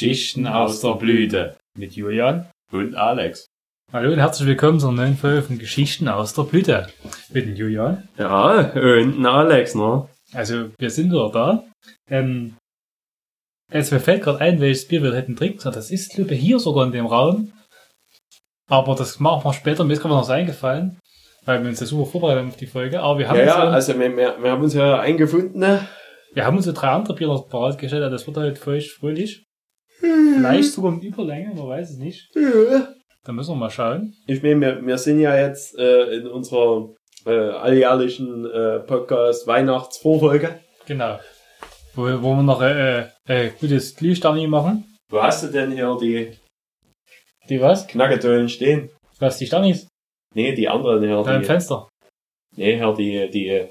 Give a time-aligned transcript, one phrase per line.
[0.00, 1.58] Geschichten aus der Blüte.
[1.76, 2.48] Mit Julian.
[2.72, 3.44] Und Alex.
[3.92, 6.86] Hallo und herzlich willkommen zur neuen Folge von Geschichten aus der Blüte.
[7.28, 8.08] Mit dem Julian.
[8.16, 10.08] Ja, und Alex, ne?
[10.32, 11.64] Also, wir sind wieder da.
[12.08, 12.56] Ähm,
[13.70, 15.74] jetzt mir fällt gerade ein, welches Bier wir hätten trinken sollen.
[15.74, 17.52] Das ist, glaube ich, hier sogar in dem Raum.
[18.70, 19.84] Aber das machen wir später.
[19.84, 20.98] Mir ist gerade noch was eingefallen.
[21.44, 23.02] Weil wir uns ja super vorbereitet haben auf die Folge.
[23.02, 25.86] Aber wir haben, Ja, ja, also wir, wir, wir haben uns ja eingefunden, ne?
[26.32, 28.02] wir haben uns so drei andere Bier noch parat gestellt.
[28.02, 29.44] Also Das wird halt feucht fröhlich.
[30.00, 32.28] Vielleicht sogar mit Überlänge, man weiß es nicht.
[33.24, 34.14] Da müssen wir mal schauen.
[34.26, 36.94] Ich meine, wir, wir sind ja jetzt äh, in unserer
[37.26, 40.60] äh, alljährlichen äh, Podcast Weihnachtsvorfolge.
[40.86, 41.20] Genau.
[41.94, 44.84] Wo, wo wir noch äh, äh, gutes Glühsterni machen.
[45.10, 46.36] Wo hast du denn hier die
[47.48, 47.86] Die was?
[47.86, 48.90] Knacketönen stehen?
[49.18, 49.86] Was, die Sternis?
[50.34, 51.22] Nee, die anderen hier.
[51.22, 51.88] Da im Die, Fenster.
[52.56, 53.66] nee, hier die, die,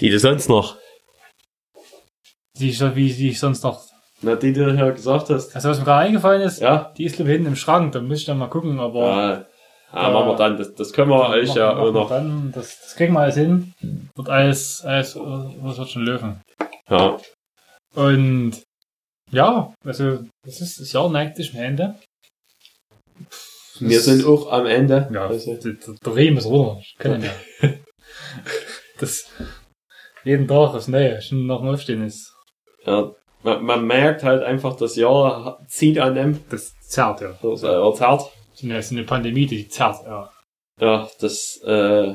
[0.00, 0.76] die du sonst noch.
[2.58, 3.87] Die, so wie die ich sonst noch.
[4.20, 5.54] Na, die du hier gesagt hast.
[5.54, 6.92] Also was mir gerade eingefallen ist, Ja?
[6.96, 7.92] die ist glaube ich hinten im Schrank.
[7.92, 9.00] Da muss ich dann mal gucken, aber.
[9.00, 10.10] Ja, ja, Ja.
[10.10, 10.56] machen wir dann.
[10.56, 12.08] Das, das können wir euch ja machen- auch machen wir noch.
[12.10, 13.72] Dann, das, das kriegen wir alles hin.
[14.16, 16.40] Wird alles, alles, was wird schon löwen.
[16.90, 17.16] Ja.
[17.94, 18.62] Und
[19.30, 21.94] ja, also das ist das Jahr neigt sich am Ende.
[23.80, 25.08] Wir sind auch am Ende.
[25.12, 26.80] Ja, Also, der, der Riemen ist runter.
[26.80, 27.30] Ich kann ja.
[28.98, 29.30] das
[30.24, 32.34] jeden Tag das Neue, schon nach dem Aufstehen ist.
[32.84, 33.12] ja,
[33.48, 36.40] man, man merkt halt einfach, das Jahr zieht an dem.
[36.50, 37.34] Das zerrt, ja.
[37.42, 38.20] Das äh, erzählt.
[38.54, 40.30] So eine, so eine Pandemie, die zerrt, ja.
[40.80, 42.14] Ja, das, äh,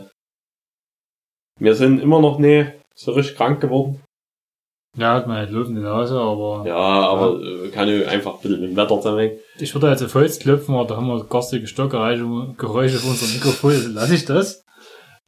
[1.60, 4.02] wir sind immer noch nie so richtig krank geworden.
[4.96, 8.36] Ja, hat man halt Luft in der Nase, aber Ja, aber äh, kann ja einfach
[8.36, 9.40] ein bisschen mit dem Wetter zusammenhängen.
[9.58, 13.34] ich würde jetzt auf Holz klopfen, aber da haben wir garstige Stockgeräusche Geräusche auf unserem
[13.34, 14.64] Mikrofon, lasse ich das.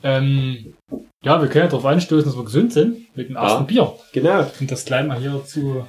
[0.04, 0.76] Ähm,
[1.24, 3.66] ja, wir können ja darauf anstoßen, dass wir gesund sind, mit dem ersten Ja.
[3.66, 3.94] Bier.
[4.14, 4.46] Genau.
[4.60, 5.88] Und das gleich mal hier zu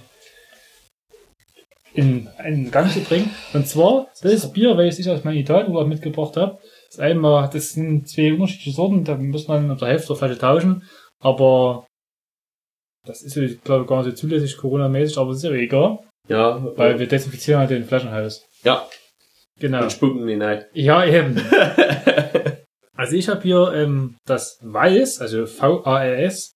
[1.96, 3.30] in einen Gang zu bringen.
[3.52, 6.58] Und zwar, das Bier, welches ich aus meinem Italienurlaub mitgebracht habe,
[6.88, 10.38] ist einmal, das sind zwei unterschiedliche Sorten, da muss man auf der Hälfte der Flasche
[10.38, 10.82] tauschen,
[11.20, 11.86] aber
[13.06, 15.98] das ist, ich glaube, gar nicht so zulässig Corona-mäßig, aber ist ja egal,
[16.28, 18.44] Ja, weil wir desinfizieren halt den Flaschenhals.
[18.62, 18.86] ja,
[19.58, 19.82] Genau.
[19.84, 20.66] und spucken die nicht.
[20.74, 21.40] Ja, eben.
[22.98, 26.52] Also ich habe hier ähm, das Weiß, also V-A-L-S,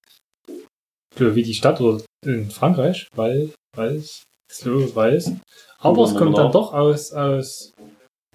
[0.48, 5.32] ich glaube, wie die Stadt oder in Frankreich, weil, Weiß, so Weiß.
[5.78, 7.72] Aber es kommt dann doch aus, aus,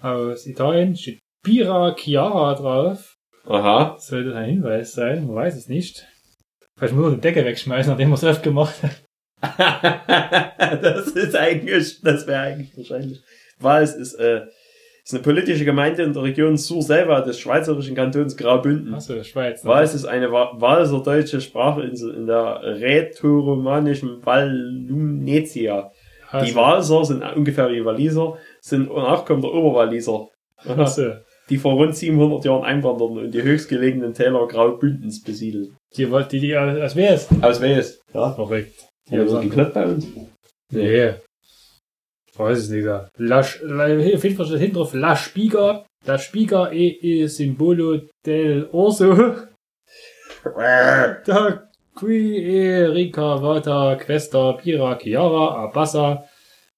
[0.02, 3.14] aus Italien, steht Bira Chiara drauf.
[3.46, 3.96] Aha.
[4.00, 6.06] Sollte ein Hinweis sein, man weiß es nicht.
[6.76, 9.02] Vielleicht muss man die Decke wegschmeißen, nachdem man es öfter gemacht hat.
[10.82, 13.22] das ist eigentlich, das wäre eigentlich wahrscheinlich.
[13.60, 14.46] Weil es ist, äh,
[15.04, 18.92] ist eine politische Gemeinde in der Region Sur-Selva des schweizerischen Kantons Graubünden.
[18.94, 19.62] Achso, Schweiz.
[19.62, 19.70] ne?
[19.70, 24.50] Wals ist eine Wa- walserdeutsche Sprachinsel in der rätoromanischen Val
[26.38, 26.44] Lumnetia.
[26.44, 30.28] Die Also, Walser sind ungefähr wie Waliser, sind Nachkommen der Oberwaliser,
[30.66, 31.12] achso.
[31.48, 35.76] die vor rund 700 Jahren einwanderten und die höchstgelegenen Täler Graubündens besiedelten.
[35.96, 37.28] Die, wollt- die, die, als wer ist?
[37.42, 38.00] Aus Wales.
[38.12, 38.32] Ja.
[38.32, 38.74] Verrückt.
[39.08, 40.06] Die haben so geklappt bei uns.
[40.72, 41.12] Nee.
[42.36, 42.84] Weiß es nicht.
[42.84, 43.08] ja.
[43.18, 45.86] La, la, auf jeden Fall steht hinten drauf La Spiga.
[46.04, 49.14] La Spiga e il simbolo del orso.
[50.44, 56.22] Da qui e ricavata questa pira chiara a bassa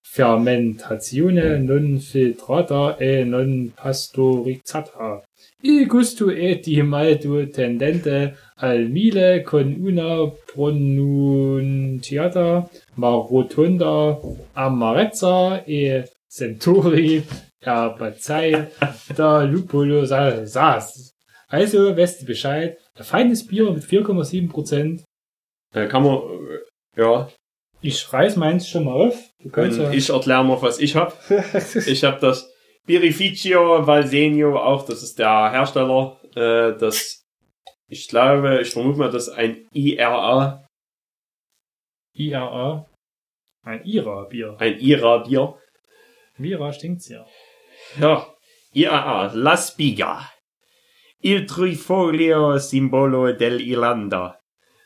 [0.01, 5.21] fermentazione non filtrata e non pastorizzata.
[5.63, 11.91] Il gusto è di malto tendente al mile con una pronunciata
[12.95, 14.17] ma rotonda
[14.53, 17.27] amarezza e sentori
[17.59, 18.69] herbazei
[19.17, 21.17] da lupolo sa- sas.
[21.51, 22.77] Also, weißt du Bescheid.
[22.95, 25.05] Ein feines Bier mit 4,7%.
[25.75, 27.29] Äh, kann man, äh, ja.
[27.81, 29.19] Ich reiß meins schon mal auf.
[29.43, 29.93] Du kannst Und ja.
[29.93, 31.17] ich erkläre noch, was ich hab.
[31.87, 32.53] Ich habe das
[32.87, 36.21] Birrificio Valsenio auch, das ist der Hersteller.
[36.35, 37.23] Äh, das,
[37.89, 40.65] ich glaube, ich vermute mal, das ist ein IRA,
[42.19, 42.87] IRA.
[43.63, 44.57] Ein IRA-Bier.
[44.59, 45.57] ein IRA-Bier.
[46.37, 47.27] Mira stinkt's ja.
[48.01, 48.35] Ja,
[48.73, 50.29] IRA, La Spiga.
[51.21, 54.38] Il Trifolio Simbolo dell'Irlanda.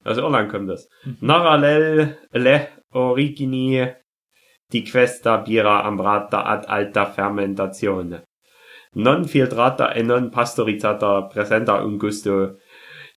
[0.05, 0.89] Aus Irland kommt das.
[1.21, 3.87] Naralel le origini
[4.69, 8.25] di questa birra ambrata ad alta fermentazione.
[8.95, 12.59] Non filtrata e non pastorizzata presenta un gusto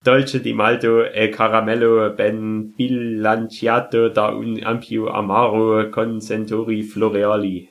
[0.01, 7.67] dolce di malto e caramello ben bilanciato da un ampio amaro con sentori floreali.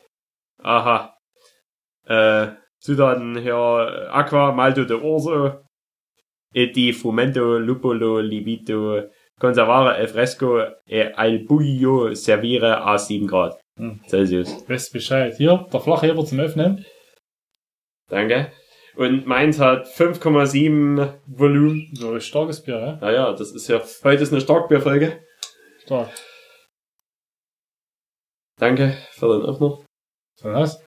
[0.63, 1.15] Aha.
[2.07, 5.64] Äh, Zutaten hier Aqua, Malto de Orso,
[6.73, 13.59] di Fumento, Lupolo, Libito, Conservare al fresco e al buio servire a 7 Grad.
[13.77, 14.01] Hm.
[14.06, 14.65] Celsius.
[14.69, 15.35] Weißt Bescheid.
[15.37, 16.85] Hier, der Flachheber zum Öffnen.
[18.09, 18.53] Danke.
[18.97, 21.91] Und meins hat 5,7 Volumen.
[21.95, 22.97] So ein starkes Bier, ja?
[23.01, 25.21] Naja, das ist ja, heute ist eine Starkbierfolge.
[25.83, 26.11] Stark.
[28.56, 29.85] Danke für den Öffner.
[30.37, 30.85] So was?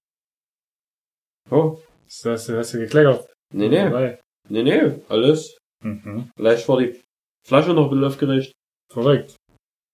[1.51, 3.29] Oh, Das hast du, hast du gekleckert.
[3.53, 4.17] nee, nee,
[4.47, 5.56] nee, nee, alles.
[5.83, 6.29] Mhm.
[6.35, 6.99] Vielleicht war die
[7.45, 8.51] Flasche noch ein bisschen aufgeregt.
[8.91, 9.35] Verrückt.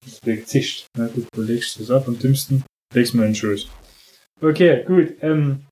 [0.06, 0.86] Das legt sich.
[0.98, 2.64] Na gut, du legst es ab am dümmsten.
[2.94, 3.70] Legst mir in den Schoß.
[4.42, 5.16] Okay, gut.
[5.22, 5.66] Ähm,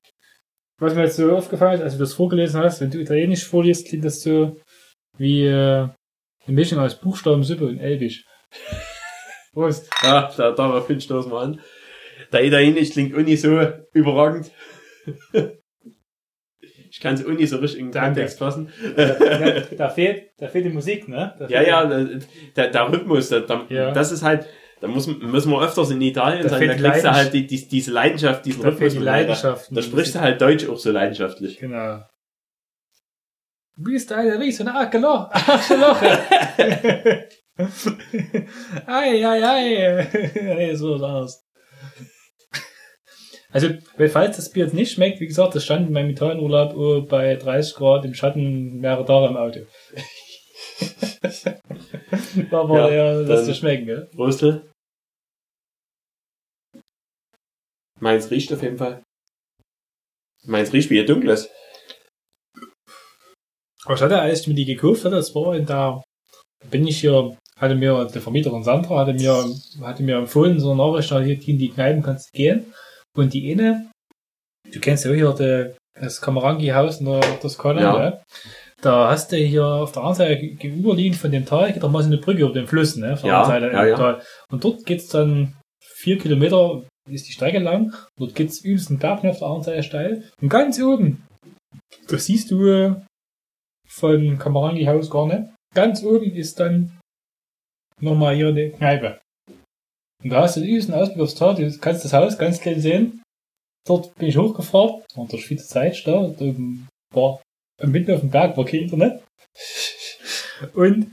[0.80, 3.86] was mir jetzt so aufgefallen ist, als du das vorgelesen hast, wenn du Italienisch vorliest,
[3.86, 4.60] klingt das so
[5.18, 5.88] wie äh,
[6.46, 8.24] eine Mischung aus Buchstabensuppe und Elbisch.
[9.52, 9.90] Prost.
[10.02, 11.60] Ja, da, darauf hin stoßen wir an.
[12.32, 13.60] Der Italienisch klingt auch nicht so
[13.92, 14.50] überragend.
[16.94, 18.08] Ich kann es nicht so richtig in den Danke.
[18.20, 18.68] Kontext fassen.
[18.96, 19.14] da,
[19.78, 21.34] da, fehlt, da fehlt die Musik, ne?
[21.38, 23.90] Da Ja, ja, der, der Rhythmus, der, der, Ja.
[23.92, 24.46] das ist halt,
[24.82, 27.66] da muss, müssen wir öfters in Italien Da sein, da kriegst du halt die, die,
[27.66, 28.92] diese Leidenschaft, diesen Da Rhythmus.
[28.92, 29.06] fehlt die.
[29.06, 29.70] Leidenschaft.
[29.70, 31.56] Da, da sprichst du halt Deutsch auch so leidenschaftlich.
[31.58, 32.02] Genau.
[33.74, 35.30] Du bist eine riesen Arschloch.
[38.86, 40.74] Ei, ei, ei.
[40.76, 41.42] So anders.
[43.52, 43.68] Also,
[44.10, 47.74] falls das Bier jetzt nicht schmeckt, wie gesagt, das stand in meinem Italienurlaub bei 30
[47.74, 49.60] Grad im Schatten mehrere Tage im Auto.
[52.50, 54.08] da war Ja, ja, das zu schmecken, gell?
[54.14, 54.70] Prostel.
[58.00, 59.02] Meins riecht auf jeden Fall.
[60.44, 61.50] Meins riecht wie ihr dunkles.
[63.84, 66.02] Aber ich hatte, als ich mir die gekauft hatte, das war in der,
[66.70, 69.44] bin ich hier, hatte mir, der Vermieterin Sandra hatte mir,
[69.82, 72.72] hatte mir empfohlen, so eine Nachricht, hier in die Kneipen kannst du gehen.
[73.16, 73.90] Und die eine,
[74.72, 77.98] du kennst ja auch hier die, das Kamarangi-Haus in der Toskana, Ja.
[77.98, 78.22] ne?
[78.80, 81.88] Da hast du hier auf der anderen Seite ge- gegenüberliegend von dem Tal, geht da
[81.88, 83.12] mal so eine Brücke über den Fluss, ne?
[83.12, 83.96] Auf der Ja, Seite ja, ja.
[83.96, 84.22] Tal.
[84.50, 85.54] Und dort geht's dann
[85.84, 87.94] vier Kilometer, ist die Strecke lang.
[88.18, 90.30] Dort geht's übelst einen Berg auf der anderen Seite steil.
[90.40, 91.24] Und ganz oben,
[92.08, 92.94] das siehst du äh,
[93.88, 95.54] von Kamarangi Haus gar nicht.
[95.74, 96.98] Ganz oben ist dann
[98.00, 99.20] nochmal hier eine Kneipe.
[100.22, 102.80] Und da hast du den übelsten Ausblick aufs Tal, du kannst das Haus ganz klein
[102.80, 103.22] sehen.
[103.86, 107.40] Dort bin ich hochgefahren, und durch viele Zeit da, da oben war
[107.82, 109.22] mitten auf dem Berg war kein Internet.
[110.74, 111.08] Und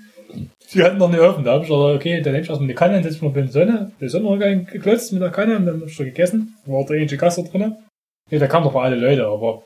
[0.67, 1.43] sie hatten noch eine offen.
[1.43, 3.35] Da hab ich gesagt, okay, dann nehme ich erstmal eine Kanne, dann setze ich mir
[3.35, 6.55] in die Sonne, die Sonnenuntergang geklotzt mit der Kanne und dann hab ich schon gegessen.
[6.65, 7.77] War der ähnliche Gast da drinnen.
[8.29, 9.63] Nee, da kamen doch mal alle Leute, aber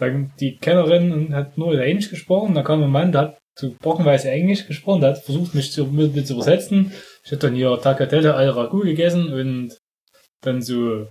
[0.00, 4.30] dann die Kennerin hat nur Italienisch gesprochen, da kam ein Mann, der hat so brockenweise
[4.30, 6.92] Englisch gesprochen, der hat versucht, mich zu, mit, mit zu übersetzen.
[7.24, 9.78] Ich hab dann hier Tagliatelle al Ragu gegessen und
[10.42, 11.08] dann so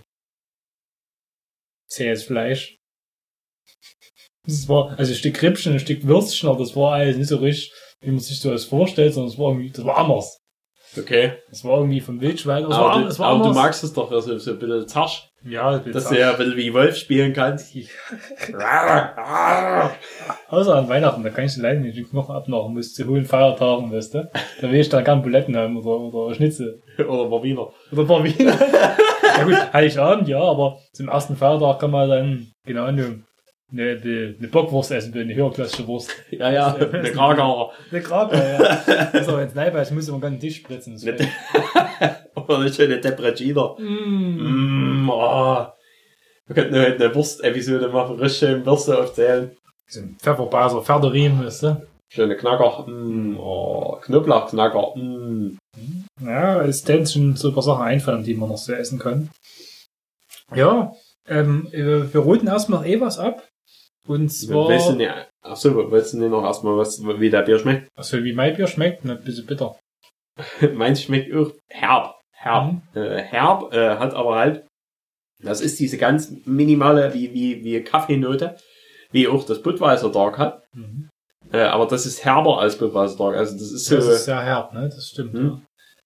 [1.88, 2.76] zähes Fleisch.
[4.46, 7.38] Das war, also ein Stück Rippchen, ein Stück Würstchen, aber das war alles nicht so
[7.38, 10.43] richtig, wie man sich so das vorstellt, sondern es war irgendwie, das war anders.
[10.98, 11.32] Okay.
[11.50, 13.92] Das war irgendwie vom Wildschwein, das war, Aber, das du, war aber du magst es
[13.92, 16.96] doch, dass du so ein bisschen zarsch, ja, dass du ja ein bisschen wie Wolf
[16.96, 17.76] spielen kannst.
[20.48, 23.92] Außer an Weihnachten, da kann ich leider nicht den Knochen abmachen, muss zu hohen Feiertagen,
[23.92, 24.30] weißt du.
[24.60, 26.82] Da will ich dann gern Buletten haben oder, oder Schnitzel.
[26.98, 27.68] Oder Wiener.
[27.92, 28.58] Oder Wiener.
[29.36, 33.22] ja gut, Heiligabend, ja, aber zum ersten Feiertag kann man dann, genau, eine,
[33.74, 36.10] eine, eine, eine Bockwurst essen, eine höherklassische Wurst.
[36.30, 37.72] Ja, ja, eine Kragarer.
[37.90, 39.08] Eine Krake, ja.
[39.12, 40.94] Also, wenn es Neibe ist, muss man ganz den Tisch spritzen.
[40.94, 41.04] Das
[42.34, 43.74] Oder eine schöne Depressina.
[43.78, 45.04] mm.
[45.04, 45.66] Mm, oh.
[46.46, 49.56] Wir könnten heute eine Wurst-Episode machen, richtig schön Würste aufzählen.
[49.86, 51.86] So ein Pfefferbaser, Pferderim, weißt du.
[52.10, 52.86] Schöne Knacker.
[52.86, 54.94] Mm, oh, Knoblauchknacker.
[54.96, 55.58] Mm.
[56.22, 59.30] Ja, es sind schon so ein paar Sachen einfallen, die man noch so essen kann.
[60.54, 60.92] Ja,
[61.26, 63.42] ähm, wir roten erstmal eh was ab.
[64.06, 65.10] Und zwar, Weißt du nicht,
[65.42, 67.88] achso, willst du nicht noch erstmal was, wie der Bier schmeckt?
[67.96, 69.76] also wie mein Bier schmeckt, ein bisschen bitter.
[70.74, 72.14] Meins schmeckt auch herb.
[72.32, 72.72] Herb.
[72.72, 72.82] Mhm.
[72.94, 74.66] Äh, herb, äh, hat aber halt,
[75.42, 78.56] das ist diese ganz minimale, wie, wie, wie Kaffeenote,
[79.12, 80.62] wie auch das Budweiser Dark hat.
[80.74, 81.08] Mhm.
[81.52, 83.36] Äh, aber das ist herber als Budweiser Dark.
[83.36, 85.32] Also das ist so, Das ist sehr herb, ne, das stimmt.
[85.34, 85.46] Hm.
[85.46, 85.60] Ja.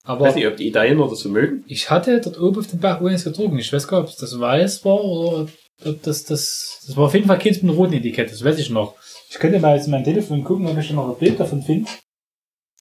[0.05, 1.65] ich Aber weiß nicht, ob die Italiener das so mögen.
[1.67, 3.59] ich hatte dort oben auf dem Berg übrigens getrunken.
[3.59, 5.49] Ich weiß gar nicht, ob das weiß war oder
[5.83, 8.71] das, das, das war auf jeden Fall keins mit einem roten Etikett, das weiß ich
[8.71, 8.97] noch.
[9.31, 11.63] Ich könnte mal jetzt in mein Telefon gucken, ob ich da noch ein Bild davon
[11.63, 11.91] finde.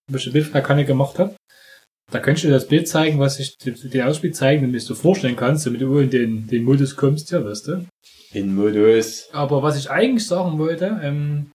[0.10, 1.36] Ob ich ein Bild von der Kanne gemacht habe.
[2.12, 4.94] Da könntest du dir das Bild zeigen, was ich dir den Ausblick zeigen, damit du
[4.94, 7.86] dir vorstellen kannst, damit du in den, den Modus kommst, ja, weißt du.
[8.32, 9.28] In Modus.
[9.34, 11.52] Aber was ich eigentlich sagen wollte, ähm,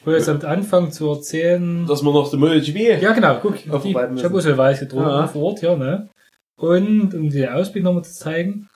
[0.00, 3.00] ich wollte jetzt am Anfang zu erzählen, Dass man noch so MotoGP.
[3.02, 5.26] ja, genau, guck, die, Aufarbeiten ich habe auch so weiß getrunken Ja.
[5.28, 6.08] vor Ort, ja, ne?
[6.58, 8.68] Und um den Ausblick nochmal zu zeigen,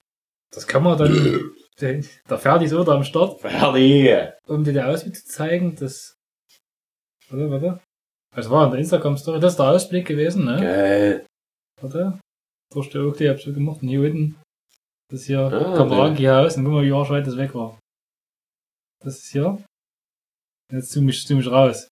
[0.54, 2.02] das kann man dann, der,
[2.38, 4.32] Ferdi ist oder am Start, Fertig.
[4.46, 6.14] um dir den Ausblick zu zeigen, das,
[7.28, 7.80] warte, warte,
[8.34, 10.56] das war in der Instagram-Story, das ist der Ausblick gewesen, ne?
[10.60, 11.26] Geil.
[11.80, 12.18] Warte,
[12.72, 14.40] durch die Oakley hab ich so gemacht, und hier unten,
[15.10, 17.78] Das hier Ah, Kameraki-Haus und guck mal, wie arschweit das weg war.
[19.04, 19.62] Das ist hier.
[20.72, 21.88] Jetzt zoom ich, zoom ich raus.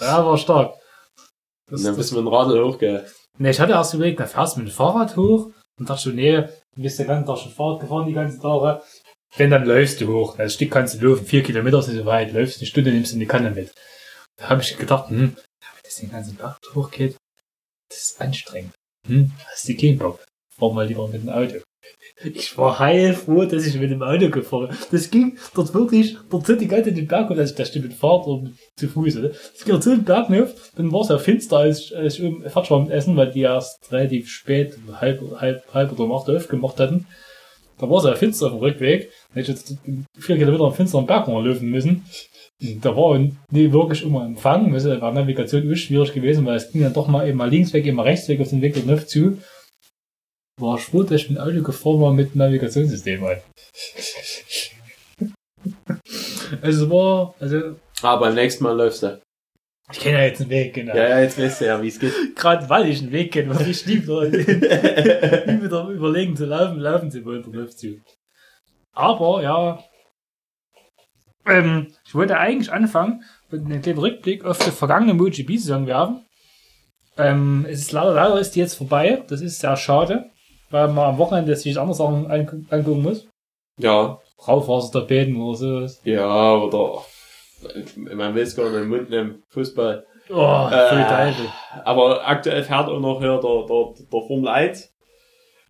[0.00, 0.74] Ja, war stark.
[1.70, 3.04] Das, Dann das, müssen wir ein Radl hochgehen.
[3.38, 6.16] ne, ich hatte erst überlegt, da fährst du mit dem Fahrrad hoch und dachte schon,
[6.16, 8.82] nee, du bist den ganzen Tag schon Fahrrad gefahren, die ganzen Tage.
[9.36, 10.36] Wenn, dann läufst du hoch.
[10.36, 13.16] Das Stück kannst du laufen, vier Kilometer nicht so weit, läufst eine Stunde, nimmst du
[13.16, 13.72] eine Kanne mit.
[14.36, 17.16] Da habe ich gedacht, hm, wenn das den ganzen Berg hochgeht,
[17.90, 18.74] das ist anstrengend.
[19.06, 20.24] Hm, hast du keinen Bock.
[20.56, 21.60] Fahr mal lieber mit dem Auto.
[22.24, 24.76] Ich war heilfroh, dass ich mit dem Auto gefahren bin.
[24.90, 28.02] Das ging dort wirklich, dort sind die ganze den Berg, und also da steht mit
[28.02, 29.28] oder mit, zu Fuß, oder?
[29.28, 32.42] Das ging so den Berg dann war es ja finster, als ich, als ich um
[32.42, 36.28] fertig war mit Essen, weil die erst relativ spät, halb, halb, halb oder um acht
[36.28, 37.06] aufgemacht hatten.
[37.78, 39.10] Da war es ja finster auf dem Rückweg.
[39.28, 39.76] Da hätte ich jetzt
[40.18, 42.04] vier Kilometer am finsteren Berg laufen müssen.
[42.60, 46.72] Und Da war nie wirklich immer Empfang, weißt du, war Navigation schwierig gewesen, weil es
[46.72, 48.74] ging dann doch mal eben mal links weg, eben mal rechts weg auf den Weg
[48.74, 49.38] der Neuf zu.
[50.58, 53.40] War schwul, dass ich mit Auto gefahren war mit Navigationssystem ein.
[56.62, 59.20] also es war, also Aber beim nächsten Mal läufst du.
[59.92, 60.96] ich kenne ja jetzt einen Weg, genau.
[60.96, 62.12] Ja, ja, jetzt weißt du ja, wie es geht.
[62.36, 67.24] Gerade weil ich einen Weg kenne, weil ich liebe wieder überlegen zu laufen, laufen zu
[67.24, 68.00] wollen, der läuft zu.
[68.92, 69.84] Aber ja,
[71.46, 76.26] ähm, ich wollte eigentlich anfangen mit einem kleinen Rückblick auf die vergangene MotoGP-Saison werfen.
[77.16, 79.24] Ähm, es ist leider, leider ist die jetzt vorbei.
[79.28, 80.30] Das ist sehr schade,
[80.70, 83.26] weil man am Wochenende sich andere Sachen angu- angucken muss.
[83.78, 86.00] Ja, Raufasertapeten oder sowas.
[86.04, 87.02] ja, oder
[87.96, 90.04] man will es gar nicht im Mund nehmen, Fußball.
[90.30, 91.32] Oh, Äh.
[91.84, 94.94] Aber aktuell fährt auch noch hier der, der, der Formel 1.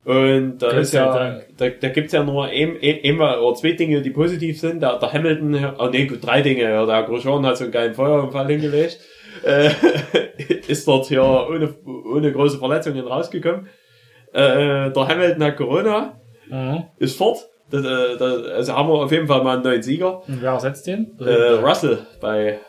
[0.04, 4.10] Und da Gott ist ja, da, da gibt's ja nur ein, oder zwei Dinge, die
[4.10, 4.80] positiv sind.
[4.82, 6.62] Der, der Hamilton, oh nee, gut, drei Dinge.
[6.62, 8.98] Ja, Der Grosjean hat so einen geilen Feuerunfall hingelegt.
[9.44, 9.70] Äh,
[10.68, 13.68] ist dort hier ohne, ohne große Verletzungen rausgekommen.
[14.32, 16.20] Äh, der Hamilton hat Corona,
[16.50, 16.84] Mhm.
[16.98, 17.38] ist fort.
[17.70, 20.26] Das, äh, das, also haben wir auf jeden Fall mal einen neuen Sieger.
[20.26, 21.18] Und wer ersetzt den?
[21.20, 22.60] Äh, Russell bei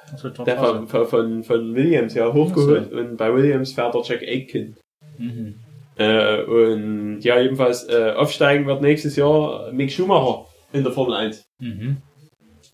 [0.45, 4.75] der von, von, von, Williams ja hochgeholt und bei Williams fährt der Jack Aitken.
[5.17, 5.55] Mhm.
[5.97, 11.45] Äh, und ja, jedenfalls äh, aufsteigen wird nächstes Jahr Mick Schumacher in der Formel 1.
[11.59, 11.97] Mhm.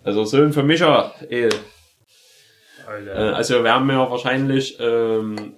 [0.03, 1.11] Also Sohn von Micha.
[1.29, 1.49] Eh.
[2.87, 5.55] Äh, also werden wir wahrscheinlich ähm,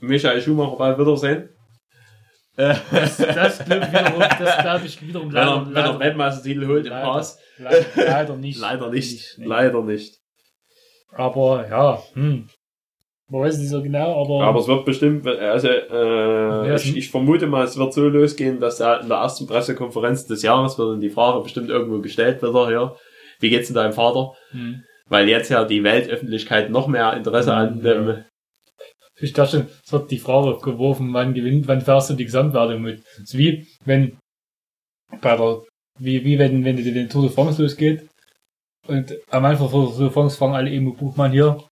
[0.00, 1.48] Michael Schumacher bald wiedersehen.
[2.56, 6.00] Das, das glaube ich wiederum, das glaube ich wiederum wenn er, leider, wenn er leider,
[6.00, 7.06] Weltmeistertitel holt im Leider.
[7.06, 7.38] Pass.
[7.58, 8.60] leider, leider nicht.
[8.60, 9.38] Leider nicht.
[9.38, 9.46] Nee.
[9.46, 10.18] Leider nicht.
[11.14, 12.48] Aber ja, hm.
[13.28, 17.46] Man weiß nicht so genau, aber, Aber es wird bestimmt, also äh, ich, ich vermute
[17.46, 21.00] mal, es wird so losgehen, dass da in der ersten Pressekonferenz des Jahres wird dann
[21.00, 22.94] die Frage bestimmt irgendwo gestellt wieder, ja,
[23.40, 24.32] wie geht's denn deinem Vater?
[24.50, 24.82] hm.
[25.08, 28.24] Weil jetzt ja die Weltöffentlichkeit noch mehr Interesse an Ja.
[29.16, 32.82] Ich dachte schon, es wird die Frage geworfen, wann gewinnt, wann fährst du die Gesamtwertung
[32.82, 33.04] mit?
[33.04, 34.18] Das ist wie, wenn
[35.20, 35.62] bei der,
[35.98, 38.08] wie, wie wenn, wenn du den Tour de France losgeht
[38.86, 41.62] und am Anfang von der Tour de France fangen alle Emo Buchmann hier.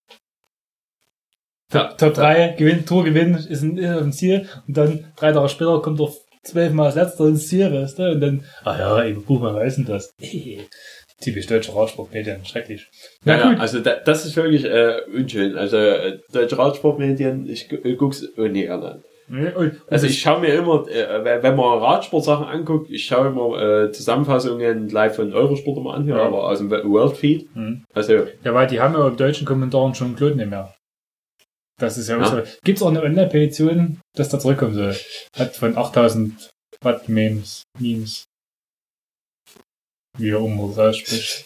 [1.71, 5.49] Top, Top 3, gewinnt, Tour gewinnt, ist ein, ist ein Ziel und dann drei Tage
[5.49, 8.11] später kommt er zwölfmal als letzter ins Ziel, weißt du?
[8.11, 10.13] Und dann, ah ja, Emo Buchmann, wer ist denn das?
[11.21, 12.87] Typisch deutsche Radsportmedien, schrecklich.
[13.25, 15.55] ja, ja, also da, das ist wirklich äh, unschön.
[15.57, 19.03] Also äh, deutsche Radsportmedien, ich, ich guck's oh, nee, gerne.
[19.27, 23.61] Ne, und- Also ich schaue mir immer, äh, wenn man Radsportsachen anguckt, ich schaue immer
[23.61, 26.17] äh, Zusammenfassungen live von Eurosport immer an, Ja.
[26.17, 27.47] aber aus dem World Feed.
[27.53, 27.85] Hm.
[27.93, 28.13] Also
[28.43, 30.73] Ja, weil die haben ja im deutschen Kommentaren schon Claude nicht mehr.
[31.79, 32.23] Das ist ja, Ja.
[32.23, 32.41] auch so.
[32.63, 34.95] Gibt's auch eine Online-Petition, dass da zurückkommen soll?
[35.37, 36.49] Hat von 8000
[36.81, 38.25] Watt Memes, Memes.
[40.21, 41.45] Wie auch immer das ausspricht.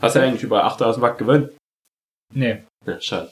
[0.00, 1.50] hast du eigentlich über 8000 Watt gewonnen?
[2.34, 3.30] Nee, Ja, schade.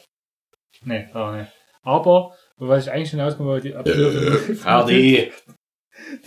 [0.84, 1.50] nee, auch nicht.
[1.82, 5.32] Aber, was ich eigentlich hinauskommen wollte, die abgelaufene, RD.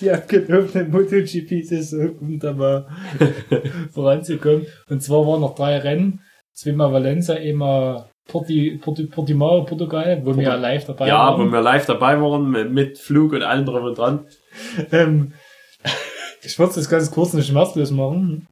[0.01, 2.88] die abgelaufene MotoGP-Saison, um da mal
[3.93, 4.65] voranzukommen.
[4.89, 6.21] Und zwar waren noch drei Rennen.
[6.53, 11.47] Zweimal Valencia, einmal Porti, Porti, Portimao, Portugal, wo wir ja live dabei Ja, waren.
[11.47, 14.27] wo wir live dabei waren, mit, mit Flug und allem drum und dran.
[14.91, 15.33] Ähm,
[16.45, 18.47] ich wollte das ganz kurz eine schmerzlos machen.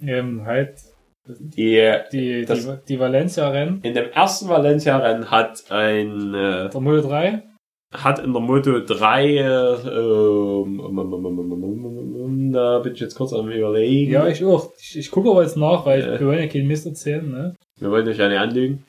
[0.00, 0.80] Ähm, halt,
[1.26, 1.82] die,
[2.12, 3.80] die, das, die, die Valencia-Rennen.
[3.82, 6.34] In dem ersten Valencia-Rennen hat ein.
[6.34, 7.42] Äh, der Moto 3?
[7.92, 9.26] Hat in der Moto 3.
[9.26, 14.12] Äh, ähm, ähm, ähm, da bin ich jetzt kurz am Überlegen.
[14.12, 14.72] Ja, ich auch.
[14.78, 17.28] Ich, ich gucke aber jetzt nach, weil äh, wir wollen ja keinen Mist erzählen.
[17.28, 17.56] Ne?
[17.80, 18.84] Wir wollen euch ja nicht anlügen.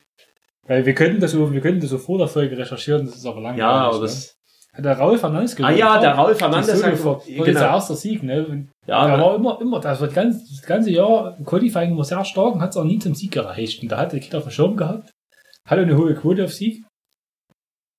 [0.66, 3.26] Weil wir könnten das, so, wir könnten das so vor der Folge recherchieren, das ist
[3.26, 3.60] aber langweilig.
[3.60, 4.02] Ja, aber ne?
[4.02, 4.30] das.
[4.30, 4.35] Ne?
[4.78, 5.78] Der Raul Fernandes ah gewonnen.
[5.78, 7.44] ja, der Raul Fernandes hat, war genau.
[7.44, 7.60] genau.
[7.60, 8.46] der erste Sieg, ne?
[8.46, 11.92] Und ja, er war immer, immer, das war das ganze, das ganze Jahr im Qualifying
[11.92, 13.82] immer sehr stark und hat es auch nie zum Sieg gereicht.
[13.82, 15.10] Und da hat der Kind auf dem Schirm gehabt,
[15.66, 16.84] hatte eine hohe Quote auf Sieg.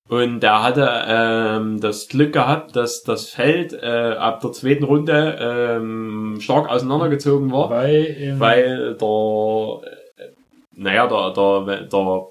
[0.09, 5.37] Und er hatte ähm, das Glück gehabt, dass das Feld äh, ab der zweiten Runde
[5.39, 9.81] ähm, stark auseinandergezogen war, Weil, im, weil der,
[10.15, 10.31] äh,
[10.75, 12.27] naja, der, der, der,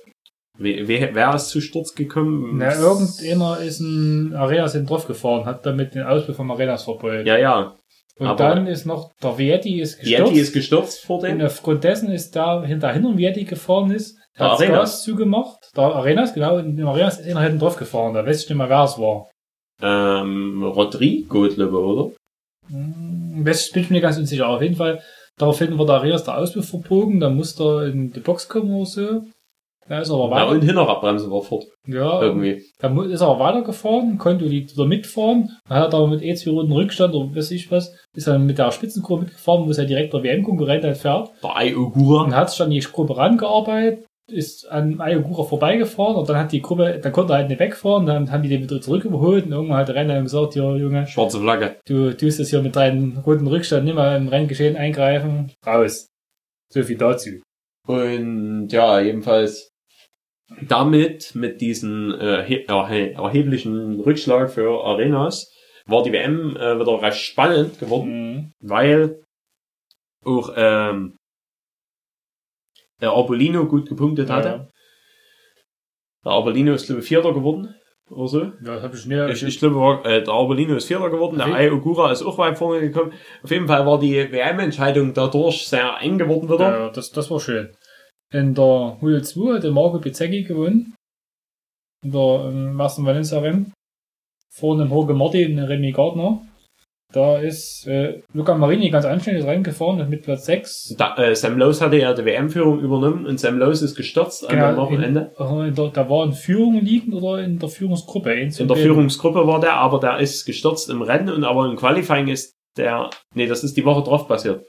[0.59, 2.59] wer, wer wer ist zu Sturz gekommen?
[2.59, 7.27] na, irgendeiner ist ein Arenas in Dorf gefahren, hat damit den Ausbruch vom Arenas verbeult.
[7.27, 7.75] Ja, ja.
[8.19, 10.31] und aber- dann ist noch der Vietti ist gestürzt.
[10.31, 11.41] Yeti ist gestürzt vor und dem.
[11.43, 14.79] aufgrund dessen ist da hinterhin und Vietti gefahren ist, Der hat das Arenas.
[14.81, 15.59] Gas zugemacht.
[15.77, 18.15] Der Arenas, genau, und im Arenas ist einer hinten drauf gefahren.
[18.15, 19.29] Da weiß ich nicht mehr, wer es war.
[19.83, 22.11] Ähm, Rodrigo, glaube ich, oder?
[22.71, 24.49] Hm, weiß ich, bin ich mir ganz unsicher.
[24.49, 25.01] Auf jeden Fall,
[25.39, 29.23] daraufhin wurde Arenas der Auspuff verbogen, dann musste er in die Box kommen oder so.
[29.89, 30.49] Da ist er aber Ja, weiter.
[30.51, 31.65] und Hinterradbremse war fort.
[31.87, 32.63] Ja, Irgendwie.
[32.81, 35.51] Dann ist er aber weitergefahren, konnte die wieder mitfahren.
[35.69, 38.47] Dann hat er aber mit eh zwei Runden Rückstand oder weiß ich was, ist dann
[38.47, 41.31] mit der Spitzenkurve mitgefahren, wo es ja direkt der WM-Konkurrent halt fährt.
[41.43, 42.25] Der Ayogura.
[42.25, 46.61] Und hat sich dann die Gruppe rangearbeitet, ist an Ayogura vorbeigefahren und dann hat die
[46.61, 49.53] Gruppe, dann konnte er halt nicht wegfahren, dann haben die den wieder zurück überholt und
[49.53, 51.77] irgendwann hat der Renner gesagt, ja Junge, Schwarze Flagge.
[51.87, 56.09] du tust es hier mit deinen Runden Rückstand nicht mal im Renngeschehen eingreifen, raus.
[56.73, 57.31] So viel dazu.
[57.87, 59.71] Und ja, jedenfalls
[60.63, 65.53] damit, mit diesem äh, he- erhe erheblichen Rückschlag für Arenas,
[65.87, 68.53] war die WM äh, wieder recht spannend geworden, Mhm.
[68.61, 69.23] weil
[70.25, 71.17] auch ähm,
[73.01, 74.49] der Arbolino gut gepunktet hatte.
[74.49, 74.69] Ja,
[76.25, 77.75] Der Arbolino ist, glaube ich, Vierter geworden.
[78.09, 78.41] Oder so.
[78.43, 79.29] ja, das habe ich nicht.
[79.31, 81.57] Ich, ich glaube, äh, der Arbolino ist Vierter geworden, der Okay.
[81.57, 83.13] Ai Ogura ist auch weit vorne gekommen.
[83.43, 86.79] Auf jeden Fall war die WM-Entscheidung dadurch sehr eng geworden wieder.
[86.79, 87.77] Ja, das, das war schön.
[88.33, 90.95] In der Hülle 2 hat der Marco Pizzecchi gewonnen.
[92.05, 93.73] In der im ersten Valencia-Rennen.
[94.53, 96.43] Vor dem Jorge Martin und Remy Gardner.
[97.13, 100.97] Da ist äh, Luca Marini ganz anständig reingefahren mit Platz 6.
[100.99, 104.57] Da, äh, Sam Lowe hatte ja die WM-Führung übernommen und Sam Lowe ist gestürzt an
[104.57, 105.33] dem Genau, Wochenende.
[105.39, 108.33] In, in der, da war in Führung liegend oder in der Führungsgruppe?
[108.33, 108.77] In von der.
[108.77, 113.09] Führungsgruppe war der, aber der ist gestürzt im Rennen und aber im Qualifying ist der,
[113.35, 114.67] nee, das ist die Woche drauf passiert.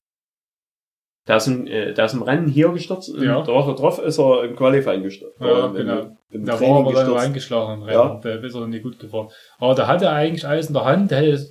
[1.28, 3.46] Der ist, im, äh, der ist im Rennen hier gestürzt und Ja.
[3.46, 5.40] Woche drauf ist er im Qualifying gestürzt.
[5.42, 6.08] Ja, Im- genau.
[6.32, 7.24] Im Da war Training aber dann gestürzt.
[7.26, 7.98] reingeschlagen im Rennen.
[8.00, 8.20] Ja.
[8.24, 9.28] Der ist er nicht gut gefahren.
[9.60, 11.12] Aber da hatte er eigentlich alles in der Hand.
[11.12, 11.48] Der hätte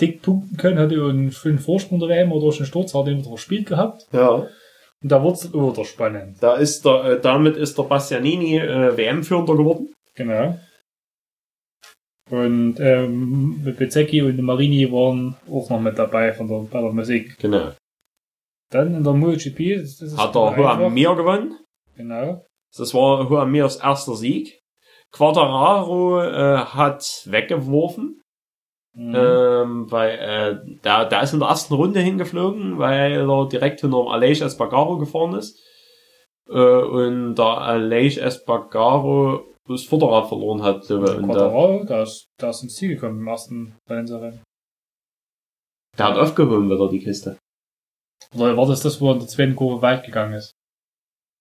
[0.00, 3.14] dick punkten können, hatte einen schönen Vorsprung der WM oder durch einen Sturz, hat er
[3.14, 4.06] den verspielt gehabt.
[4.12, 4.28] Ja.
[5.02, 6.36] Und da wurde es wieder spannend.
[6.40, 9.92] Da ist der, äh, damit ist der Bastianini äh, WM-Führender geworden.
[10.14, 10.58] Genau.
[12.30, 17.36] Und ähm, Bezecchi und Marini waren auch noch mit dabei von der, bei der Musik.
[17.38, 17.72] Genau.
[18.70, 20.56] Dann in der MotoGP, das, ist Hat der.
[20.56, 21.58] Huamir gewonnen.
[21.96, 22.44] Genau.
[22.76, 24.60] Das war Huamirs erster Sieg.
[25.12, 28.16] Quattararo äh, hat weggeworfen,
[28.92, 29.14] Mhm.
[29.14, 34.08] ähm, weil äh, der, der ist in der ersten Runde hingeflogen, weil er direkt hinter
[34.10, 35.60] Aleix Espargaro gefahren ist.
[36.48, 40.90] Äh, und der Aleix Espargaro das Vorderrad verloren hat.
[40.90, 44.42] Und der, da ist, da ist ins Ziel gekommen im ersten Valencia-Rennen.
[45.96, 47.36] der hat aufgehoben wieder die Kiste.
[48.36, 50.54] Oder war das das, wo er in der zweiten Kurve weit gegangen ist?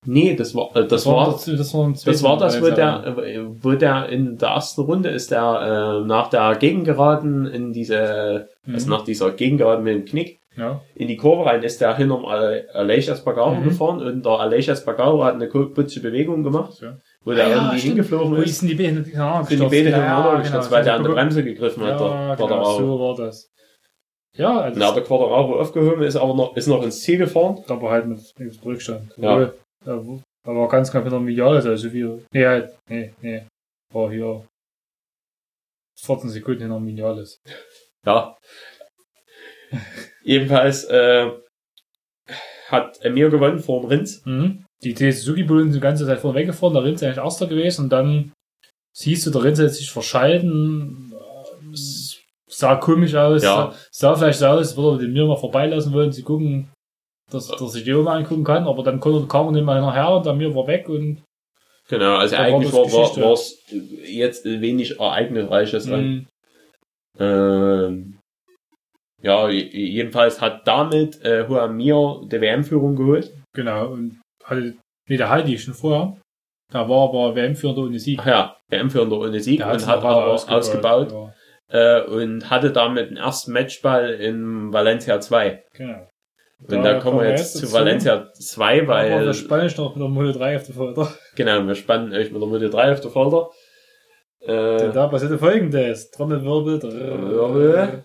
[0.05, 3.03] Nee, das war äh, das, war, war das, das war, Das war das, wo der,
[3.17, 8.47] äh, wo der in der ersten Runde ist der äh, nach der Gegengeraden in diese,
[8.65, 8.73] Mhm.
[8.75, 10.79] also nach dieser Gegengeraden mit dem Knick Ja.
[10.95, 13.63] in die Kurve rein, ist der hinterm Ale- Aleix Espargaro Mhm.
[13.65, 16.97] gefahren und der Aleix Espargaro hat eine putzige Bewegung gemacht, Ja.
[17.25, 17.93] wo der Ah ja, irgendwie stimmt.
[17.95, 18.59] hingeflogen Wo ist.
[18.59, 21.83] sind die Beine genau, Sind die Beine hintereinander gestürzt, weil der an der Bremse gegriffen
[21.83, 22.77] hat, der Ja, genau, Quadraro.
[22.77, 23.51] so war das.
[24.39, 27.61] Ja, also hat der Quadraro aufgehoben, ist aber noch, ist noch ins Ziel gefahren.
[27.67, 29.13] aber halt mit, Rückstand.
[29.17, 29.51] Ja.
[29.85, 33.45] Obwohl, war ganz knapp hinter Milliarde, also wie, nee, halt, nee, nee,
[33.93, 34.47] war hier
[35.99, 37.41] 14 Sekunden hinter Milliardes.
[38.05, 38.37] Ja.
[40.23, 41.31] Jedenfalls äh,
[42.69, 44.25] hat Emir gewonnen vor dem Rins.
[44.25, 44.65] Mhm.
[44.81, 47.47] Die TS Suzuki Bullen sind die ganze Zeit vorne weggefahren, der Rins ist eigentlich Erster
[47.47, 48.31] gewesen und dann
[48.95, 51.08] siehst du, der Rins hat sich verschalten,
[52.59, 53.71] sah komisch aus, Ja.
[53.71, 56.69] sah, sah vielleicht so aus, würde den mir mal vorbeilassen wollen, sie gucken,
[57.31, 60.15] dass, dass ich die mal angucken kann, aber dann konnte, kam er nicht mal hinterher
[60.15, 61.21] und der mir war weg und
[61.87, 63.21] Genau, also war eigentlich war war Geschichte.
[63.23, 63.57] war's
[64.05, 65.87] jetzt wenig ereignisreiches.
[65.87, 66.27] Mhm.
[67.19, 68.17] Ähm,
[69.21, 73.33] ja, je- jedenfalls hat damit äh, Huamir die WM-Führung geholt.
[73.55, 74.75] genau, und hatte,
[75.07, 76.15] nee, der Heidi schon vorher,
[76.71, 78.19] da war aber WM-Führender ohne Sieg.
[78.21, 81.33] Ach ja, WM-Führender ohne Sieg und hat aber ausgebaut, Ja,
[81.69, 85.63] äh, und hatte damit den ersten Matchball in Valencia 2.
[85.73, 86.07] genau.
[86.61, 87.73] Und Da da, kommen wir jetzt zu dazu.
[87.73, 91.13] Valencia 2, Aber weil wir spannen noch mit der Moto 3 auf der Folter.
[91.35, 93.49] genau, wir spannen euch mit der Mitte 3 auf der Folter.
[94.45, 96.11] Denn Äh, da passierte folgendes.
[96.11, 96.81] Trommelwirbel.
[96.83, 98.03] Wirbel.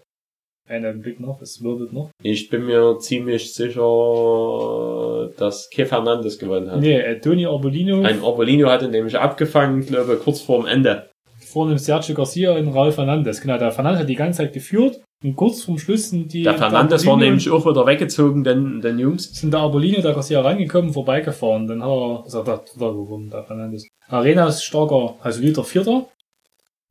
[0.68, 2.10] Einen Blick noch, es wirbelt noch.
[2.22, 6.80] ich bin mir ziemlich sicher, dass Ke Fernandes gewonnen hat.
[6.80, 8.02] Nee, äh, Tony Arbolino.
[8.02, 11.10] Ein Orbolino hatte nämlich abgefangen, glaube ich, kurz vorm Ende.
[11.54, 13.40] Vor dem Sergio Garcia und Raul Fernandes.
[13.40, 16.42] Genau, der Fernandes hat die ganze Zeit geführt und kurz vorm Schluss sind die...
[16.42, 19.32] Der Fernandes war nämlich auch wieder weggezogen, den, den Jungs.
[19.32, 21.68] sind der Arbolino, der Garcia rangekommen, vorbeigefahren.
[21.68, 23.86] Dann hat er, er da Dritter geworden, der Fernandes.
[24.08, 26.08] Arenas starker, also wieder Vierter.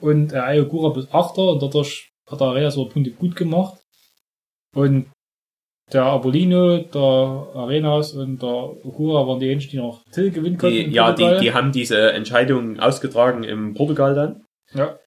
[0.02, 3.78] Und äh, Ayogura bis Achter und dadurch hat der Arenas so Punkte gut gemacht.
[4.74, 5.08] Und
[5.92, 7.02] der Arbolino, der
[7.54, 10.90] Arenas und der Ogura waren die einzigen, die noch Till gewinnen konnten.
[10.90, 14.43] Die, ja, die, die haben diese Entscheidung ausgetragen im Portugal dann.
[14.74, 14.98] Ja.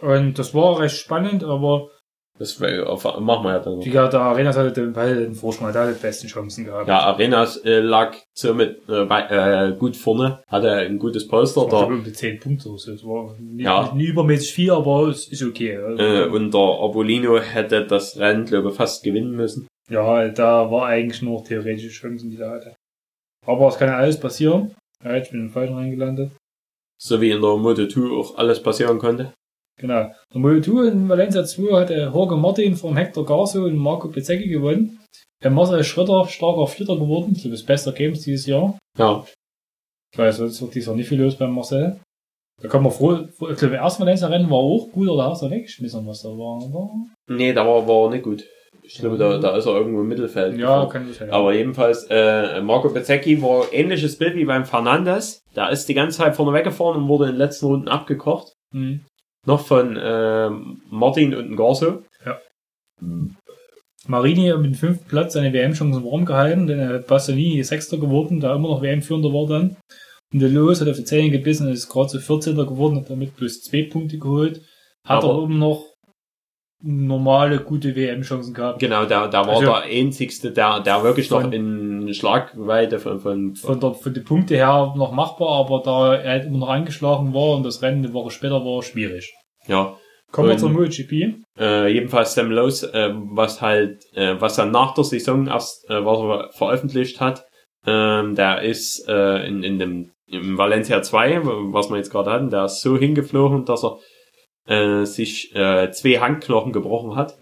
[0.00, 1.90] Und das war recht spannend, aber
[2.38, 5.82] Das auf- machen wir ja dann gesagt, der Arenas hatte den, Ball den Vorsprung, der
[5.82, 6.86] hatte die besten Chancen gehabt.
[6.86, 11.64] Ja, Arenas äh, lag somit äh, äh, gut vorne, hatte ein gutes Polster.
[11.64, 12.68] Das war die 10 Punkte.
[12.68, 12.92] oder so.
[12.92, 13.92] Es war nie, Ja.
[13.92, 15.76] nie übermäßig viel, aber es ist okay.
[15.78, 19.66] Also, äh, und der Arbolino hätte das Rennen, glaube ich, fast gewinnen müssen.
[19.90, 22.76] ja, da war eigentlich nur theoretische Chancen, die er hatte.
[23.46, 24.74] Aber es kann ja alles passieren.
[25.02, 26.30] Ja, bin ich in den Falschen reingelandet.
[27.00, 29.32] So wie in der Moto 2 auch alles passieren konnte.
[29.78, 30.10] Genau.
[30.34, 34.98] Der Moto2 in Valencia 2 hatte Jorge Martin vom Hector Garso und Marco Bezzecchi gewonnen.
[35.42, 37.34] Der Marcel Schröder starker Vierter geworden.
[37.34, 38.76] Glaube, das beste Games dieses Jahr.
[38.98, 39.24] Ja,
[40.12, 42.00] Ich weiß, sonst wird dieses Jahr nicht viel los beim Marcel.
[42.60, 45.50] Da kann man froh, ich glaube, das erste Valencia-Rennen war auch gut, oder hast du
[45.50, 46.90] weggeschmissen, was da war, oder?
[47.28, 48.44] nee, da war, war nicht gut.
[48.90, 50.56] Ich glaube, da, da ist er irgendwo im Mittelfeld.
[50.56, 50.88] Ja, gefahren.
[50.88, 51.30] kann ich ja.
[51.30, 55.40] Aber jedenfalls, äh, Marco Bezzecchi war ähnliches Bild wie beim Fernandes.
[55.52, 58.54] Da ist die ganze Zeit vorne weggefahren und wurde in den letzten Runden abgekocht.
[58.72, 59.00] Hm.
[59.46, 60.48] Noch von äh,
[60.90, 62.02] Martin und Garso.
[64.06, 67.98] Marini hat mit dem fünften Platz seine WM-Chancen warm gehalten, denn er hat Bastianini Sechster
[67.98, 69.76] geworden, da immer noch WM-Führender war dann.
[70.32, 72.56] Und der Lewis hat auf die Zähne gebissen und ist gerade zu 14.
[72.56, 74.62] geworden, hat damit plus zwei Punkte geholt.
[75.06, 75.84] Hat Aber- aber oben noch
[76.80, 78.78] normale, gute WM-Chancen gehabt.
[78.78, 83.18] Genau, der, der war Also- der einzigste, der, der wirklich noch Von- in Schlagweite von,
[83.20, 86.68] von, Von der, von den Punkte her noch machbar, aber da er halt immer noch
[86.68, 89.32] angeschlagen war und das Rennen eine Woche später war, schwierig.
[89.66, 89.94] ja,
[90.30, 91.36] Kommen wir zur MotoGP.
[91.58, 96.04] äh, jedenfalls Sam Lowe's, äh, was halt, äh, was er nach der Saison erst, äh,
[96.04, 97.44] was er veröffentlicht hat,
[97.86, 101.40] ähm, der ist äh, in, in dem im Valencia 2,
[101.72, 103.96] was wir jetzt gerade hatten, der ist so hingeflogen, dass er
[104.68, 107.38] äh, sich äh, zwei Handknochen gebrochen hat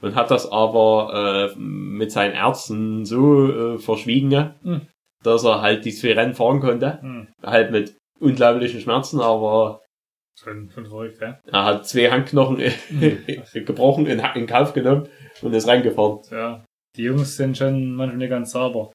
[0.00, 4.82] und hat das aber äh, mit seinen Ärzten so äh, verschwiegen, Hm.
[5.22, 7.00] dass er halt die zwei Rennen fahren konnte.
[7.00, 7.28] Hm.
[7.42, 9.80] Halt mit unglaublichen Schmerzen, aber
[10.36, 11.38] Schon, schon verrückt, ja.
[11.46, 12.56] er hat zwei Handknochen
[13.54, 15.08] gebrochen, in, in Kauf genommen
[15.42, 16.18] und ist reingefahren.
[16.30, 16.64] ja.
[16.96, 18.92] Die Jungs sind schon manchmal nicht ganz sauber.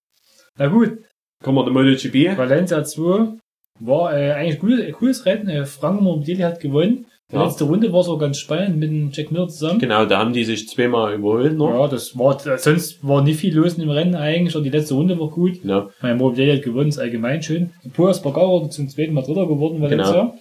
[0.58, 1.00] Na gut,
[1.44, 2.38] Kommen wir zum MotoGP.
[2.38, 3.38] Valencia 2
[3.80, 5.48] war äh, eigentlich ein cooles, cooles Rennen.
[5.50, 7.06] Äh, Franco Morbidelli hat gewonnen.
[7.32, 7.44] Die Ja.
[7.46, 9.78] letzte Runde war so ganz spannend mit dem Jack Miller zusammen.
[9.80, 11.70] Genau, da haben die sich zweimal überholt noch.
[11.70, 15.20] Ja, das war, sonst war nicht viel los dem Rennen eigentlich, und die letzte Runde
[15.20, 15.62] war gut.
[15.62, 15.90] Genau.
[16.02, 17.70] Mein Morbidelli hat gewonnen, ist allgemein schön.
[17.94, 20.34] Puas Bagaro zum zweiten Mal Dritter geworden, Valencia.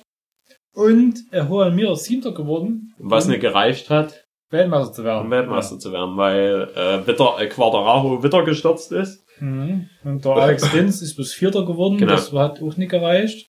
[0.74, 2.94] Und äh, Juan Mir ist Siebter geworden.
[2.98, 5.24] Was nicht gereicht hat, Weltmeister zu werden.
[5.26, 9.24] um Weltmeister zu werden, weil äh, Witter, äh, Quadraro Witter gestürzt ist.
[9.40, 9.88] Mhm.
[10.04, 12.12] Und der Alex Rins ist bis Vierter geworden, Genau.
[12.12, 13.47] das hat auch nicht gereicht.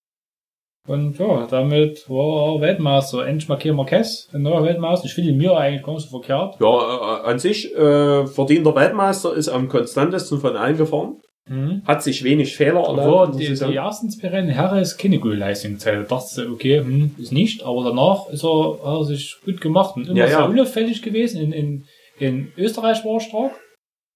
[0.87, 3.25] Und ja, damit war er Weltmeister.
[3.27, 5.05] Endlich Marquez Marquez, ein neuer Weltmeister.
[5.05, 6.55] Ich finde ihn mir eigentlich gar nicht so verkehrt.
[6.59, 11.17] Ja, äh, an sich äh, verdienter Weltmeister, ist am konstantesten von allen gefahren.
[11.47, 11.81] Mhm.
[11.85, 13.39] Hat sich wenig Fehler erlaubt.
[13.39, 16.11] die, die ersten zwei Rennen, Herre ist keine gute Leistung gezeigt.
[16.11, 19.59] Da dachte ich, okay, hm, ist nicht, aber danach ist er, hat er sich gut
[19.59, 20.45] gemacht und immer Ja, sehr ja.
[20.45, 21.41] unauffällig gewesen.
[21.41, 21.85] In, in,
[22.19, 23.51] in Österreich war er stark,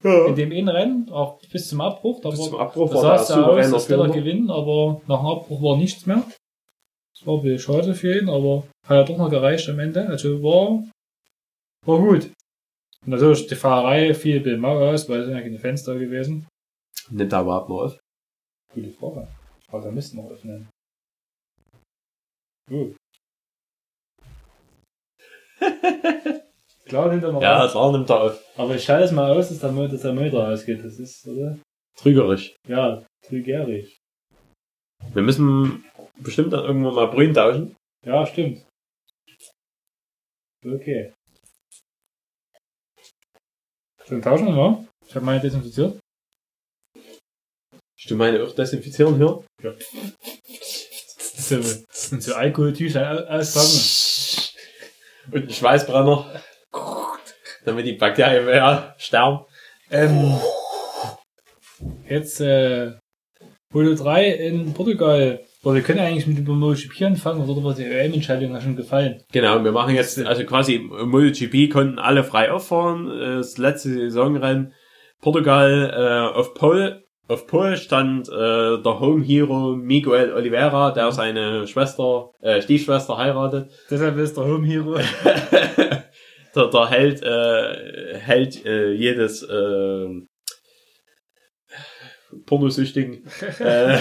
[0.04, 0.32] in ja.
[0.34, 2.20] dem einen Rennen, auch bis zum Abbruch.
[2.22, 4.06] Da Bis war, zum Abbruch war sah der es ja aus, souveräner als würde er
[4.06, 4.18] Führer.
[4.20, 6.24] gewinnen, aber nach dem Abbruch war nichts mehr.
[7.26, 10.06] War ein bisschen schade für ihn, aber hat ja doch noch gereicht am Ende.
[10.08, 10.84] Also war,
[11.86, 12.26] war gut.
[13.06, 15.94] Und natürlich die Fahrerei fiel ein bisschen mau aus, weil es sind ja keine da
[15.94, 16.48] gewesen.
[17.10, 18.00] Nicht da überhaupt noch auf.
[18.74, 19.28] Gute Frage.
[19.70, 20.70] Aber da müssten wir öffnen.
[22.70, 22.96] Gut.
[26.86, 27.72] Klar nimmt er noch Ja, auf.
[27.72, 28.40] klar nimmt er auf.
[28.58, 30.84] Aber ich schalte es mal aus, dass der, Mo- dass der Motor ausgeht.
[30.84, 31.58] Das ist, oder?
[31.98, 32.56] Trügerisch.
[32.68, 33.98] Ja, trügerisch.
[35.14, 35.84] Wir müssen
[36.20, 37.76] bestimmt dann irgendwann mal Brühen tauschen.
[38.06, 38.66] Ja, stimmt.
[40.66, 41.14] Okay.
[44.08, 44.88] Dann tauschen wir mal.
[45.08, 46.00] Ich habe meine desinfiziert.
[47.98, 49.44] Ich du meine auch desinfizieren hier?
[51.20, 54.44] Sind so, so Alkoholtücher auspacken.
[55.32, 56.42] Und ein Schweißbrenner.
[57.66, 59.46] Damit die Bakterien mehr sterben.
[59.90, 60.38] Ähm,
[62.10, 62.98] jetzt, äh,
[63.72, 65.46] Polo 3 in Portugal.
[65.64, 69.24] Boah, wir können eigentlich mit dem MotoGP anfangen, oder war die EM-Entscheidung ja schon gefallen?
[69.32, 73.08] Genau, wir machen jetzt, also quasi im MotoGP konnten alle frei auffahren.
[73.08, 74.74] Das letzte Saisonrennen
[75.22, 78.32] Portugal äh, auf Pole, auf Pol stand äh,
[78.82, 83.72] der Home Hero Miguel Oliveira, der seine Schwester, äh, Stiefschwester heiratet.
[83.90, 84.98] Deshalb ist der Home Hero.
[86.56, 90.08] der, der Held äh, hält äh, jedes äh,
[92.46, 93.24] Pornosüchtigen.
[93.60, 93.98] äh,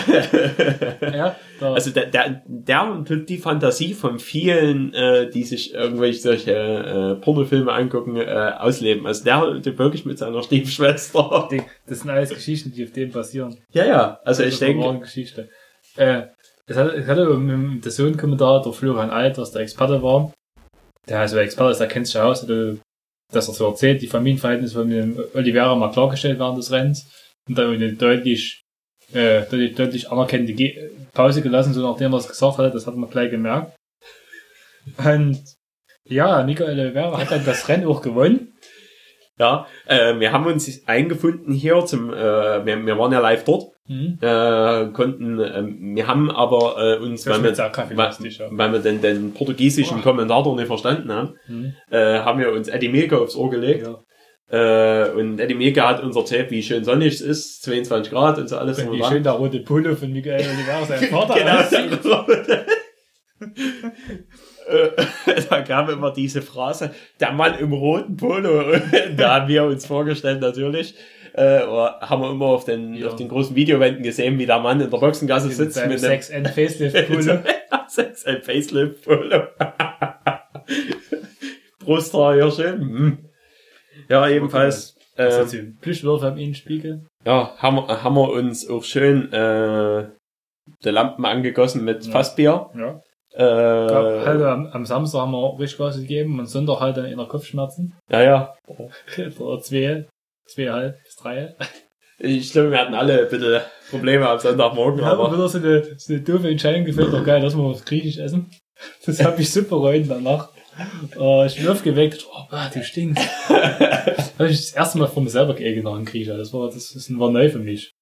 [1.16, 6.20] ja, der, also der, der, der tut die Fantasie von vielen, äh, die sich irgendwelche
[6.20, 9.06] solche äh, Pornofilme angucken, äh, ausleben.
[9.06, 11.48] Also der tut wirklich mit seiner Stiefschwester.
[11.50, 13.56] die, das sind alles Geschichten, die auf dem basieren.
[13.72, 14.20] Ja, ja.
[14.24, 15.48] Also Das ich denke, Geschichte.
[15.96, 16.22] Äh,
[16.66, 20.32] es hatte, es hatte im der Sohn-Kommentar der Florian Alt, was der Experte war.
[21.08, 22.46] Der also der Experte ist, der kennt sich aus,
[23.32, 27.10] dass er so erzählt, die Familienverhältnisse von dem Oliveira mal klargestellt während des Rennens
[27.48, 28.62] und dann eine deutlich,
[29.12, 32.96] äh, deutlich, deutlich anerkennende Ge Pause gelassen, so nachdem er es gesagt hatte, das hat
[32.96, 33.74] man gleich gemerkt.
[35.04, 35.40] Und
[36.04, 38.48] ja, Nico Oliveira hat dann das Rennen auch gewonnen.
[39.38, 43.72] ja, äh, wir haben uns eingefunden hier zum, äh, wir, wir waren ja live dort,
[43.88, 44.18] Mhm.
[44.20, 45.64] äh, konnten, äh,
[45.96, 48.48] wir haben aber äh, uns, Das weil wir, ja.
[48.52, 50.04] weil wir den, den portugiesischen Boah.
[50.04, 51.74] Kommentator nicht verstanden haben, Mhm.
[51.90, 53.84] äh, haben wir uns Eddie Milke aufs Ohr gelegt.
[53.84, 53.98] Ja.
[54.52, 58.48] Äh, und Eddie Milke hat uns erzählt, wie schön sonnig es ist, 22 Grad und
[58.48, 58.78] so alles.
[58.80, 62.26] Und wie schön der rote Pullo von Miguel Oliveira sein Vater genau.
[64.68, 64.90] Äh,
[65.50, 68.62] da kam immer diese Phrase, der Mann im roten Polo.
[69.16, 70.94] da haben wir uns vorgestellt natürlich.
[71.34, 73.08] Äh, oder haben wir immer auf den, Ja.
[73.08, 76.30] auf den großen Videowänden gesehen, wie der Mann in der Boxengasse Mit sitzt mit Sex
[76.30, 77.40] and Facelift Pullo.
[77.88, 79.42] Sex ein Facelift Polo.
[81.80, 83.31] Brusthaar hier schön.
[84.08, 84.96] Ja, ebenfalls.
[85.16, 87.04] Also ähm, zum Plüschwürfel am Innenspiegel.
[87.26, 90.06] ja, haben, wir- haben wir uns auch schön äh,
[90.84, 92.12] die Lampen angegossen mit Ja.
[92.12, 92.70] Fassbier.
[92.74, 93.00] Ja.
[93.34, 97.06] Äh, Gab, halt, am, am Samstag haben wir richtig Gas gegeben und Sonntag halt dann
[97.06, 97.94] in der Kopfschmerzen.
[98.10, 98.54] ja, ja.
[99.38, 100.06] Oder zwei,
[100.46, 101.54] zweieinhalb bis drei.
[102.18, 103.60] Ich glaube, wir hatten alle ein bisschen
[103.90, 107.24] Probleme am Sonntagmorgen, Wir haben aber wieder so eine, so eine doofe Entscheidung gefällt, doch
[107.24, 108.50] geil, dass wir was Griechisch essen.
[109.06, 110.50] Das habe ich super reuen danach.
[111.18, 113.22] Äh, ich bin aufgeweckt, oh, bah, du stinkst.
[113.48, 116.26] habe ich das erste Mal von mir selber geekelt nach dem.
[116.26, 117.92] Das war, das, das war neu für mich.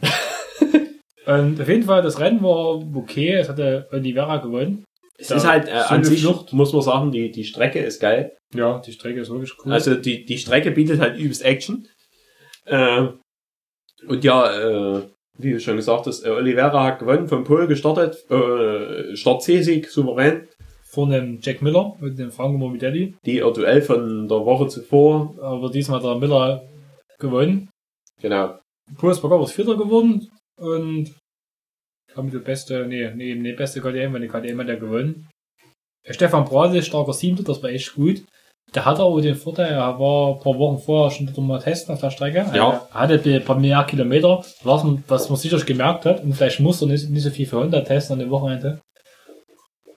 [1.26, 3.34] Und auf jeden Fall, das Rennen war okay.
[3.34, 4.84] Es hatte Oliveira gewonnen.
[5.18, 6.52] es Ja, ist halt äh, an sich, Flucht.
[6.52, 8.36] muss man sagen, die, die Strecke ist geil.
[8.54, 9.72] Ja, die Strecke ist wirklich cool.
[9.72, 11.86] Also die, die Strecke bietet halt übelst Action.
[12.64, 13.08] Äh,
[14.06, 15.02] und ja, äh,
[15.38, 19.88] wie du schon gesagt hast, äh, Oliveira hat gewonnen, vom Pol gestartet, äh, Start C-Sieg,
[19.90, 20.47] souverän.
[20.98, 23.14] Vor dem Jack Miller mit dem Franco Morbidelli.
[23.24, 26.64] Die Duell von der Woche zuvor, Aber diesmal hat der Miller
[27.20, 27.70] gewonnen.
[28.20, 28.58] genau.
[28.96, 30.28] Puls Bagger ist Vierter geworden.
[30.60, 31.14] Und
[32.16, 35.28] haben die beste, nee, nee, nee, beste KDM, weil die KDM hat ja gewonnen.
[36.10, 38.24] Stefan Brade, starker Siebter, das war echt gut.
[38.74, 41.94] Der hat aber den Vorteil, er war ein paar Wochen vorher schon dort mal testen
[41.94, 42.44] auf der Strecke.
[42.52, 42.88] Ja.
[42.92, 46.24] Er hatte ein paar mehr Kilometer, was man, was man sicher gemerkt hat.
[46.24, 48.80] Und vielleicht muss er nicht, nicht so viel für Honda testen an dem Wochenende.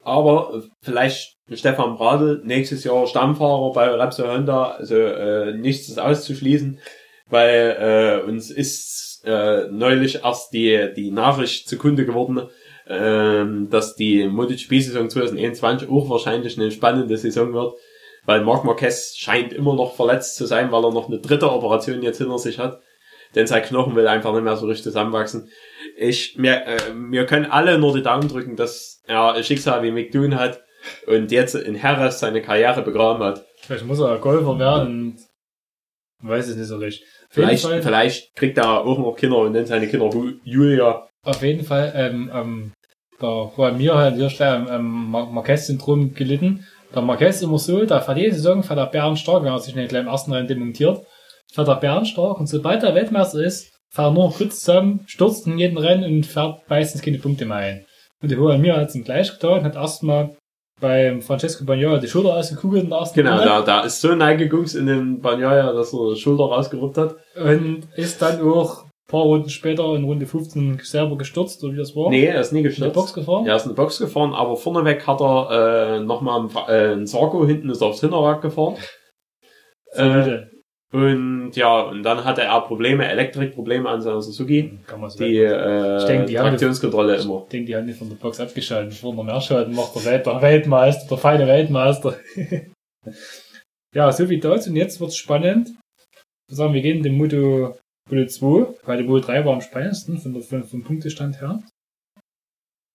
[0.03, 5.99] Aber äh, vielleicht Stefan Bradl nächstes Jahr Stammfahrer bei Repsol Honda, also äh, nichts ist
[5.99, 6.79] auszuschließen,
[7.29, 12.49] weil äh, uns ist äh, neulich erst die, die Nachricht zukunde geworden,
[12.87, 17.73] ähm, dass die MotoGP-Saison 2021 auch wahrscheinlich eine spannende Saison wird,
[18.25, 22.01] weil Marc Marquez scheint immer noch verletzt zu sein, weil er noch eine dritte Operation
[22.01, 22.81] jetzt hinter sich hat.
[23.35, 25.49] Denn sein Knochen will einfach nicht mehr so richtig zusammenwachsen.
[26.01, 26.77] Ich, mir, äh,
[27.11, 30.61] wir können alle nur die Daumen drücken, dass er ein Schicksal wie McDoon hat
[31.05, 33.45] und jetzt in Harris seine Karriere begraben hat.
[33.61, 35.15] Vielleicht muss er Golfer werden.
[36.21, 37.03] und weiß es nicht so recht.
[37.29, 41.07] Vielleicht, vielleicht kriegt er auch noch Kinder und nennt seine Kinder Ju- Julia.
[41.23, 42.71] Auf jeden Fall, ähm, ähm,
[43.21, 46.65] der Juan Mir hat an dieser Stelle ähm, Mar- Marquez-Syndrom gelitten.
[46.95, 49.75] Der Marquez ist immer so, da fährt jede Saison fährt er bärenstark, wenn er sich
[49.75, 51.05] nicht gleich im ersten Rennen demontiert,
[51.53, 55.57] fährt er bärenstark und sobald er Weltmeister ist, fährt er nur kurz zusammen, stürzt in
[55.59, 57.85] jeden Rennen und fährt meistens keine Punkte mehr ein.
[58.21, 60.35] Und der Juan Mir hat es ihm gleich getan, hat erstmal
[60.79, 64.15] beim Francesco Bagnaia die Schulter ausgekugelt in der ersten Genau, Runde da, da ist so
[64.15, 67.15] neigegungst in den Banyaya, dass er die Schulter rausgeruppt hat.
[67.35, 71.77] und ist dann auch ein paar Runden später in Runde 15 selber gestürzt, oder wie
[71.77, 72.09] das war.
[72.09, 72.95] Nee, er ist nie in der gestürzt.
[72.95, 73.45] Box gefahren.
[73.45, 77.05] Er ist in die Box gefahren, aber vorneweg hat er äh, nochmal einen, äh, einen
[77.07, 78.75] Sarko, hinten ist er aufs Hinterrad gefahren.
[79.93, 80.50] Äh, Solide.
[80.93, 84.77] Und ja, und dann hatte er Probleme, Elektrikprobleme an seiner Suzuki.
[84.85, 87.43] Kann man so Die äh, Ich denke, die Traktionskontrolle immer.
[87.43, 88.89] Ich denke, die haben nicht von der Box abgeschaltet.
[88.89, 92.17] Bevor noch mehr schalten macht der, Welt, der Weltmeister, der feine Weltmeister.
[93.95, 94.69] ja, so wie dazu.
[94.69, 95.69] Und jetzt wird's spannend.
[96.49, 97.77] Wir sagen, wir gehen in den Moto,
[98.09, 101.63] Moto 2, weil der Moto 3 war am spannendsten von der, vom Punktestand her.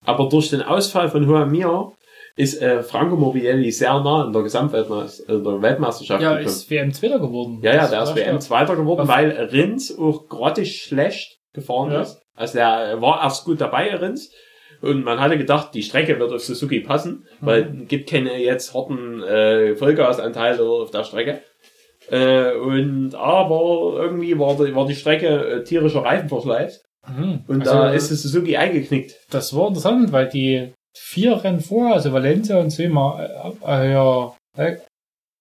[0.04, 1.92] Aber durch den Ausfall von Juan Mir
[2.36, 6.46] ist äh, Franco Morbidelli sehr nah in der Gesamtweltmeisterschaft, äh, der Weltmeisterschaft Ja, gekommen.
[6.46, 7.58] ist WM Zweiter geworden.
[7.62, 8.40] ja, ja, der ist WM.
[8.40, 12.02] Zweiter geworden, weil Rins auch grottig schlecht gefahren Ja.
[12.02, 12.20] ist.
[12.34, 14.30] Also der war erst gut dabei, Rins.
[14.82, 18.74] Und man hatte gedacht, die Strecke wird auf Suzuki passen, weil es gibt keine jetzt
[18.74, 21.40] harten äh, Vollgasanteile auf der Strecke.
[22.10, 26.84] Äh, und aber irgendwie war die, war die Strecke äh, tierischer Reifenverschleiß.
[27.08, 27.44] Mhm.
[27.48, 29.14] Und Also, da ist die Suzuki eingeknickt.
[29.30, 34.36] Das war interessant, weil die vier Rennen vorher, also Valencia und zweimal äh, äh, ja,
[34.56, 34.76] äh,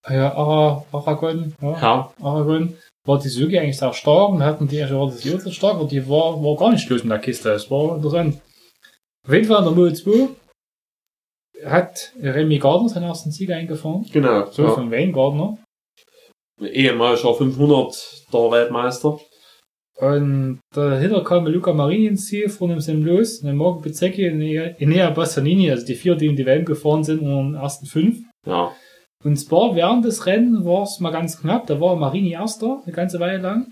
[0.03, 5.07] Ara, Aragon, ja, Ja, Aragon, war die Suzuki eigentlich sehr stark und hatten die war
[5.07, 7.49] das Jodel stark, aber die war, war gar nicht los mit der Kiste.
[7.49, 8.41] Das war interessant.
[9.25, 10.29] Auf jeden Fall in der Moto 2
[11.65, 14.05] hat Remy Gardner seinen ersten Sieg eingefahren.
[14.11, 14.45] genau.
[14.51, 14.71] So ja.
[14.71, 15.57] von Wayne Gardner.
[16.61, 19.19] Ehemaliger 500 der Weltmeister.
[19.97, 25.09] Und dahinter kam Luca Marini ins Ziel, vor dem Sam Los, dann Marco Bezzecchi, Enea
[25.11, 28.17] Bassanini, also die vier, die in die WM gefahren sind, in den ersten fünf.
[28.45, 28.71] Ja.
[29.23, 32.93] Und zwar während des Rennens war es mal ganz knapp, da war Marini erster, eine
[32.93, 33.71] ganze Weile lang.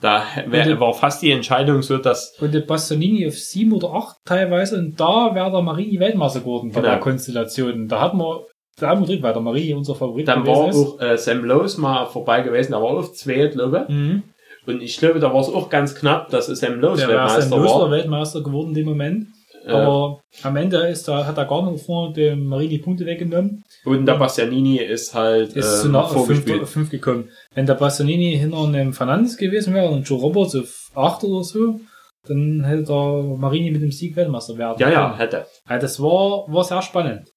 [0.00, 3.92] Da wär, Und- war fast die Entscheidung so, dass Und der Bassanini auf sieben oder
[3.94, 6.92] acht teilweise, und da wäre der Marini Weltmeister geworden bei Genau.
[6.92, 7.88] der Konstellation.
[7.88, 8.46] Da hatten wir,
[8.78, 10.76] da haben wir drin, weil der Marini unser Favorit dann war ist.
[10.76, 13.94] auch äh, Sam Lowe mal vorbei gewesen, der war auf zwei, glaube ich.
[13.94, 14.22] Mhm.
[14.66, 17.42] Und ich glaube, da war es auch ganz knapp, dass es Sam Lowe Der Weltmeister
[17.42, 17.90] Sam Los war.
[17.90, 19.26] Weltmeister geworden in dem Moment.
[19.66, 23.62] Äh, Aber am Ende ist da, hat er gar nicht vor dem Marini Punkte weggenommen.
[23.86, 26.62] und der Bastianini ist halt ist zu äh, nah auf 5 vorgespielt.
[26.62, 27.30] auf fünf gekommen.
[27.54, 31.80] Wenn der Bassanini hinter einem Fernandes gewesen wäre und Joe Roberts auf 8 oder so,
[32.26, 35.46] dann hätte der Marini mit dem Sieg Weltmeister werden Ja, ja, hätte.
[35.66, 37.30] Also das war, war sehr spannend.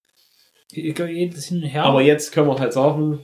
[0.72, 1.84] Ich, jedes hin und her.
[1.86, 3.20] Aber jetzt können wir halt sagen,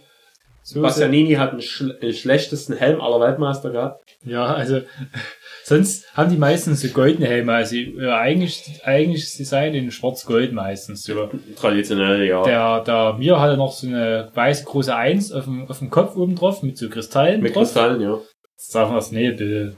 [0.64, 4.04] so Bastianini hat den, schl schlechtesten Helm aller Weltmeister gehabt.
[4.24, 4.82] Ja, also
[5.64, 7.54] sonst haben die meistens so goldene Helme.
[7.54, 11.30] Also ja, eigentlich, eigentlich sie seien in schwarz-gold meistens so.
[11.58, 12.44] Traditionell, ja.
[12.44, 16.16] Der, der Mir hatte noch so eine weiße große Eins auf dem, auf dem Kopf
[16.16, 17.64] oben drauf mit so Kristallen Mit drauf.
[17.64, 18.22] Kristallen, ja.
[18.56, 19.76] sagen wir es, nee, be,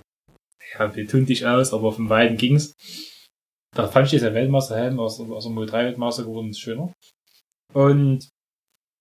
[0.78, 2.74] ja, betont dich aus, aber vom Weiten ging's.
[3.76, 6.94] Da fand ich dieser Weltmeisterhelm aus, aus der Model 3 Weltmeister geworden ist schöner.
[7.74, 8.30] Und,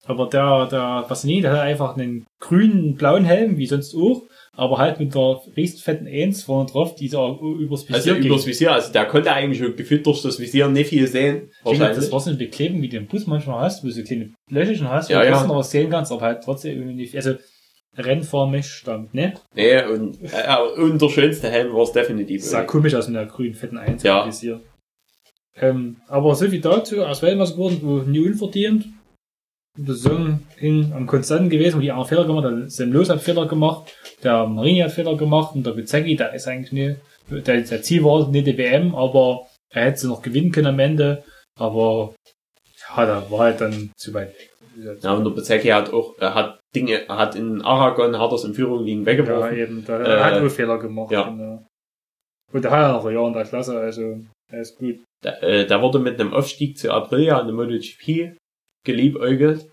[0.06, 4.22] aber der, der Bassini, der hat einfach einen grünen, blauen Helm, wie sonst auch,
[4.56, 8.24] aber halt mit der riesen fetten Eins vorne drauf, die da übers Visier Also ging.
[8.26, 11.50] übers Visier, also der konnte eigentlich schon gefühlt durch das Visier nicht viel sehen.
[11.62, 11.96] Wahrscheinlich.
[11.96, 14.32] Das war so ein Bekleben, wie du im Bus manchmal hast, wo du so kleine
[14.50, 15.46] Löcherchen hast, Ja, wo du ja.
[15.46, 17.34] noch sehen kannst, aber halt trotzdem irgendwie nicht, also,
[17.96, 19.34] rennförmig stand, ne?
[19.54, 22.42] Nee, und, äh, und der schönste Helm war es definitiv.
[22.44, 24.22] Sah komisch aus mit der grünen fetten Eins Ja.
[24.22, 24.60] im Visier.
[25.56, 28.86] Ähm, aber so viel dazu, aus Weltmeister geworden, wo nie unverdient.
[29.76, 32.60] Saison hing am Konstanten gewesen, wo die anderen Fehler gemacht haben.
[32.60, 36.32] Der Sam Los hat Fehler gemacht, der Marini hat Fehler gemacht und der Bezecki, der
[36.34, 36.96] ist eigentlich nie,
[37.30, 40.78] der, der Ziel war nicht die WM, aber er hätte sie noch gewinnen können am
[40.78, 41.24] Ende.
[41.58, 42.14] Aber
[42.96, 44.50] ja, da war halt dann zu weit weg.
[45.02, 48.44] Ja, und der Bezecki hat auch, er hat Dinge, er hat in Aragon, hat er
[48.44, 49.56] in Führung liegen Ja, weggeworfen.
[49.56, 51.10] eben, da Äh, hat er Fehler gemacht.
[51.12, 51.28] ja.
[51.28, 51.64] genau.
[52.52, 54.20] Und da hat er noch ein Jahr in der Klasse, also
[54.52, 55.00] er ist gut.
[55.22, 58.36] Da, äh, da wurde mit einem Aufstieg zu Aprilia in der MotoGP
[58.84, 59.66] geliebäugelt,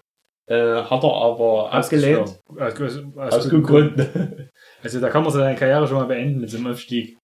[0.48, 2.40] äh, hat er aber abgelehnt.
[2.48, 4.50] Aus, aus, aus, guten guten Gründen.
[4.84, 7.16] Also da kann man seine Karriere schon mal beenden mit so einem Aufstieg.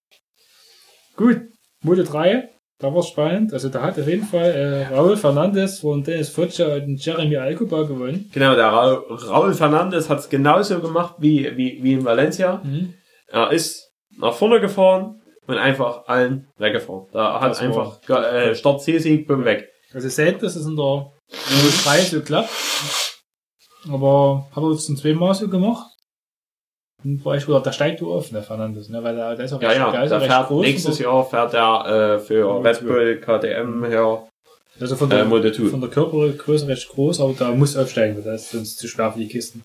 [1.15, 1.41] Gut,
[1.81, 3.51] Moto 3, da war spannend.
[3.51, 7.81] Also da hat auf jeden Fall äh, Raul Fernandes von Dennis Foccia und Jeremy Alcoba
[7.81, 8.29] gewonnen.
[8.31, 12.61] Genau, der Ra Raul Fernandes hat es genauso gemacht wie, wie, wie in Valencia.
[13.27, 17.07] Er ist nach vorne gefahren und einfach allen weggefahren.
[17.11, 19.69] Da hat Das einfach äh, Start C-Sieg, bumm, weg.
[19.93, 21.11] Also selten, dass es in der
[21.83, 22.49] 3 so klappt.
[23.89, 25.87] Aber hat er jetzt ein zweimal so gemacht.
[27.03, 29.03] Und war ich wieder, der steigt du offen, der Fernandes, ne?
[29.03, 30.65] Weil der, der ist auch Ja, recht, ja, der ist der fährt groß.
[30.65, 32.85] nächstes Jahr fährt er äh, für Red 2.
[32.85, 34.27] Bull KTM her
[34.79, 35.65] Also von äh, der, 2.
[35.69, 39.11] von der Körpergröße recht groß, aber da muss aufsteigen, weil das ist sonst zu schwer
[39.13, 39.61] für die Kisten.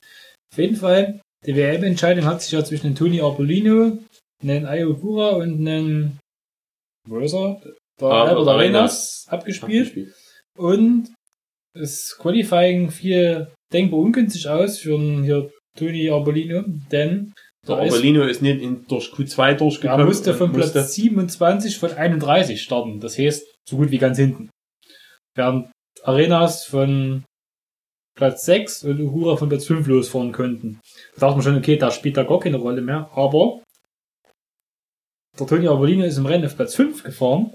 [0.52, 3.98] Auf jeden Fall, die WM-Entscheidung hat sich ja zwischen den Toni Arbolino,
[4.42, 6.18] einen Ayogura und einen,
[7.08, 7.18] wo
[8.02, 8.34] er?
[8.34, 9.26] Der Ah, Arenas.
[9.28, 10.14] Abgespielt.
[10.58, 11.12] Und
[11.74, 17.32] das Qualifying fiel denkbar ungünstig aus für einen hier Toni Arbolino, denn
[17.66, 20.06] Der da ist- ist nicht in, durch Q2 er durchgekommen.
[20.06, 23.00] musste von und musste- Platz 27 von 31 starten.
[23.00, 24.50] Das heißt, so gut wie ganz hinten.
[25.34, 25.70] Während
[26.02, 27.24] Arenas von
[28.14, 30.80] Platz 6 und Uhura von Platz 5 losfahren könnten.
[31.14, 33.10] Da dachte man schon, okay, da spielt da gar keine Rolle mehr.
[33.14, 33.62] Aber
[35.38, 37.54] der Toni Arbolino ist im Rennen auf Platz 5 gefahren.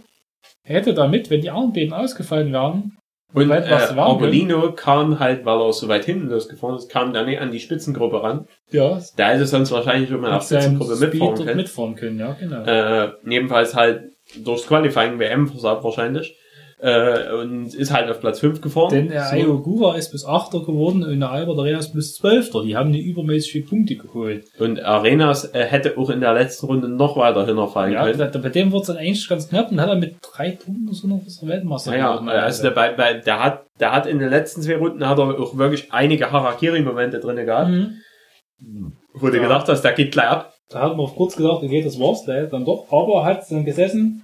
[0.64, 2.98] Er hätte damit, wenn die beiden ausgefallen wären,
[3.34, 7.52] Und äh, kam halt, weil er so weit hinten losgefahren ist, kam da nicht an
[7.52, 8.48] die Spitzengruppe ran.
[8.72, 11.58] ja, Der hätte sonst wahrscheinlich auf seinem Spitzengruppe mitfahren können.
[11.58, 12.20] mitfahren können.
[12.20, 12.64] Ja, genau.
[12.64, 14.12] Äh, jedenfalls halt
[14.44, 16.38] durchs Qualifying WM versagt wahrscheinlich.
[16.80, 18.90] Äh, und ist halt auf Platz 5 gefahren.
[18.92, 19.36] Denn der So.
[19.36, 22.62] Ayogura ist bis Achter geworden und der Albert Arena ist bis Zwölfter.
[22.64, 24.46] Die haben die übermäßig viele Punkte geholt.
[24.60, 28.32] Und Arenas äh, hätte auch in der letzten Runde noch weiter hinterfallen Ja, können.
[28.32, 30.94] da- bei dem wird es dann eigentlich ganz knapp und hat er mit drei Punkten
[30.94, 32.30] so noch das Weltmeister Naja, geworden.
[32.30, 35.24] also der, bei, bei, der hat, der hat in den letzten zwei Runden hat er
[35.40, 38.94] auch wirklich einige Harakiri-Momente drinne gehabt, Mhm.
[39.14, 39.42] wo du Ja.
[39.44, 40.54] gedacht hast, der geht gleich ab.
[40.70, 42.86] Da hat man auf kurz gedacht, okay, das war's gleich, dann doch.
[42.92, 44.24] Aber hat dann gesessen,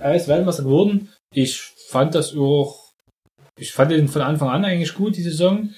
[0.00, 1.08] er ist Weltmeister geworden.
[1.32, 1.60] Ich
[1.94, 2.68] fand das auch,
[3.56, 5.70] ich fand ihn von Anfang an eigentlich gut, die Saison.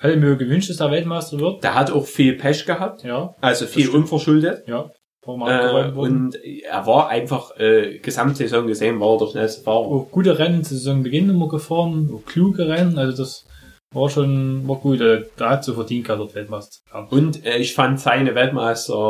[0.00, 1.62] Hätte mir gewünscht, dass er Weltmeister wird.
[1.62, 4.66] Der hat auch viel Pech gehabt, Ja, also viel unverschuldet.
[4.66, 4.90] ja.
[5.26, 9.86] Äh, und er war einfach, äh, Gesamtsaison gesehen, war er der schnellste Fahrer.
[9.86, 13.44] Auch gute Rennen Saisonbeginn immer gefahren, auch kluge Rennen, also das
[13.92, 15.00] war schon, war gut.
[15.02, 17.08] Äh, Da hat so verdient gehabt, dort Weltmeister werden.
[17.10, 19.04] Und äh, ich fand seine Weltmeister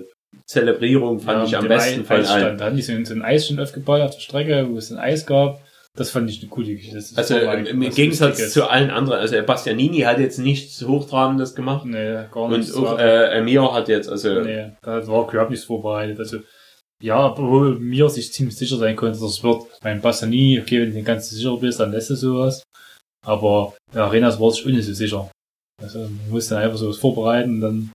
[0.00, 0.04] äh,
[0.54, 2.24] Zelebrierung fand Ja, ich am besten Ei- von allen.
[2.26, 2.60] Eisstand.
[2.60, 4.98] Da hatten die so ein, so Eis schon aufgebaut auf der Strecke, wo es ein
[4.98, 5.60] Eis gab.
[5.96, 6.96] Das fand ich eine coole Geschichte.
[6.96, 12.24] Das Also im Gegensatz zu allen anderen, also Bastianini hat jetzt nichts Hochtrabendes gemacht Nee,
[12.32, 12.72] gar nicht.
[12.72, 16.18] und auch äh, Emir hat jetzt, also nee, da war überhaupt nichts vorbereitet.
[16.18, 16.38] Also,
[17.02, 19.62] ja, obwohl mir sich ziemlich sicher sein konnte, dass es wird.
[19.84, 22.62] Mein Bassani, okay, wenn du dir ganz sicher bist, dann lässt du sowas.
[23.24, 25.30] Aber der Arenas war sich nicht so sicher.
[25.80, 27.90] Also, man musste einfach sowas vorbereiten und dann.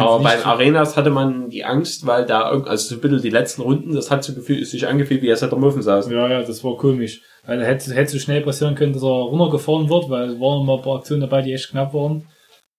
[0.00, 3.30] Aber beim nicht- Arenas hatte man die Angst, weil da, also so ein bisschen die
[3.30, 6.08] letzten Runden, das hat so gefühl, sich angefühlt, wie als hätte er Muffen saß.
[6.10, 7.20] Ja, ja, das war komisch.
[7.46, 10.76] Weil hätte, hätte so schnell passieren können, dass er runtergefahren wird, weil es waren mal
[10.76, 12.26] ein paar Aktionen dabei, die echt knapp waren.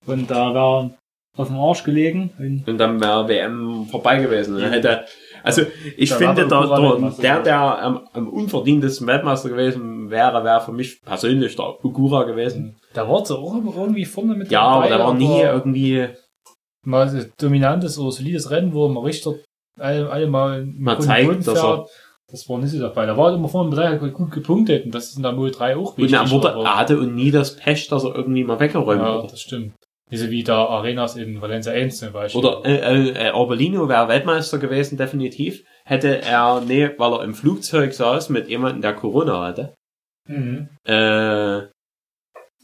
[0.06, 0.98] Und da wäre er
[1.38, 2.32] auf dem Arsch gelegen.
[2.40, 4.60] Und Und dann wäre WM vorbei gewesen.
[4.60, 5.06] Dann hätte,
[5.44, 5.64] also
[5.98, 10.72] ich Da finde, war der, der, der, am, am unverdientesten Weltmeister gewesen wäre, wäre für
[10.72, 12.76] mich persönlich der Ugura gewesen.
[12.94, 16.08] da war er auch irgendwie vorne mit Ja, aber der war nie irgendwie
[16.86, 19.34] mal dominantes oder solides Rennen, wo man richtig
[19.80, 21.86] alle, alle mal im Mal Grund zeigt, Boden dass er-
[22.32, 23.06] Das war nicht so dabei.
[23.06, 25.76] Da war immer vorne mit drei gut gepunktet und das ist in der Mode 3
[25.78, 26.14] auch und wichtig.
[26.20, 29.16] er, wurde, aber- er hatte und nie das Pech, dass er irgendwie mal weggeräumt ja,
[29.18, 29.28] wurde.
[29.30, 29.74] das stimmt.
[30.12, 32.40] So wie der Arenas in Valencia 1 zum Beispiel.
[32.44, 32.76] Oder äh,
[33.10, 35.64] äh, äh, Orbelino wäre Weltmeister gewesen, definitiv.
[35.86, 39.74] Hätte er, nee, weil er im Flugzeug saß mit jemandem, der Corona hatte.
[40.28, 40.70] Mhm.
[40.86, 40.92] Äh,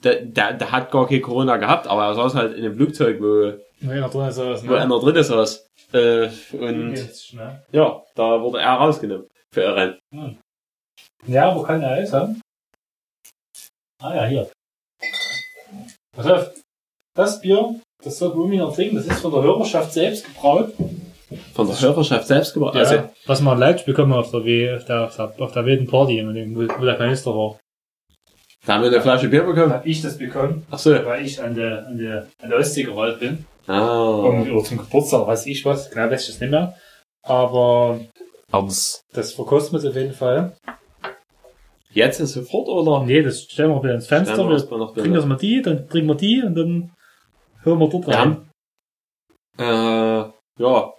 [0.04, 3.20] der, der, der hat gar kein Corona gehabt, aber er saß halt in einem Flugzeug,
[3.20, 5.68] wo, Nee, noch drin ist das, wo einer drin saß.
[5.94, 6.94] Äh, und
[7.34, 7.64] ne?
[7.72, 9.74] ja, da wurde er rausgenommen für ein
[10.12, 10.40] Rennen.
[11.26, 12.42] Ja, wo kann der Eis haben?
[14.02, 14.52] Ah ja, hier.
[16.16, 16.52] Pass auf.
[17.16, 20.74] Das Bier, das soll Gumi noch trinken, das ist von der Hörerschaft selbst gebraut.
[21.54, 22.76] Von der Hörerschaft selbst gebracht.
[22.76, 26.24] Ja, Also, was man live bekommen auf der, w, auf der, auf der wilden Party,
[26.56, 27.58] wo, der Kanister war.
[28.66, 29.74] da haben wir eine Flasche Bier Da bekommen.
[29.74, 30.92] habe ich das bekommen, Ach so.
[31.06, 33.46] weil ich an der, an der, an der Ostsee gerollt bin.
[33.70, 34.16] Ah.
[34.16, 36.76] Um, oder zum Geburtstag, weiß ich was, genau weiß ich das nicht mehr.
[37.22, 38.00] Aber
[38.52, 39.04] Abends.
[39.14, 40.58] das verkostet man auf jeden Fall.
[41.92, 43.04] Jetzt ist sofort oder?
[43.06, 44.34] Nee, das stellen wir wieder ins Fenster.
[44.34, 45.16] Stellen wir Wir noch trinken drin.
[45.16, 46.92] erstmal die, dann trinken wir die und dann
[47.64, 48.50] hören wir dort Wir rein.
[49.58, 50.94] haben, äh, ja.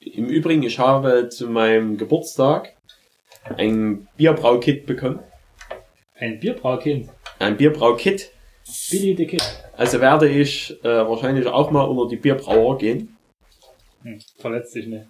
[0.00, 2.76] Im Übrigen, ich habe zu meinem Geburtstag
[3.56, 5.20] ein Bierbraukit bekommen.
[6.16, 7.10] Ein Bierbraukind.
[7.38, 8.30] Ein Bierbraukit.
[8.90, 9.42] Billy the Kid.
[9.76, 13.16] Also werde ich äh, wahrscheinlich auch mal unter die Bierbrauer gehen.
[14.02, 15.06] Hm, verletzt dich nicht.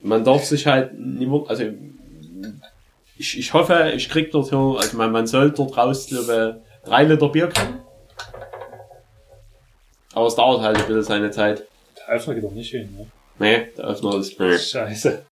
[0.00, 1.64] Man darf sich halt niemand, also
[3.18, 7.04] ich, ich hoffe, ich krieg dort so, also man, man soll dort raus, glaube drei
[7.04, 7.80] Liter Bier kriegen.
[10.12, 11.66] Aber es dauert halt ein bisschen seine Zeit.
[11.98, 13.06] Der Öffner geht doch nicht hin, ne?
[13.38, 14.58] Nee, der Öffner ist, nee.
[14.58, 15.26] Scheiße.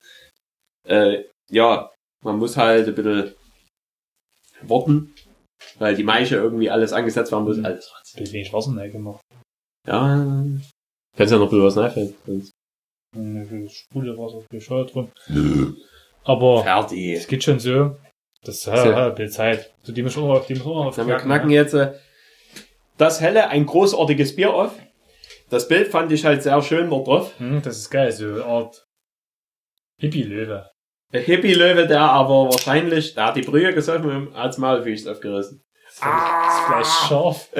[0.87, 1.91] äh, ja,
[2.23, 3.35] man muss halt ein bisschen
[4.63, 5.15] warten,
[5.79, 7.57] weil die Maische irgendwie alles angesetzt werden muss.
[7.57, 7.65] Mhm.
[7.65, 7.93] Alles.
[8.17, 9.21] Bisschen wenig Wasser gemacht.
[9.87, 10.45] Ja,
[11.17, 12.15] kannst ja noch ein bisschen was nachfällt.
[13.71, 15.11] Spule Wasser, viel Scheuer drin.
[16.25, 17.17] Aber Fertig.
[17.17, 17.97] es geht schon so.
[18.43, 19.73] Das hat ja, ein bisschen Zeit.
[19.83, 21.55] So, die müssen wir noch, die müssen wir Dann wir knacken, ne?
[21.55, 21.95] jetzt äh,
[22.97, 24.73] das helle, ein großartiges Bier auf.
[25.51, 27.39] Das Bild fand ich halt sehr schön dort drauf.
[27.39, 28.85] Hm, das ist geil, so eine Art
[30.01, 30.71] Hippie-Löwe.
[31.13, 35.63] Der Hippie-Löwe, der aber wahrscheinlich, der hat die Brühe gesoffen und hat's Maulfisch aufgerissen.
[36.01, 37.49] Das Fleisch scharf.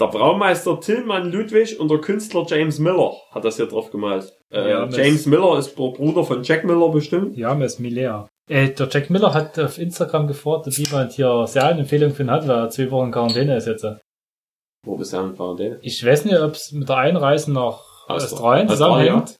[0.00, 4.32] Der Braumeister Tillmann Ludwig und der Künstler James Miller hat das hier drauf gemalt.
[4.50, 7.36] Äh, Ja, James Miller ist der Bruder von Jack Miller bestimmt.
[7.36, 8.26] Ja, mir ist Milea.
[8.50, 12.48] Äh, der Jack Miller hat auf Instagram gefragt, ob jemand hier Serienempfehlung für ihn hat,
[12.48, 13.86] weil er zwei Wochen in Quarantäne ist jetzt.
[14.84, 15.78] Wo bist du in Quarantäne?
[15.82, 19.36] Ich weiß nicht, ob es mit der Einreise nach Aus- Australien zusammenhängt.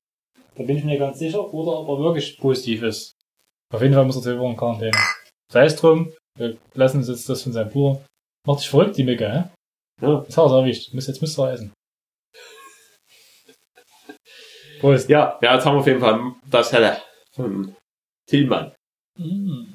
[0.55, 1.53] Da bin ich mir ganz sicher.
[1.53, 3.15] Oder ob er wirklich positiv ist.
[3.73, 4.97] Auf jeden Fall muss er zwei Wochen Quarantäne.
[5.51, 8.05] Sei es drum, wir lassen uns jetzt das von seinem Bruder.
[8.47, 9.45] Macht dich verrückt, die Micke, hä?
[10.01, 10.25] Ja.
[10.27, 10.93] Das er erwischt.
[10.93, 11.73] Jetzt müsst ihr essen.
[14.81, 15.09] Prost.
[15.09, 17.01] Ja, ja, jetzt haben wir auf jeden Fall das helle.
[17.37, 17.77] Hm.
[18.29, 18.75] Tillmann.
[19.17, 19.75] Mm.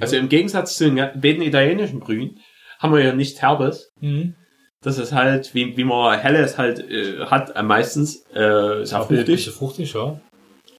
[0.00, 2.40] Also im Gegensatz zu den beiden italienischen Brühen
[2.78, 3.88] haben wir ja nichts Herbes.
[4.00, 4.34] Mhm.
[4.82, 9.50] Das ist halt, wie, wie man Helles halt äh, hat, äh, meistens äh, sehr fruchtig.
[9.50, 10.20] fruchtig, ja.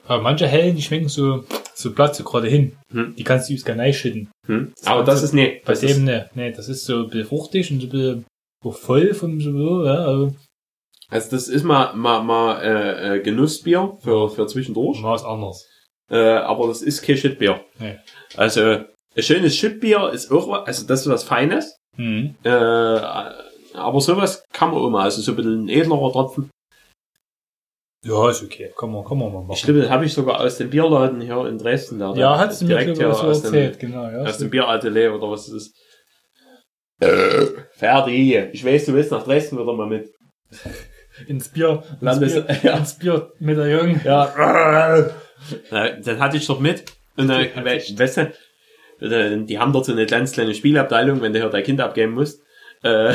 [0.08, 1.44] Aber manche Hellen, die schmecken so,
[1.74, 2.78] so platt, so gerade hin.
[2.92, 3.16] Hm.
[3.16, 4.30] Die kannst du übrigens gar nicht schütten.
[4.46, 4.74] Hm?
[4.86, 7.72] Aber das ist nee, Bei das ist, ne, nee, das ist so ein bisschen fruchtig
[7.72, 8.26] und so ein bisschen
[8.64, 10.36] so voll von so, ja, also
[11.10, 15.02] also das ist mal mal mal äh, äh, Genussbier für für zwischendurch.
[15.04, 15.66] war es anders.
[16.12, 17.62] Äh, aber das ist kein Shitbier.
[17.80, 17.98] Nee.
[18.36, 18.86] Also ein
[19.24, 21.78] schönes Shitbier ist auch was, also das ist was Feines.
[21.96, 22.36] Mhm.
[22.44, 26.50] Äh, aber sowas kann man auch mal, also so ein bisschen ein edlerer Tropfen.
[28.08, 28.72] Ja, ist okay.
[28.78, 29.54] Kann man, kann man mal machen.
[29.58, 32.00] Ich glaube, das habe ich sogar aus dem Bierladen hier in Dresden.
[32.00, 34.22] Da, ja, hat sie mir direkt hier so aus dem, erzählt, genau, ja.
[34.24, 35.76] aus dem Bieratelier oder was es ist.
[37.00, 38.36] Äh, fertig.
[38.54, 40.10] Ich weiß, du willst nach Dresden wieder mal mit.
[41.28, 42.78] ins Bier, ins Landes- Bier, ja.
[42.78, 44.02] ins Bier mit der Jungen.
[44.06, 44.34] Ja.
[45.72, 46.86] Na, dann hatte ich doch mit.
[47.18, 47.98] Und dann, we- ich.
[48.00, 48.32] weißt du,
[49.02, 52.14] äh, die haben dort so eine ganz kleine Spielabteilung, wenn du hier dein Kind abgeben
[52.14, 52.42] musst.
[52.84, 53.14] Äh,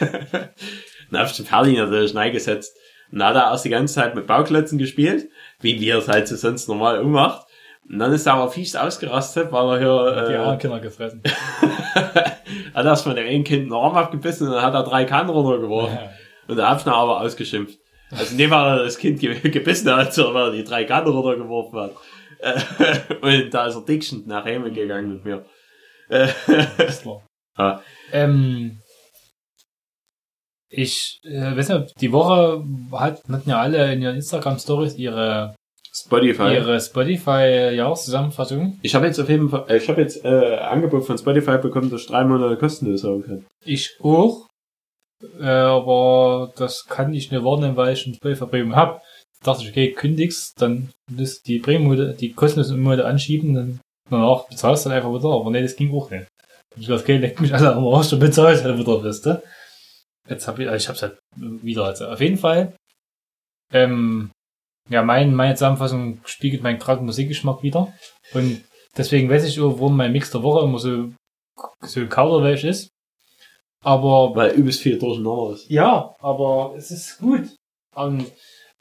[0.00, 2.74] dann hab ich den Ferdi natürlich reingesetzt.
[3.12, 5.28] Und dann hat er erst die ganze Zeit mit Bauklötzen gespielt,
[5.60, 7.46] wie er es halt so sonst normal ummacht.
[7.88, 11.22] Und dann ist er aber fies ausgerastet, weil er Die hier, anderen äh, Kinder gefressen.
[12.74, 15.30] hat erst von dem einen Kind einen Arm abgebissen und dann hat er drei Kannen
[15.30, 15.96] runtergeworfen.
[15.96, 16.10] Ja.
[16.48, 17.78] Und der Hafner aber ausgeschimpft.
[18.10, 21.08] Also nicht, weil er das Kind ge gebissen hat, sondern weil er die drei Kannen
[21.08, 21.92] runtergeworfen hat.
[22.38, 22.60] Äh,
[23.44, 25.44] Und da ist er dickschend nach Hause gegangen mit mir.
[26.08, 26.28] Äh.
[27.58, 27.82] Ja.
[28.12, 28.78] Ähm,
[30.68, 35.54] ich äh, weiß nicht, die Woche hat, hatten ja alle in ihren Instagram-Stories ihre,
[35.92, 36.54] Spotify.
[36.54, 38.78] ihre Spotify-Jahreszusammenfassung.
[38.82, 41.90] Ich habe jetzt auf jeden Fall, äh, ich habe jetzt äh, Angebot von Spotify bekommen,
[41.90, 43.46] dass ich drei Monate kostenlos haben kann.
[43.64, 44.46] Ich auch.
[45.40, 49.02] Äh, aber das kann ich nicht wahrnehmen, weil ich ein Spotify Premium hab.
[49.42, 54.84] Dachte ich, okay, kündigst, dann müsst die Premium, die kostenlosen Monate anschieben, dann danach bezahlst
[54.84, 55.28] du dann einfach wieder.
[55.28, 56.26] Aber nee, das ging auch nicht.
[56.78, 59.42] Ich dachte, okay, leck mich alle am Arsch, du bezahlst halt wieder, wisst ihr?
[60.28, 62.74] Jetzt hab ich, also ich hab's halt wieder, also auf jeden Fall.
[63.72, 64.30] Ähm,
[64.88, 67.92] ja, mein, meine Zusammenfassung spiegelt meinen kranken Musikgeschmack wieder.
[68.32, 68.64] Und
[68.96, 71.12] deswegen weiß ich auch, warum mein Mix der Woche immer so,
[71.82, 72.88] so kauderwelsch ist.
[73.84, 75.68] Aber Weil übelst viel durcheinander ist.
[75.70, 77.48] ja, aber es ist gut.
[77.94, 78.26] Und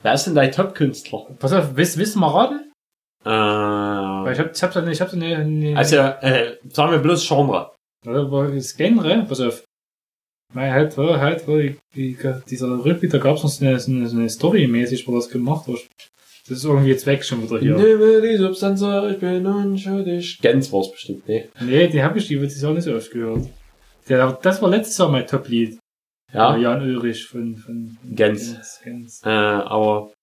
[0.02, 1.28] Wer ist denn dein Top-Künstler?
[1.40, 2.72] pass auf, willst, willst du mal raten?
[3.24, 6.92] Weil Äh, ich hab, ich hab da ich hab da eine, eine also, äh, sagen
[6.92, 7.74] wir bloß Genre.
[8.06, 9.65] aber das Genre, pass auf.
[10.56, 11.58] Nein, halt, war, halt, war,
[11.96, 12.18] die,
[12.50, 15.68] dieser Rückblick, da gab's noch so eine, so eine, so eine Story-mäßig, wo das gemacht
[15.68, 15.86] wird.
[16.48, 17.76] Das ist irgendwie jetzt weg schon wieder hier.
[17.76, 18.82] Nehme die Substanz,
[19.12, 20.40] ich bin unschuldig.
[20.42, 21.50] Gens war's bestimmt, ne?
[21.60, 23.48] Nee, die habe ich die dieses Jahr nicht so oft gehört.
[24.08, 25.78] Der, das war letztes Jahr mein Top-Lied.
[26.34, 26.56] Ja.
[26.56, 28.54] Äh, Jan Ulrich von, von Gens.
[28.54, 28.80] Gens.
[28.84, 29.22] Gens.
[29.26, 30.14] Äh, aber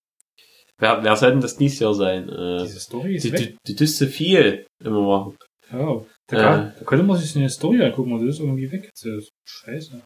[0.78, 2.28] wer, wer soll denn das dieses Jahr sein?
[2.28, 3.56] Äh, Diese Story ist du, weg.
[3.64, 5.36] du, du tust so viel immer machen.
[5.72, 6.40] Ja, da, Äh.
[6.42, 8.90] kann, da könnte man sich eine Story angucken, aber das ist irgendwie weg.
[8.94, 10.00] Das ist scheiße.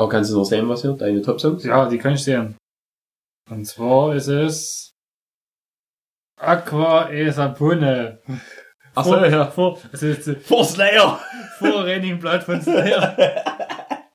[0.00, 0.92] Aber kannst du noch sehen, was hier?
[0.92, 1.62] Deine Top-Songs?
[1.62, 2.56] Ja, die kann ich sehen.
[3.50, 4.94] Und zwar ist es
[6.40, 8.18] Aqua e Sapone.
[8.94, 9.50] Achso, ja.
[9.50, 11.20] Vor, also jetzt, For Slayer!
[11.58, 13.14] vor Raining-Blatt von Slayer.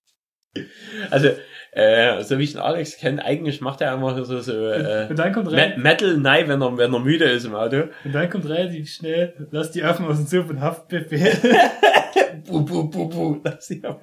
[1.11, 1.29] Also,
[1.71, 5.19] äh, so wie ich den Alex kenne, eigentlich macht er immer so, so äh, Und
[5.19, 7.89] dann kommt Me Metal, nein, wenn er, wenn er müde ist im Auto.
[8.05, 11.37] und dann kommt relativ schnell, lass die Affen aus dem Zug und Haftbefehl.
[12.47, 13.41] Bu, bu, bu, bu.
[13.43, 13.97] Lass sie mal.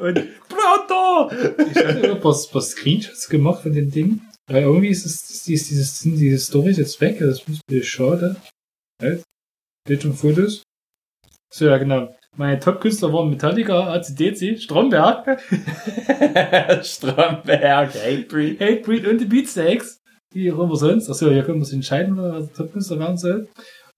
[0.00, 1.30] Und Pronto!
[1.70, 4.20] ich hatte ein paar, paar Screenshots gemacht von dem Ding.
[4.48, 7.18] Weil irgendwie ist es, ist dieses, sind diese Storys jetzt weg.
[7.20, 8.36] Das ist ein bisschen schade.
[9.00, 9.22] Halt.
[9.86, 10.62] Bild und Fotos.
[11.52, 12.14] So, ja, genau.
[12.36, 15.38] Meine Top-Künstler waren Metallica, ACDC, Stromberg,
[16.82, 18.58] Stromberg, Hatebreed.
[18.58, 19.98] Hatebreed und die Beatsteaks.
[20.32, 21.10] Wie auch immer sonst.
[21.10, 23.48] Achso, hier können wir uns entscheiden, wer Top-Künstler werden soll.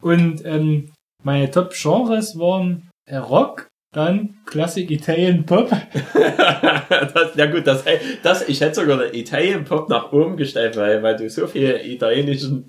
[0.03, 0.91] Und ähm,
[1.23, 5.71] meine Top-Genres waren Rock, dann Classic Italian Pop.
[6.15, 7.85] das, ja gut, das,
[8.23, 11.81] das, ich hätte sogar den Italian Pop nach oben gestellt, weil, weil du so viel
[11.85, 12.67] italienischen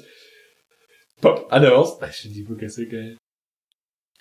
[1.21, 2.01] Pop anhörst.
[2.01, 3.17] Das ist die wirklich so geil.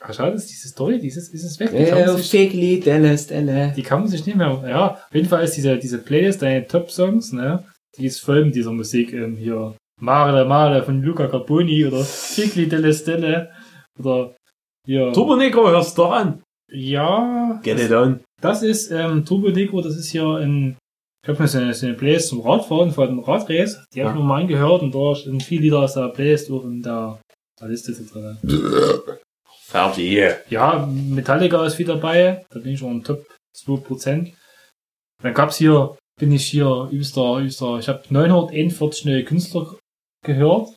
[0.00, 1.70] Aber schade, ist diese Story, dieses, ist es weg.
[1.70, 3.72] Die kann, man sich, Figli, Delle, Stelle.
[3.74, 6.66] die kann man sich nicht mehr, ja, auf jeden Fall ist diese, diese Playlist, deine
[6.66, 7.64] Top-Songs, ne,
[7.96, 12.68] die ist voll mit dieser Musik, ähm, hier, Mare Mare von Luca Carboni oder Figli
[12.68, 13.50] delle Stelle
[13.98, 14.34] oder,
[14.86, 16.42] hier, Turbo Negro, hörst du doch an.
[16.70, 18.20] ja, Get it on.
[18.40, 20.76] das ist, ähm, Turbo Negro, das ist hier ein,
[21.22, 24.10] ich habe mir so eine, so eine Playlist zum Radfahren von dem Radrace, die habe
[24.10, 24.20] ich Ja.
[24.22, 27.18] mir mal angehört und da sind viele Lieder aus der Playlist auch in der,
[27.60, 28.38] der Liste drin.
[29.66, 30.20] Fertig.
[30.50, 32.44] Ja, Metallica ist wieder dabei.
[32.50, 33.24] Da bin ich schon im Top
[33.56, 34.32] 2%.
[35.22, 39.74] Dann gab's hier bin ich hier übster, übster, ich habe 941 neue Künstler
[40.24, 40.68] gehört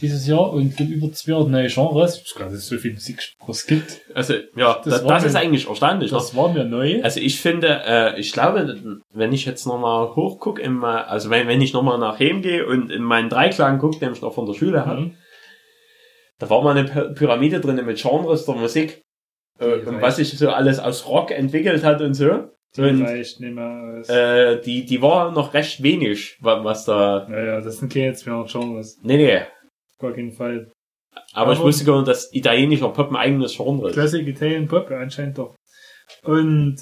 [0.00, 2.16] dieses Jahr und gibt über 200 neue Genres.
[2.16, 3.18] Ich weiß gar nicht, dass es so viel Musik
[3.48, 4.00] es gibt.
[4.14, 6.10] Also, ja, Das das, das mir- ist eigentlich erstaunlich.
[6.12, 6.16] ne?
[6.18, 7.02] Das war mir neu.
[7.02, 8.76] Also ich finde, äh, ich glaube,
[9.12, 12.66] wenn ich jetzt nochmal hochgucke, im, äh, also wenn, wenn ich nochmal nach Heim gehe
[12.66, 15.14] und in meinen Dreiklang gucke, den ich noch von der Schule habe, Mhm.
[16.38, 19.02] da war mal eine Py- Pyramide drin mit Genres der Musik.
[19.58, 22.48] Äh, und was sich so alles aus Rock entwickelt hat und so.
[22.76, 24.08] Die Und reicht nicht mehr aus.
[24.08, 27.26] äh, die, die war noch recht wenig, wa- was da.
[27.28, 28.98] naja, das sind keine 200 Genres.
[29.02, 29.40] Nee, nee.
[30.00, 30.72] Auf gar keinen Fall.
[31.34, 33.94] Aber, ich Aber- wusste gar nicht, dass italienischer Pop ein eigenes Genre ist.
[33.94, 35.54] Classic Italian Pop, anscheinend doch.
[36.24, 36.76] Und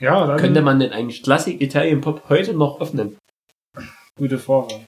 [0.00, 3.18] ja, dann Könnte man denn eigentlich Classic Italian Pop heute noch öffnen?
[4.18, 4.86] gute Frage.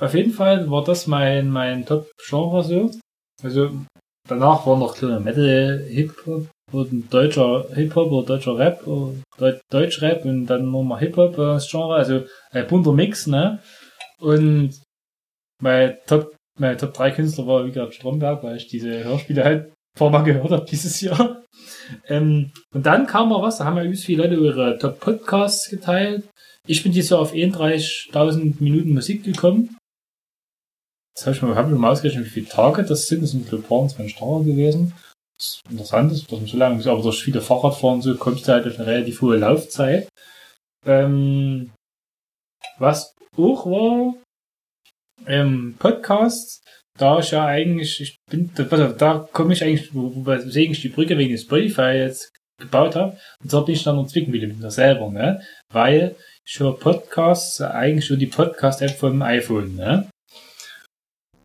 [0.00, 2.90] Auf jeden Fall war das mein, mein Top-Genre so.
[3.42, 3.70] Also
[4.28, 10.24] danach war noch kleiner Metal, Hip-Hop und deutscher Hip-Hop oder deutscher Rap oder Deu Deutsch-Rap
[10.24, 13.60] und dann nochmal Hip-Hop äh, das Genre, also ein bunter Mix, ne?
[14.20, 14.80] Und
[15.64, 19.72] mein Top, mein Top 3 Künstler war wie gesagt Stromberg, weil ich diese Hörspiele halt
[19.98, 21.44] Mal gehört habe dieses Jahr.
[22.08, 25.70] Ähm, und dann kam mal was, da haben ja übelst viele Leute ihre Top Podcasts
[25.70, 26.24] geteilt.
[26.66, 29.76] Ich bin dieses Jahr auf 31.000 Minuten Musik gekommen.
[31.14, 33.22] Jetzt habe ich mal, hab ich mal ausgerechnet, wie viele Tage das sind.
[33.22, 34.94] Das sind, glaube ich, 20 Tage gewesen.
[35.36, 38.52] Das ist interessant, ist, dass man so lange, aber durch viele Fahrradfahren so kommst du
[38.52, 40.08] halt auf eine relativ hohe Laufzeit.
[40.84, 41.70] Ähm,
[42.78, 44.14] was auch war,
[45.26, 46.62] ähm, Podcasts,
[46.98, 50.88] da ich ja eigentlich, ich bin, da, auf, da komme ich eigentlich, weswegen ich die
[50.88, 53.16] Brücke wegen Spotify jetzt gebaut habe.
[53.42, 55.40] Und zwar bin ich dann noch Zwickmühle mit mir selber, ne?
[55.72, 56.14] Weil
[56.46, 60.08] ich höre Podcasts eigentlich über die Podcast-App vom iPhone, ne?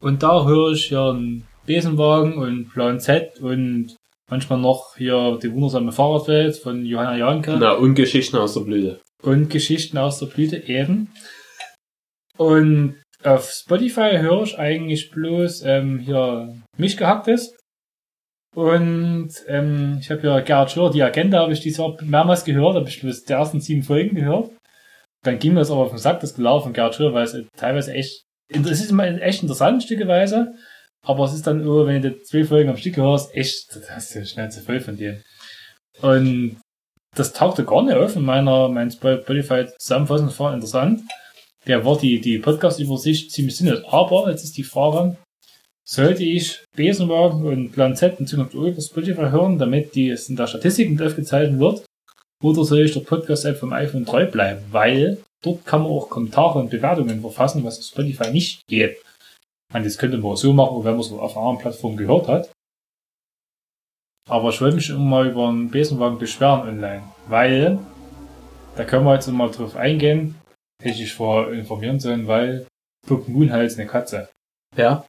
[0.01, 3.95] Und da höre ich ja einen Besenwagen und Plan Z und
[4.30, 9.01] manchmal noch hier die wundersame Fahrradwelt von Johanna Janke Na, und Geschichten aus der Blüte.
[9.23, 11.11] und Geschichten aus der Blüte eben.
[12.38, 17.55] Und auf Spotify höre ich eigentlich bloß ähm, hier mich gehacktes.
[18.55, 22.89] Und ähm, ich habe ja Gerhard Schröder, die Agenda habe ich dieses mehrmals gehört, habe
[22.89, 24.51] ich bloß die ersten sieben Folgen gehört.
[25.24, 27.38] Dann ging mir das aber auf den Sack, das Gelaufen von Gerhard Schröder, weil es
[27.55, 30.55] teilweise echt, es ist immer echt interessant, stückeweise.
[31.05, 34.15] Aber es ist dann nur, wenn du zwei Folgen am Stück hörst, echt, da hast
[34.15, 35.22] du schnell zu voll von dir.
[36.01, 36.59] Und
[37.15, 41.01] das tauchte gar nicht auf in meiner, mein Spotify Zusammenfassung war interessant.
[41.68, 43.84] Der war die, die Podcast-Übersicht ziemlich sinnlos.
[43.86, 45.18] Aber jetzt ist die Frage,
[45.88, 50.36] sollte ich Besenwagen und Plan Z in Zukunft über Spotify hören, damit die es in
[50.36, 51.86] der Statistik mit aufgezeichnet wird?
[52.41, 54.64] Oder soll ich der Podcast-App vom iPhone treu bleiben?
[54.72, 58.97] Weil dort kann man auch Kommentare und Bewertungen verfassen, was auf Spotify nicht geht.
[59.74, 62.28] Meine, das könnte man auch so machen, wenn man es auf einer anderen Plattform gehört
[62.28, 62.51] hat.
[64.30, 67.80] Aber ich wollte mich immer mal über einen Besenwagen beschweren online, weil
[68.76, 70.36] da können wir jetzt mal drauf eingehen,
[70.82, 72.67] hätte ich vor informieren sollen, weil
[73.07, 74.30] Puck Moon halt ist eine Katze.
[74.75, 75.07] Ja.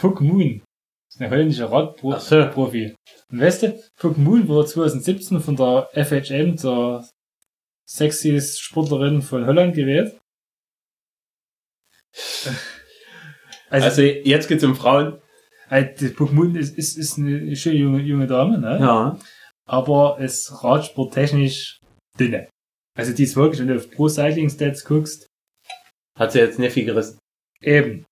[0.00, 0.62] Puck Moon
[1.10, 2.38] ist eine holländische Ach so.
[2.40, 2.94] Radprofi.
[3.30, 7.08] Und weißt du, Puck Moon wurde 2017 von der FHM zur
[7.88, 10.18] sexiest Sportlerin von Holland gewählt.
[13.70, 15.20] Also, Also jetzt geht's um Frauen.
[15.70, 18.78] die Puck Moon ist, ist, ist eine schöne junge, junge Dame, ne?
[18.80, 19.18] Ja.
[19.66, 21.78] aber ist radsporttechnisch
[22.18, 22.48] dünne.
[22.98, 25.26] Also die ist wirklich, wenn du auf Pro Cycling Stats guckst,
[26.18, 27.18] Hat sie jetzt nicht viel gerissen.
[27.62, 28.04] eben.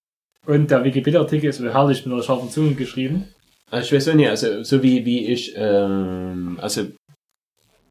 [0.47, 3.29] Und der Wikipedia-Artikel ist so herrlich mit einer scharfen Zunge geschrieben.
[3.71, 6.87] Also ich weiß auch nicht, also so wie, wie ich, ähm, also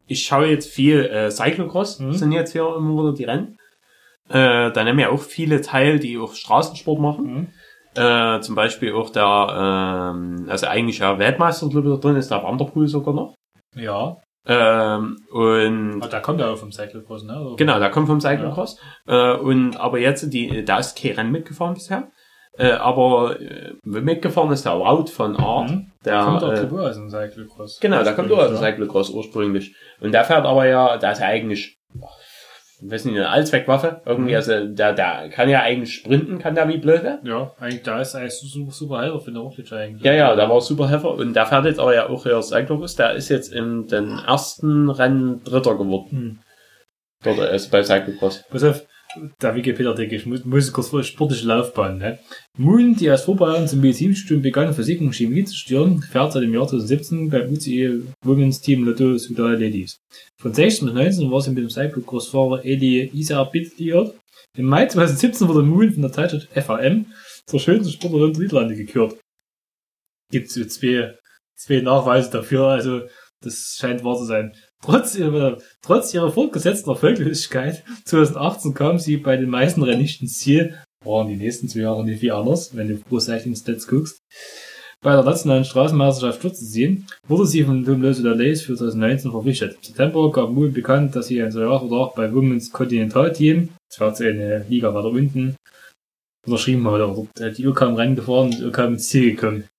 [0.08, 2.14] ich schaue jetzt viel äh, Cyclocross, Mhm.
[2.14, 3.56] sind jetzt hier immer wieder die Rennen.
[4.30, 7.26] Äh, da nehmen ja auch viele teil, die auch Straßensport machen.
[7.34, 7.48] Mhm.
[7.96, 12.30] Äh, zum Beispiel auch der, ähm, also eigentlich ja Weltmeister glaube ich, da drin ist,
[12.32, 13.36] der Vanderpool sogar noch.
[13.76, 14.18] Ja,
[14.50, 17.39] Ähm, und aber da kommt er auch vom Cyclocross, ne?
[17.39, 17.56] Oder?
[17.56, 18.80] Genau, der kommt vom Cyclocross.
[19.08, 22.10] Äh, und aber jetzt, die, da ist kein Rennen mitgefahren bisher.
[22.58, 25.70] Äh, aber äh, mitgefahren ist der Wout von Art.
[25.70, 25.91] Mhm.
[26.04, 27.80] Der, kommt auch äh, aus dem Cyclocross.
[27.80, 28.62] genau, der kommt auch aus dem Ja.
[28.62, 29.76] Cyclocross ursprünglich.
[30.02, 31.79] Und der fährt aber ja, der ist ja eigentlich, ich
[32.82, 34.02] weiß nicht, eine Allzweckwaffe.
[34.06, 34.36] Irgendwie, Mhm.
[34.38, 37.20] also der, der kann ja eigentlich sprinten, kann der wie blöde.
[37.24, 40.04] Ja, eigentlich, da ist eigentlich super, super Helfer für den Roglic eigentlich.
[40.04, 41.14] Ja, ja, der war super Helfer.
[41.16, 42.96] Und der fährt jetzt aber ja auch hier Cyclocross.
[42.96, 46.08] Der ist jetzt in den ersten Rennen Dritter geworden.
[46.12, 46.40] Hm.
[47.24, 48.46] Dort ist bei Cyclocross.
[48.50, 48.86] Pass auf,
[49.41, 52.20] der Wikipedia-Artikel, ich muss, muss kurz vor sportliche Laufbahn, ne?
[52.57, 56.53] Moon, die als Vorbereitung zum Medizinstudium begann, Physik und Chemie zu studieren, fährt seit dem
[56.53, 59.97] Jahr 2017 beim UCI Women's Team Lotto Sudal Ladies.
[60.41, 64.15] Von 16 bis 19 war sie mit dem Cyclocross-Fahrer Eli Isabit liiert.
[64.57, 67.05] Im Mai 2017 wurde Moon von der Zeitschrift FAM
[67.45, 69.20] zur schönsten Sportlerin der Niederlande gekürt.
[70.32, 71.15] Gibt so zwei,
[71.55, 73.01] zwei Nachweise dafür, also
[73.41, 74.53] das scheint wahr zu sein.
[74.82, 80.40] Trotz ihrer, trotz ihrer fortgesetzten Erfolglosigkeit 2018 kam sie bei den meisten Rennen nicht ins
[80.40, 80.78] Ziel.
[81.04, 84.20] Waren die nächsten zwei Jahre nicht viel anders, wenn du Pro Cycling Stats guckst.
[85.02, 89.32] Bei der nationalen Straßenmeisterschaft Sturz zu ziehen, wurde sie von Tom Lose Lace für 2019
[89.32, 89.76] verpflichtet.
[89.76, 94.20] Im September gab Moon bekannt, dass sie ein Solarvertrag bei Women's Continental Team, das war
[94.20, 95.56] eine Liga weiter unten,
[96.46, 97.02] unterschrieben hat.
[97.02, 99.70] Oder die kam reingefahren und kam ins Ziel gekommen.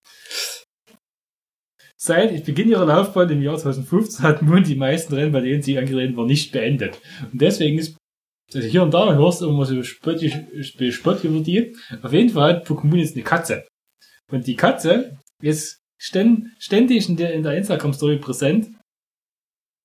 [2.02, 5.76] Seit Beginn ihrer Laufbahn im Jahr 2015 hat Moon die meisten Rennen, bei denen sie
[5.76, 6.98] angetreten war, nicht beendet.
[7.30, 7.98] Und deswegen ist,
[8.54, 10.34] also hier und da hörst du immer so spottig,
[10.94, 11.76] Spott über die.
[12.02, 13.66] Auf jeden Fall hat Pokémon jetzt eine Katze.
[14.32, 18.70] Und die Katze ist ständig in der, in der Instagram-Story präsent.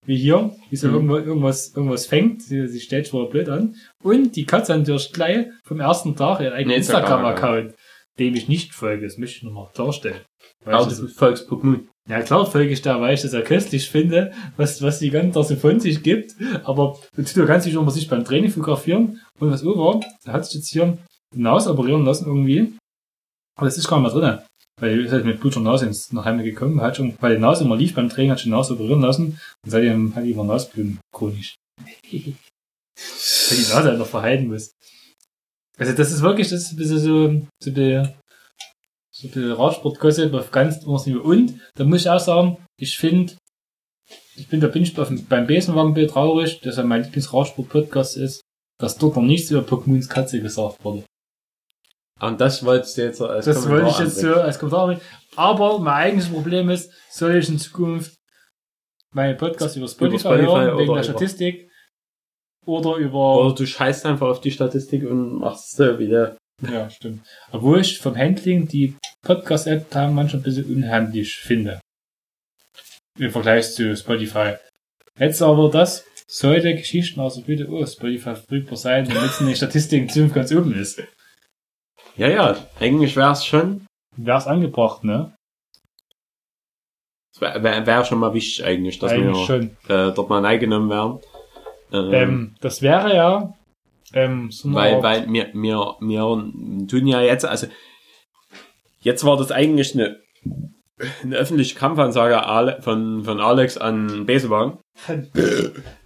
[0.06, 0.94] Wie hier, wie sie Mhm.
[0.94, 2.44] irgendwas, irgendwas, irgendwas fängt.
[2.44, 3.76] Sie, sie stellt zwar blöd an.
[4.02, 7.72] Und die Katze hat natürlich gleich vom ersten Tag ihren eigenen Instagram-Account.
[7.72, 9.04] Instagram-Account, dem ich nicht folge.
[9.06, 10.22] Das möchte ich nochmal klarstellen.
[10.64, 11.88] Weil Aber ich du das, folgst Pokémon.
[12.10, 15.34] Ja klar folge ich da, weil ich das ja köstlich finde, was, was die ganze
[15.34, 16.36] Tag so von sich gibt.
[16.64, 19.22] Aber du kannst dich nochmal sich beim Training fotografieren.
[19.40, 20.98] Und was über, da hat sich jetzt hier
[21.34, 22.78] die Nase operieren lassen irgendwie.
[23.58, 24.46] Aber das ist gar nicht mehr drinne.
[24.80, 27.42] Weil er ist halt mit bluter Nase ins, nach Hause gekommen, hat schon, weil die
[27.42, 29.40] Nase immer lief beim Training, hat schon die Nase operieren lassen.
[29.64, 31.56] Und seitdem hat die immer Nasenbluten chronisch.
[32.12, 34.72] weil die Nase halt noch verhalten muss.
[35.78, 38.04] Also das ist wirklich, das ist ein bisschen so, so die,
[39.18, 41.22] so die Radsportgosse auf ganz Niveau.
[41.22, 43.34] Und, da muss ich auch sagen, ich finde,
[44.36, 48.42] ich bin, da bin ich beim Besenwagenbild traurig, dass er mein Lieblingsradsport-Podcast ist,
[48.78, 51.06] dass dort noch nichts über Pokémons Katze gesagt wurde.
[52.20, 54.46] Und das wolltest du jetzt als Das Kommentar wollte ich jetzt so anbringen.
[54.46, 55.02] als Kommentar bringen.
[55.38, 58.16] Aber mein eigenes Problem ist, soll ich in Zukunft
[59.14, 61.72] meinen Podcast über Spotify, Spotify hören, oder wegen der über- Statistik,
[62.66, 66.38] oder über, Oder du scheißt einfach auf die Statistik und machst es so wieder.
[66.62, 67.26] Ja, stimmt.
[67.52, 71.80] Obwohl ich vom Handling die Podcast-App da manchmal ein bisschen unhandlich finde.
[73.18, 74.56] Im Vergleich zu Spotify.
[75.18, 79.48] Jetzt aber das, sollte Geschichten aus der Bitte, oh, Spotify verfügbar sein, damit es in
[79.48, 81.02] den Statistiken ziemlich ganz oben ist.
[82.18, 83.86] Ja, ja, eigentlich wär's schon.
[84.18, 85.34] Wär's angebracht, ne?
[87.34, 89.64] Es wäre wär, wär schon mal wichtig eigentlich, dass Eigentlich wir schon.
[89.90, 91.20] äh, dort mal eingenommen werden.
[91.92, 93.54] Ähm, Ähm, das wäre ja,
[94.16, 97.68] ähm, so eine weil, weil wir, wir, wir tun ja jetzt, also
[99.02, 100.18] jetzt war das eigentlich eine,
[101.22, 104.80] eine öffentliche Kampfansage von, von Alex an Besewagen.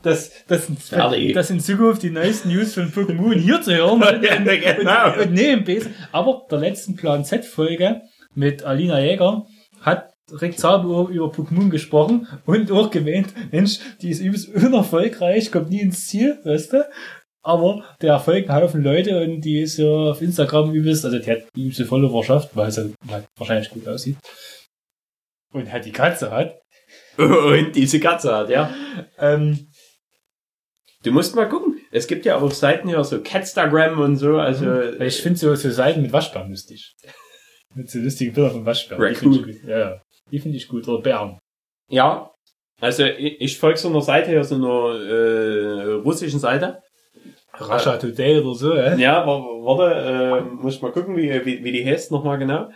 [0.01, 1.33] dass, dass, Fertig.
[1.33, 4.23] dass in Zukunft die neuesten News von Pokémon hier zu hören sind.
[4.63, 5.13] Ja, genau.
[5.13, 5.93] Und, und im Besen.
[6.11, 8.01] Aber der letzten Plan Z-Folge
[8.33, 9.45] mit Alina Jäger
[9.81, 10.09] hat
[10.41, 15.81] Rick Zabel über Pokémon gesprochen und auch gemeint, Mensch, die ist übelst unerfolgreich, kommt nie
[15.81, 16.85] ins Ziel, weißt du?
[17.41, 21.31] Aber der folgt einen Haufen Leute und die ist ja auf Instagram übelst, also die
[21.31, 24.17] hat die übelste Followerschaft, weil sie halt wahrscheinlich gut aussieht.
[25.53, 26.59] Und halt die Katze hat.
[27.17, 28.73] Und diese Katze hat, ja.
[29.17, 29.69] Ähm,
[31.03, 31.79] Du musst mal gucken.
[31.91, 34.65] Es gibt ja auch Seiten hier, so Catstagram und so, also.
[34.65, 36.93] Weil ich finde so, so Seiten mit Waschbären lustig.
[37.73, 39.13] Mit so lustigen Bildern von Waschbären.
[39.13, 39.69] Die finde ich gut.
[39.69, 40.01] Ja, ja.
[40.31, 40.87] Die finde ich gut.
[40.87, 41.39] Oder Bären.
[41.89, 42.31] Ja,
[42.81, 46.81] also ich, ich folge so einer Seite hier, so einer äh, russischen Seite.
[47.59, 48.99] Rasha Today oder so, äh?
[48.99, 52.69] Ja, wa- warte, äh, muss ich mal gucken, wie, wie, wie die heißt nochmal genau.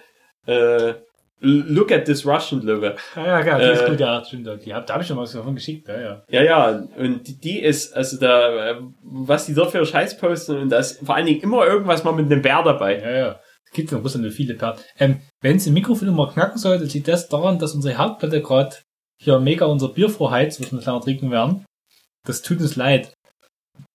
[0.45, 0.93] Äh,
[1.39, 2.95] look at this Russian Lover.
[3.15, 3.65] Ja, ja, geil.
[3.67, 4.47] Die ist Äh, gut, ja, stimmt.
[4.65, 6.21] Die hab, da habe ich schon mal was davon geschickt, ja, ja.
[6.29, 10.57] Ja, ja, und die, die ist, also da, äh, was die dort für Scheiß posten,
[10.57, 12.99] und da ist vor allen Dingen immer irgendwas mal mit einem Bär dabei.
[13.01, 13.39] Ja, ja.
[13.65, 14.77] Es gibt in Russland viele Bären.
[14.99, 18.75] Ähm, wenn es im Mikrofon immer knacken sollte, liegt das daran, dass unsere Herdplatte gerade
[19.19, 21.65] hier mega unser Bier vorheizt, was wir kleiner trinken werden.
[22.25, 23.11] Das tut uns leid.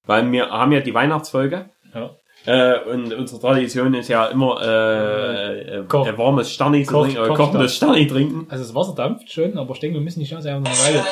[0.09, 1.69] Weil wir haben ja die Weihnachtsfolge.
[1.95, 2.11] Ja.
[2.47, 6.07] Äh, und unsere Tradition ist ja immer äh, äh, Koch.
[6.09, 8.47] ein warmes Sterni zu trinken, Koch- kochendes Sterni trinken.
[8.49, 11.05] Also das Wasser dampft schon, aber ich denke, wir müssen nicht ganz einfach noch Weile.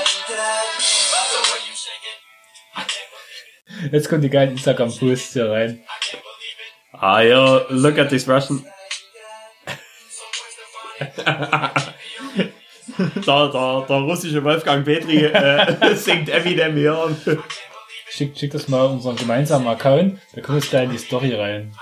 [3.93, 5.83] Jetzt kommt die geilen Instagram-Posts hier rein.
[6.93, 8.65] Ah ja, look at this Russian.
[11.27, 11.73] der,
[13.27, 17.15] der, der russische Wolfgang Petri äh, singt Eminem hier.
[18.09, 21.73] Schick, schick das mal unseren gemeinsamen Account, da kommt es da in die Story rein.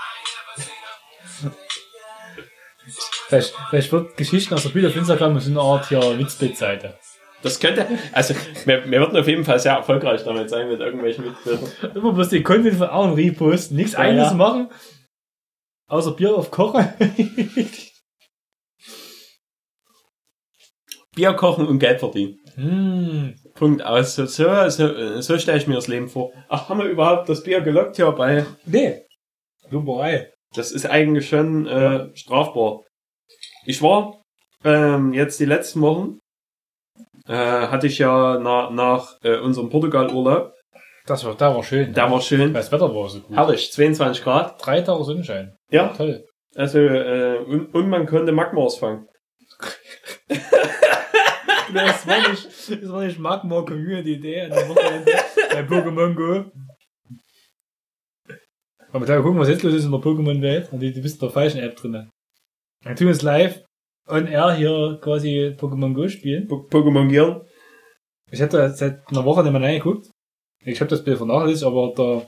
[3.27, 6.97] Vielleicht, vielleicht wird Geschichten aus der Bild auf Instagram so eine Art hier Witzbild-Seite.
[7.41, 8.33] Das könnte, also
[8.65, 11.71] wir, wir würden auf jeden Fall sehr erfolgreich damit sein mit irgendwelchen Mitbildern.
[11.95, 14.33] Immer bloß den Content von Aaron reposten, nichts Ja, eigenes ja.
[14.33, 14.69] machen,
[15.87, 16.87] außer Bier auf Kochen.
[21.15, 22.39] Bier kochen und Geld verdienen.
[22.55, 23.35] hm.
[23.55, 24.15] Punkt aus.
[24.15, 26.31] So, so, so, so stelle ich mir das Leben vor.
[26.49, 28.45] Ach, haben wir überhaupt das Bier gelockt hier bei?
[28.65, 29.01] Nee.
[29.69, 30.31] Lumberei.
[30.53, 32.81] Das ist eigentlich schon äh, strafbar.
[33.65, 34.21] Ich war
[34.63, 36.19] ähm, jetzt die letzten Wochen
[37.27, 40.53] äh, hatte ich ja nach, nach äh, unserem Portugal-Urlaub.
[41.07, 41.93] Das war, da war schön.
[41.93, 42.53] Der war schön.
[42.53, 43.35] Das Wetter war so gut.
[43.35, 44.63] Herrlich, 22 Grad.
[44.63, 45.55] Drei Tage Sonnenschein.
[45.69, 46.25] Ja, Toll.
[46.55, 49.07] also, äh, und, und man konnte Magmas fangen.
[51.75, 52.45] Das war nicht,
[52.81, 55.11] das war nicht Magma Community Idee an dem Wochenende
[55.51, 56.51] bei Pokémon Go.
[58.91, 60.69] Aber da gucken, was jetzt los ist in der Pokémon-Welt.
[60.71, 62.09] Und du du bist in der falschen App drin.
[62.83, 63.61] Dann tun wir es live
[64.07, 66.47] on air hier quasi Pokémon Go spielen.
[66.47, 67.45] Po- Pokémon Girl.
[68.31, 70.09] Ich hätte seit einer Woche nicht mehr reingeguckt.
[70.63, 72.27] Ich habe das Bild vernachlässigt, aber der,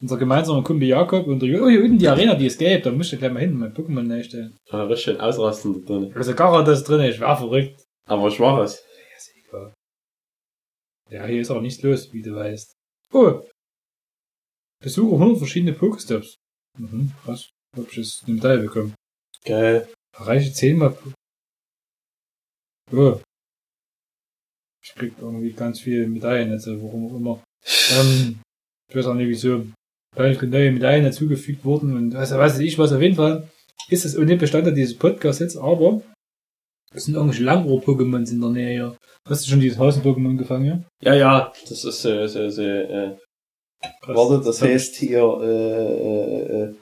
[0.00, 2.90] unser gemeinsamer Kumpel Jakob und der, oh, hier unten die Arena, die ist gelb, da
[2.90, 4.56] musst du gleich mal hin, mein Pokémon neinstellen.
[4.70, 6.12] Ah, richtig schön ausrasten da drin.
[6.16, 7.82] Also gar das drin, ich war verrückt.
[8.08, 8.82] Aber schwaches.
[9.10, 9.74] Ja, ist egal.
[11.10, 12.72] Ja, hier ist auch nichts los, wie du weißt.
[13.12, 13.42] Oh!
[14.82, 16.36] Besuche 100 verschiedene Pokestops.
[16.78, 17.50] Mhm, krass.
[17.76, 18.94] Hab ich jetzt eine Medaille bekommen.
[19.44, 19.88] Geil.
[20.16, 20.96] Erreiche 10 mal.
[22.92, 23.20] Oh.
[24.84, 27.44] Ich krieg irgendwie ganz viele Medaillen, also warum auch immer.
[27.90, 28.40] Ähm,
[28.88, 29.66] ich weiß auch nicht wieso.
[30.14, 32.92] Vielleicht neue Medaillen dazugefügt worden und was weiß ich was.
[32.92, 33.50] Auf jeden Fall
[33.90, 36.02] ist es ohne Bestandteil dieses Podcasts jetzt, aber
[36.96, 38.96] es sind irgendwelche Langohr-Pokémons in der Nähe hier.
[39.28, 40.86] Hast du schon dieses Hausen-Pokémon gefangen?
[41.02, 43.16] Ja, ja, das ist äh, so, so, äh,
[44.06, 46.74] warte, das heißt hier, äh, äh, äh,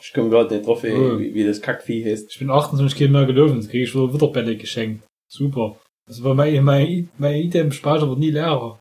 [0.00, 1.18] ich komme gerade nicht drauf, wie, Oh.
[1.18, 2.30] wie, wie das Kackvieh heißt.
[2.30, 5.06] Ich bin 28 Kilo mehr gelaufen, jetzt kriege ich wieder Witterbälle geschenkt.
[5.30, 5.80] Super.
[6.06, 8.78] Das war mein, mein, mein Item-Speicher wird nie leerer.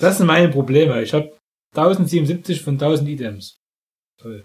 [0.00, 1.00] Das sind meine Probleme.
[1.02, 1.36] Ich habe
[1.76, 3.56] 1077 von 1000 Items.
[4.20, 4.44] Toll.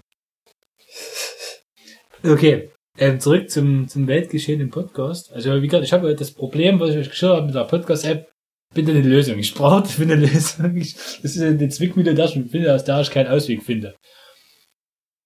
[2.23, 5.31] Okay, ähm, zurück zum, zum Weltgeschehen im Podcast.
[5.31, 8.31] Also wie gesagt, ich habe das Problem, was ich euch geschildert habe mit der Podcast-App,
[8.73, 9.37] bitte eine Lösung.
[9.39, 10.75] Ich brauche dafür eine Lösung.
[10.77, 13.95] Ich, das ist eine Zwickmühle, das ich finde, aus der ich keinen Ausweg finde.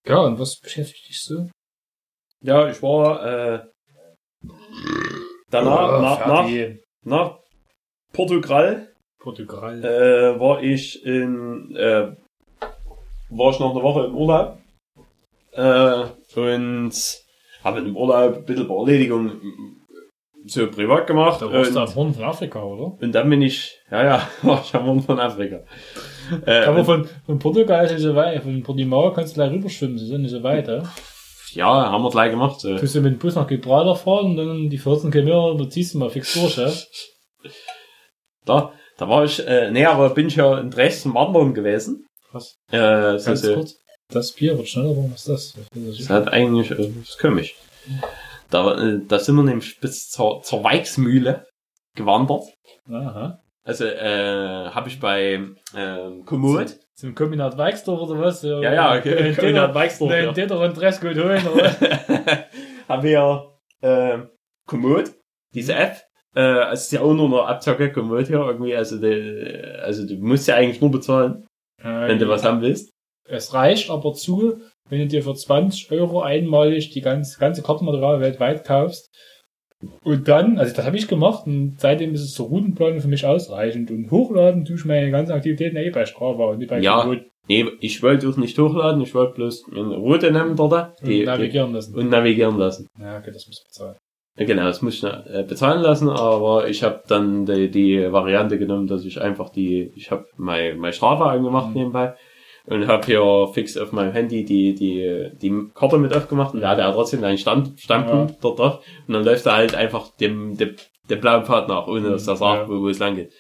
[0.08, 1.50] Ja, und was beschäftigt dich so?
[2.44, 3.66] Ja, ich war, äh,
[5.52, 6.50] danach, Oh, nach, nach,
[7.04, 7.40] nach
[8.12, 9.84] Portugal, Portugal.
[9.84, 12.16] äh, war ich in, äh,
[13.30, 14.58] war ich noch eine Woche im Urlaub,
[15.54, 16.06] äh,
[16.40, 17.22] und
[17.64, 19.32] habe im Urlaub ein bisschen Erledigung
[20.46, 21.42] so privat gemacht.
[21.42, 22.98] Da warst du am Horn von Afrika, oder?
[23.00, 25.60] und dann bin ich, ja, ja, war ich am Horn von Afrika.
[26.46, 28.42] Äh, Aber von, von Portugal ist nicht so weit.
[28.44, 30.84] Von Portimao kannst du gleich rüberschwimmen, sie sind nicht so weit, ja?
[31.54, 32.60] ja, haben wir gleich gemacht.
[32.60, 32.78] So.
[32.78, 35.94] Tust du mit dem Bus nach Gibraltar fahren und dann die 14 Kilometer, du ziehst
[35.94, 36.72] du mal fix durch, ja?
[38.44, 42.08] Da, da war ich, äh, nee, aber bin ich ja in Dresden wandern gewesen.
[42.32, 42.56] Was?
[42.72, 43.76] Äh, so, so, kurz.
[44.12, 45.54] Das Bier wird schneller, was ist das?
[45.74, 47.56] Das hat eigentlich, äh, das ist komisch.
[48.50, 51.48] Da, äh, da sind wir nämlich bis zur, zur Weichsmühle
[51.96, 52.44] gewandert.
[52.90, 53.42] Aha.
[53.64, 55.40] Also, äh, habe ich bei,
[55.76, 56.78] ähm, Komoot.
[56.96, 58.42] Zum Kombinat Weixdorf oder was?
[58.44, 59.34] Ja, ja, okay.
[59.34, 60.34] Kombinat Weixdorf, Nein, ja.
[60.34, 61.72] Täter und Dresscode holen, oder?
[62.90, 64.30] haben wir, ähm,
[64.68, 65.12] Komoot,
[65.54, 66.02] diese App.
[66.36, 70.16] Äh, es ist ja auch nur eine Abzocke, Komoot hier irgendwie, also, die, also du
[70.16, 71.48] musst ja eigentlich nur bezahlen,
[71.82, 72.92] wenn du was haben willst.
[73.32, 74.58] Es reicht aber zu,
[74.90, 79.10] wenn du dir für 20 Euro einmalig die ganze, ganze Kartenmaterial weltweit kaufst.
[80.04, 83.26] Und dann, also das habe ich gemacht und seitdem ist es zur Routenplanung für mich
[83.26, 83.90] ausreichend.
[83.90, 87.10] Und hochladen tue ich meine ganzen Aktivitäten eh bei Strava und nicht bei Ja.
[87.48, 91.20] Nee, ich wollte auch nicht hochladen, ich wollte bloß eine Route nehmen dort, und die,
[91.20, 91.96] die, navigieren lassen.
[91.96, 92.88] und navigieren lassen.
[93.00, 93.96] Ja, okay, das muss bezahlen.
[94.38, 98.60] Ja, Genau, das muss ich äh, bezahlen lassen, aber ich habe dann die, die Variante
[98.60, 101.74] genommen, dass ich einfach die, ich habe mein, mein Strava angemacht Mhm.
[101.74, 102.14] nebenbei
[102.68, 106.70] und habe hier fix auf meinem Handy die, die, die Karte mit aufgemacht und da
[106.70, 110.58] hat er trotzdem einen Stand, Standpunkt dort drauf und dann läuft er halt einfach dem,
[110.58, 110.76] dem,
[111.10, 112.70] dem blauen Pfad nach, ohne dass er sagt, Ja.
[112.70, 113.34] wo, wo es lang geht.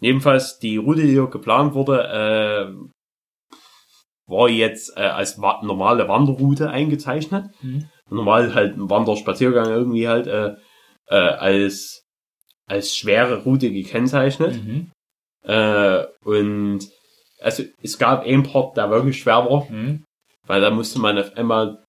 [0.00, 3.50] Jedenfalls die Route, die hier geplant wurde, äh,
[4.26, 7.88] war jetzt äh, als wa normale Wanderroute eingezeichnet Mhm.
[8.10, 10.54] normal halt ein Wanderspaziergang irgendwie halt äh,
[11.08, 12.04] äh, als
[12.66, 14.90] als schwere Route gekennzeichnet Mhm.
[15.44, 16.80] äh, und
[17.40, 20.04] also es gab einen Part, der wirklich schwer war, Mhm.
[20.46, 21.82] weil da musste man auf einmal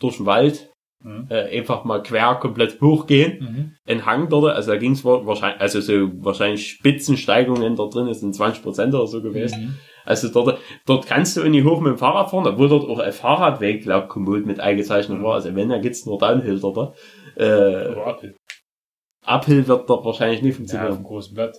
[0.00, 0.70] durch den Wald
[1.04, 1.26] Mhm.
[1.30, 3.76] äh, einfach mal quer komplett hochgehen, Mhm.
[3.86, 8.34] ein Hang dort, also da ging es wahrscheinlich, also so wahrscheinlich Spitzensteigungen da drin, sind
[8.34, 9.60] 20 Prozent oder so gewesen.
[9.60, 9.74] Mhm.
[10.06, 13.12] Also dort, dort kannst du nicht hoch mit dem Fahrrad fahren, obwohl dort auch ein
[13.12, 15.34] Fahrradweg, glaub Komoot mit eingezeichnet war.
[15.34, 16.96] Also wenn, da git's nur Downhill dort.
[17.36, 17.42] Äh,
[17.90, 18.34] Oder Apfel.
[19.26, 20.94] Uphill wird dort wahrscheinlich nicht Ja, auf funktionieren.
[20.96, 21.56] dem großen Blatt.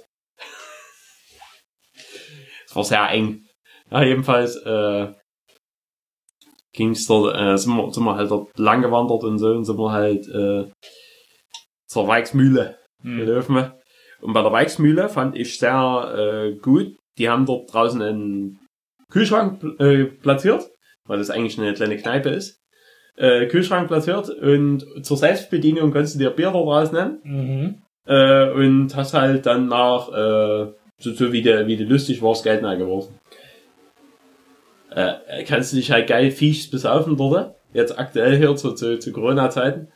[2.68, 3.46] Es war sehr eng.
[3.90, 5.08] Ja, jedenfalls, äh,
[6.74, 9.78] ging's dort, äh, sind wir, sind wir halt dort lang gewandert und so und sind
[9.78, 10.70] wir halt, äh,
[11.88, 13.18] zur Weichsmühle Mhm.
[13.18, 13.72] gelaufen.
[14.22, 16.96] Und bei der Weichsmühle fand ich sehr äh, gut.
[17.18, 18.60] Die haben dort draußen einen
[19.12, 20.68] Kühlschrank äh, platziert,
[21.06, 22.60] weil das eigentlich eine kleine Kneipe ist.
[23.16, 27.22] Äh, Kühlschrank platziert und zur Selbstbedienung kannst du dir Bier dort rausnehmen.
[27.24, 27.82] Mhm.
[28.06, 32.44] äh, und hast halt dann nach, äh, so, so wie du, wie du lustig warst,
[32.44, 33.18] Geld eingeworfen.
[34.92, 39.12] Äh, kannst du dich halt geil fies besaufen dort, jetzt aktuell hier zu, zu, zu
[39.12, 39.90] Corona-Zeiten.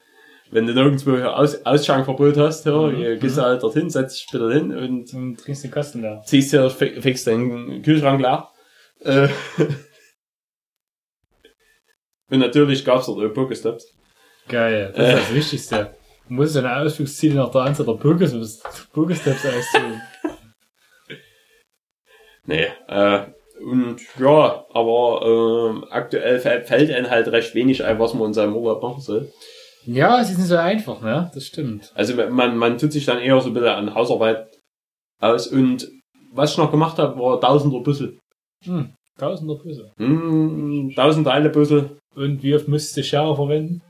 [0.52, 3.20] Wenn du nirgendwo hier Aus, Ausschankverbot hast, hier, Mhm.
[3.20, 6.22] gehst du halt dorthin, setzt dich bitte hin und Und trinkst den Kasten leer.
[6.26, 8.50] ziehst dir fi- fix den Kühlschrank leer.
[9.00, 9.30] Äh,
[12.30, 13.86] und natürlich gab's dort auch Pokestops.
[14.50, 15.96] Geil, das ist das Wichtigste.
[16.28, 20.02] Du musst deine Ausflugsziele nach der Anzahl der Pokestops Pokestops aussuchen.
[22.48, 23.22] Nee, äh,
[23.64, 25.22] und ja, aber
[25.74, 29.02] ähm, aktuell fä- fällt einem halt recht wenig ein, was man in seinem Urlaub machen
[29.02, 29.32] soll.
[29.86, 31.30] Ja, es ist nicht so einfach, ne?
[31.34, 31.92] Das stimmt.
[31.96, 34.48] Also man, man tut sich dann eher so ein bisschen an Hausarbeit
[35.20, 35.88] aus und
[36.34, 38.18] was ich noch gemacht habe, war Tausender Puzzle.
[38.64, 39.92] Hm, tausender Puzzle.
[39.98, 41.98] Hm, tausend Teile Puzzle.
[42.16, 43.82] Und wie oft musst du Schere verwenden?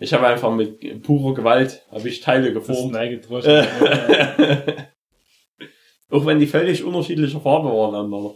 [0.00, 2.94] Ich habe einfach mit purer Gewalt habe ich Teile Das ist geformt.
[6.10, 8.34] Auch wenn die völlig unterschiedlicher Farbe waren aneinander.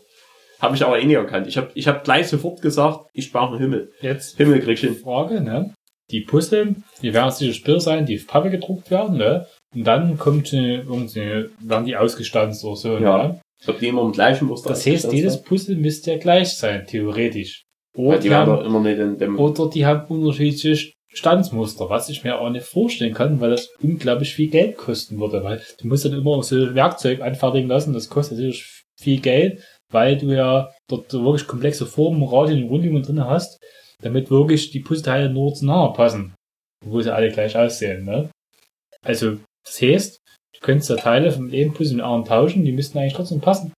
[0.61, 1.47] Habe ich aber eh nicht erkannt.
[1.47, 3.93] Ich habe ich hab gleich sofort gesagt, ich brauche einen Himmel.
[4.01, 4.97] Jetzt Himmel krieg ich hin.
[4.97, 5.73] Frage, ne?
[6.11, 9.47] Die Puzzle, die werden sicher Spiel sein, die auf Pappe gedruckt werden, ne?
[9.75, 13.19] Und dann kommt äh, irgendwie, werden die ausgestanzt oder so, Ja.
[13.29, 13.41] ne?
[13.66, 17.64] Ob die immer im gleichen Muster Das heißt, jedes Puzzle müsste ja gleich sein, theoretisch.
[17.97, 19.39] Oder, die die haben, immer nicht in dem.
[19.39, 24.35] oder die haben unterschiedliche Standsmuster, was ich mir auch nicht vorstellen kann, weil das unglaublich
[24.35, 28.39] viel Geld kosten würde, weil du musst dann immer so Werkzeug anfertigen lassen, das kostet
[28.39, 29.62] natürlich viel Geld,
[29.93, 33.59] weil du ja dort wirklich komplexe Formen, Radien und Rundungen drin hast,
[34.03, 36.35] damit wirklich die Puzzleteile nur zueinander passen,
[36.85, 38.31] obwohl sie alle gleich aussehen, ne?
[39.05, 40.19] Also, das heißt,
[40.55, 43.73] du könntest ja Teile von einem Puzzle mit anderen tauschen, die müssten eigentlich trotzdem passen.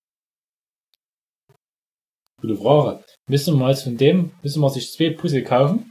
[2.41, 3.05] Gute Frage.
[3.29, 5.90] Müssen wir jetzt von dem, müssen wir sich zwei Puzzle kaufen,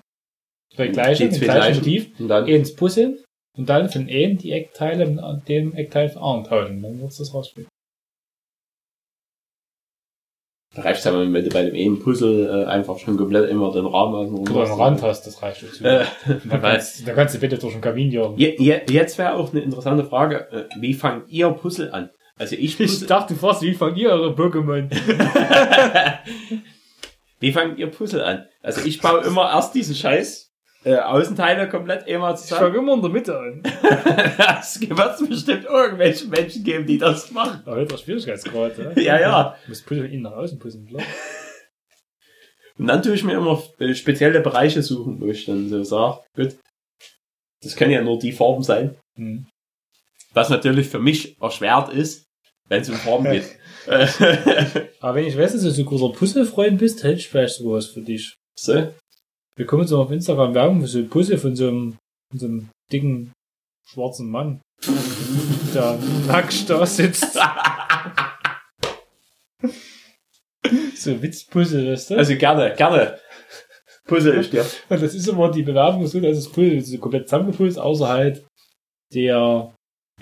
[0.75, 2.13] zwei gleiche, Die mit zwei gleichem gleichen.
[2.19, 3.23] Und dann ins Puzzle
[3.57, 6.81] und dann von einem die Eckteile mit dem Eckteil tauschen.
[6.81, 7.67] Dann wird's das rausspielen.
[10.75, 14.15] reicht aber, wenn du bei dem einen Puzzle äh, einfach schon komplett immer den Rahmen
[14.15, 15.83] außen Oder einen Rand hast, das reicht dazu.
[15.83, 16.05] Äh,
[16.45, 18.37] dann, kannst, dann kannst du bitte durch den Kamin jagen.
[18.37, 22.11] je, je, jetzt wäre auch eine interessante Frage, äh, wie fangt ihr Puzzle an?
[22.37, 24.89] Also ich Ich dachte fast, wie fangt ihr eure Pokémon?
[27.39, 28.45] wie fangt ihr Puzzle an?
[28.61, 30.48] Also ich baue immer erst diesen Scheiß
[30.83, 32.61] äh, Außenteile komplett immer Ich zusammen.
[32.67, 33.63] fange immer in der Mitte an.
[34.61, 37.61] es wird bestimmt irgendwelche Menschen geben, die das machen.
[37.65, 38.93] Aber jetzt der Schwierigkeitsgrad, ne?
[39.01, 39.55] Ja, ja.
[39.65, 41.03] Du musst Puzzle innen nach außen puzzeln, klar.
[42.77, 46.21] Und dann tue ich mir immer äh, spezielle Bereiche suchen, wo ich dann so sage,
[46.33, 46.55] gut,
[47.61, 48.95] das können ja nur die Farben sein.
[49.17, 49.45] Hm.
[50.33, 52.23] Was natürlich für mich erschwert ist,
[52.69, 53.43] wenn es um Farben geht.
[53.87, 54.05] Äh,
[54.99, 57.87] Aber wenn ich weiß, dass du so ein großer Puzzle-Freund bist, hätte ich vielleicht sowas
[57.87, 58.35] für dich.
[58.55, 58.93] so.
[59.59, 61.97] Wir kommen noch auf Instagram Werbung für so ein Puzzle von so einem,
[62.31, 63.33] von so einem dicken,
[63.85, 64.61] schwarzen Mann,
[65.75, 67.33] der nackt da sitzt.
[70.95, 72.15] so Witzpuzzle, weißt du?
[72.15, 73.19] Also gerne, gerne.
[74.07, 74.65] Puzzle ich dir.
[74.87, 78.45] Und das ist immer die Bewerbung so, dass das Puzzle so komplett zusammengepult, außer halt
[79.13, 79.75] der,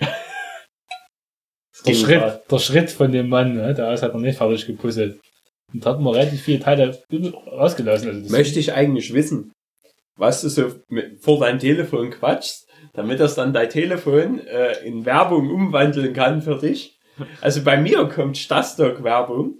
[1.86, 3.72] der Schritt, der Schritt von dem Mann, ne?
[3.72, 5.20] der ist halt noch nicht fertig gepuzzelt.
[5.72, 6.98] Und da hat man relativ viele Teile
[7.50, 8.08] rausgelassen.
[8.08, 9.52] Also das Möchte ich eigentlich wissen,
[10.16, 15.04] was du so mit, vor deinem Telefon quatschst, damit das dann dein Telefon äh, in
[15.04, 16.98] Werbung umwandeln kann für dich.
[17.40, 19.54] Also bei mir kommt Stastock-Werbung.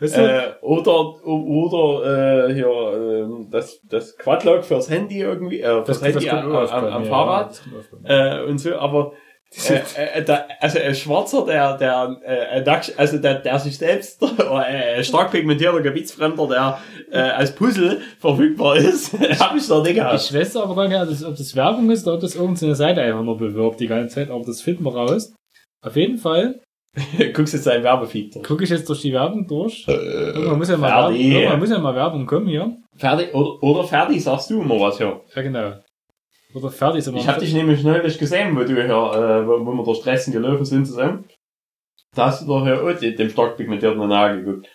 [0.00, 5.84] Weißt du, Äh, oder oder äh, hier äh, das das Quadlock fürs Handy irgendwie äh,
[5.84, 7.72] fürs Handy am, auch oft am, am mir, Fahrrad ja,
[8.02, 9.12] das äh, und so, aber
[9.96, 14.66] äh, äh, da, also ein Schwarzer, der, der, äh, also der, der sich selbst, oder
[14.68, 16.78] äh, ein stark pigmentierter Gebietsfremder, der
[17.10, 20.20] äh, als Puzzle verfügbar ist, habe ich noch nicht gehabt.
[20.20, 23.22] Ich weiß aber gar nicht, ob das, Werbung ist oder ob das irgendeine Seite einfach
[23.22, 25.34] nur bewirbt die ganze Zeit, aber das finden wir raus.
[25.84, 26.60] Auf jeden Fall
[27.34, 28.34] Guckst jetzt seinen Werbefeed.
[28.34, 28.44] durch.
[28.44, 29.86] gucke ich jetzt durch die Werbung durch.
[29.86, 32.74] Äh, Irgendwann muss ja mal, Werbung, muss ja mal Werbung kommen hier.
[32.96, 35.20] Fertig, oder, oder fertig, sagst du immer was hier.
[35.34, 35.74] Ja, genau.
[36.56, 37.20] Oder fertig sind wir.
[37.20, 40.32] Ich habe dich nämlich neulich gesehen, wo du hier, äh, wo, wo wir durch Dresden
[40.32, 41.28] gelaufen sind zusammen.
[42.14, 44.68] Da hast du doch hier auch dem stark pigmentierten Nagel geguckt.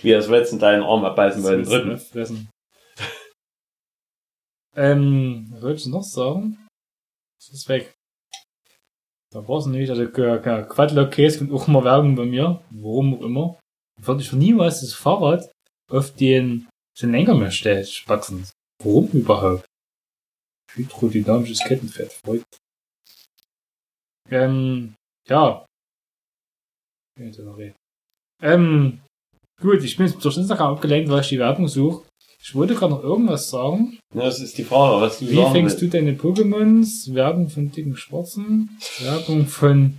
[0.00, 1.62] Wie er das letzten deinen Arm abbeißen wollte.
[1.62, 1.88] du Dritten.
[1.92, 2.48] nicht fressen.
[4.76, 6.56] ähm, was wollte ich noch sagen?
[7.38, 7.92] Das ist weg.
[9.30, 12.62] Da war es nämlich, also äh, Quadlock Case kommt auch immer Werbung bei mir.
[12.70, 13.60] Warum auch immer.
[14.00, 15.52] Würde ich von niemals das Fahrrad
[15.90, 16.66] auf den,
[16.98, 18.48] den Lenker mehr stellen, spatzen.
[18.82, 19.66] Warum überhaupt?
[20.74, 22.58] Hydrodynamisches Kettenfett, folgt.
[24.30, 24.94] Ähm,
[25.28, 25.64] ja.
[28.42, 29.00] Ähm,
[29.60, 32.04] gut, ich bin jetzt durch Instagram abgelenkt, weil ich die Werbung suche.
[32.42, 33.98] Ich wollte gerade noch irgendwas sagen.
[34.14, 35.94] Ja, das ist die Frage, was du Wie sagen fängst willst.
[35.94, 37.14] du deine Pokémons?
[37.14, 38.76] Werbung von dicken Schwarzen?
[39.00, 39.98] Werbung von,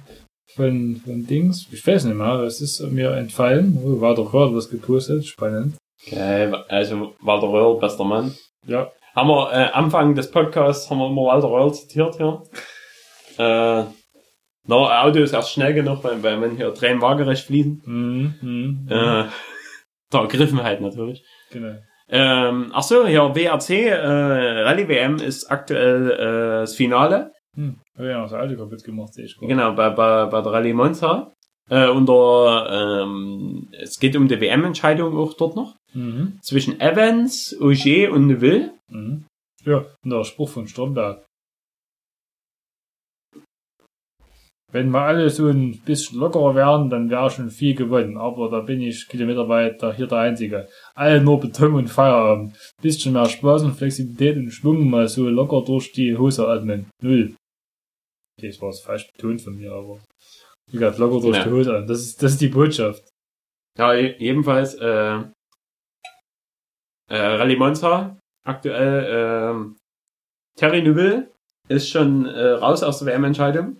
[0.53, 1.67] von, von Dings?
[1.71, 3.79] Ich weiß nicht mehr, das ist mir entfallen.
[3.83, 5.25] Oh, war doch gerade was gepostet.
[5.25, 5.75] Spannend.
[6.05, 8.35] Okay, also Walter Röhrl, bester Mann.
[8.67, 8.91] Ja.
[9.15, 12.43] Haben wir äh, Anfang des Podcasts haben wir immer Walter Röhrl zitiert hier.
[13.37, 13.85] Äh,
[14.67, 17.81] na, Auto ist erst schnell genug, weil, weil wenn hier Tränen waagerecht fließen.
[17.85, 19.25] Mhm, mhm, Äh,
[20.11, 21.23] der Ergriffenheit natürlich.
[21.51, 21.75] Genau.
[22.09, 27.31] Ähm, ach so, ja, WRC, äh, Rallye WM ist aktuell äh, das Finale.
[27.55, 27.79] Hm.
[27.95, 29.47] Hab ich ja noch das Auto kaputt gemacht, sehe ich gerade.
[29.47, 31.31] Genau, bei, bei, bei der Rallye Monza.
[31.69, 35.75] Äh, unter, ähm, es geht um die WM-Entscheidung auch dort noch.
[35.93, 36.37] Mhm.
[36.41, 38.74] Zwischen Evans, Auger und Neuville.
[38.91, 39.25] Mhm.
[39.63, 41.25] Ja, der Spruch von Stromberg.
[44.71, 48.17] Wenn wir alle so ein bisschen lockerer wären, dann wäre schon viel gewonnen.
[48.17, 50.67] Aber da bin ich kilometerweit da hier der Einzige.
[50.95, 52.57] Alle nur Beton und Feierabend.
[52.81, 56.89] Bisschen mehr Spaß und Flexibilität und Schwung mal so locker durch die Hose atmen.
[57.01, 57.35] Null.
[58.37, 59.99] Okay, das war es falsch betont von mir, aber
[60.67, 61.43] wie gesagt, locker durch Ja.
[61.45, 61.87] die Hose atmen.
[61.87, 63.07] Das ist, das ist die Botschaft.
[63.77, 65.23] Ja, je- jedenfalls äh,
[67.09, 68.19] äh, Rallye Monza.
[68.45, 69.75] Aktuell ähm,
[70.55, 71.31] Terry Neuville
[71.67, 73.77] ist schon äh, raus aus der WM-Entscheidung.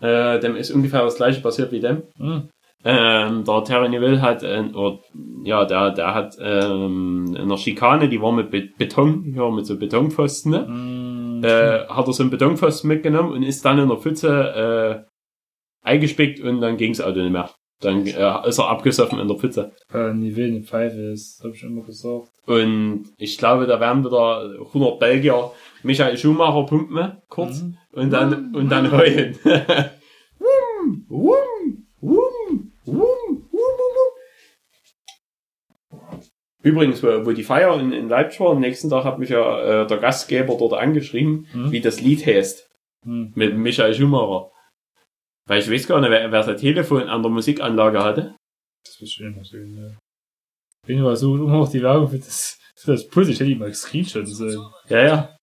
[0.00, 2.04] Äh, dem ist ungefähr das gleiche passiert wie dem.
[2.16, 2.48] Hm.
[2.84, 5.00] Ähm, der Terry Neville hat, äh, oder,
[5.42, 9.66] ja, der, der hat ähm, in der Schikane, die war mit Be Beton, ja, mit
[9.66, 10.66] so Betonpfosten, ne?
[10.66, 11.44] Hm.
[11.44, 15.04] äh, hat er so einen Betonpfosten mitgenommen und ist dann in der Pfütze
[15.84, 17.50] äh, eingespickt und dann ging's Auto nicht mehr.
[17.80, 19.72] Dann äh, ist er abgesoffen in der Pfütze.
[19.94, 22.28] Äh, Nivelle eine Pfeife ist, hab ich immer gesagt.
[22.46, 25.52] Und ich glaube, da werden wieder 100 Belgier
[25.84, 27.76] Michael Schumacher pumpen, kurz, Mhm.
[27.92, 29.38] und dann, und dann heulen.
[29.44, 33.02] Wum, wum, wum, wum,
[33.52, 33.58] wum.
[36.62, 39.86] Übrigens, wo, die Feier in, in Leipzig war, am nächsten Tag hat mich ja äh,
[39.86, 41.70] der Gastgeber dort angeschrieben, Mhm.
[41.72, 42.68] wie das Lied heißt,
[43.04, 43.32] Hm.
[43.36, 44.50] mit Michael Schumacher.
[45.48, 48.36] Weil ich weiß gar nicht, wer, wer sein Telefon an der Musikanlage hatte.
[48.84, 49.98] Das ist schön, was schön, ja.
[50.86, 53.28] Bin aber so immer noch die Werbung für das, für das Puls.
[53.28, 54.60] Ich hätte ihn mal Screenshot sollen.
[54.88, 55.36] Ja, ja.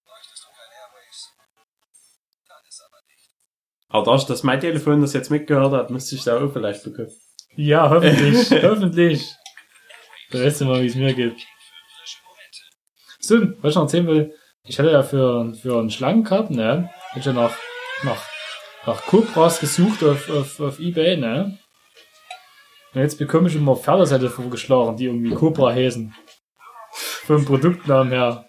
[3.89, 6.83] Aber da ich das mein Telefon das jetzt mitgehört hat, müsste ich da auch vielleicht
[6.83, 7.11] bekommen.
[7.55, 9.35] Ja, hoffentlich, hoffentlich.
[10.29, 11.35] Da weißt du mal, wie es mir geht.
[13.19, 14.35] So, was ich noch erzählen will,
[14.67, 17.57] ich hatte ja für, für einen Schlangencup, ne, ich ja nach,
[18.03, 18.21] nach,
[18.85, 21.57] nach Cobras gesucht auf, auf, auf Ebay, ne.
[22.93, 26.13] Und jetzt bekomme ich immer Pferdesättel vorgeschlagen, die irgendwie Cobra heißen.
[27.25, 28.45] Vom Produktnamen her.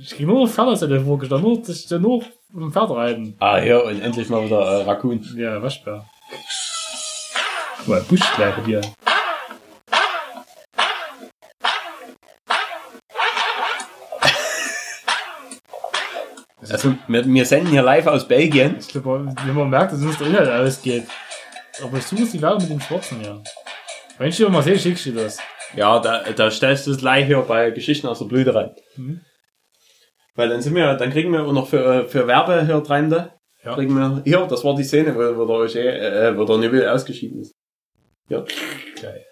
[0.00, 3.36] Ich krieg nur Pferdesättel vorgeschlagen, nur, das ist ja nur um Pferd reiten.
[3.40, 5.20] Ah, ja, und endlich mal wieder äh, Raccoon.
[5.36, 6.06] Ja, Waschbär.
[7.78, 8.80] Guck mal, Buschkleider hier.
[16.70, 18.76] Also, wir, wir senden hier live aus Belgien.
[18.78, 21.04] Ich glaube, wenn man merkt, dass uns der Inhalt ausgeht.
[21.82, 23.42] Aber ich suche die Werbung mit dem Schwarzen hier.
[24.18, 25.38] Wenn ich die mal sehe, schickst du das.
[25.74, 28.70] Ja, da, da stellst du es live hier bei Geschichten aus der Blüte rein.
[28.96, 29.20] Mhm.
[30.36, 33.10] Weil dann sind wir, dann kriegen wir auch noch für, äh, für Werbe hier rein
[33.10, 33.34] da.
[33.64, 33.74] Ja.
[33.74, 37.40] Kriegen wir, hier, das war die Szene, wo, wo der äh, wo der Neville ausgeschieden
[37.40, 37.54] ist.
[38.28, 38.44] Ja.
[39.00, 39.24] Geil.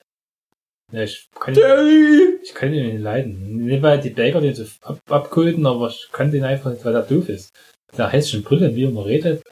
[0.93, 3.64] Ja, ich kann, ich kann ihn nicht leiden.
[3.64, 6.95] Nicht weil die Baker den so ab, abkulten, aber ich kann den einfach nicht, weil
[6.95, 7.51] er doof ist.
[7.97, 9.43] Der hässlichen Brille, wie er immer redet.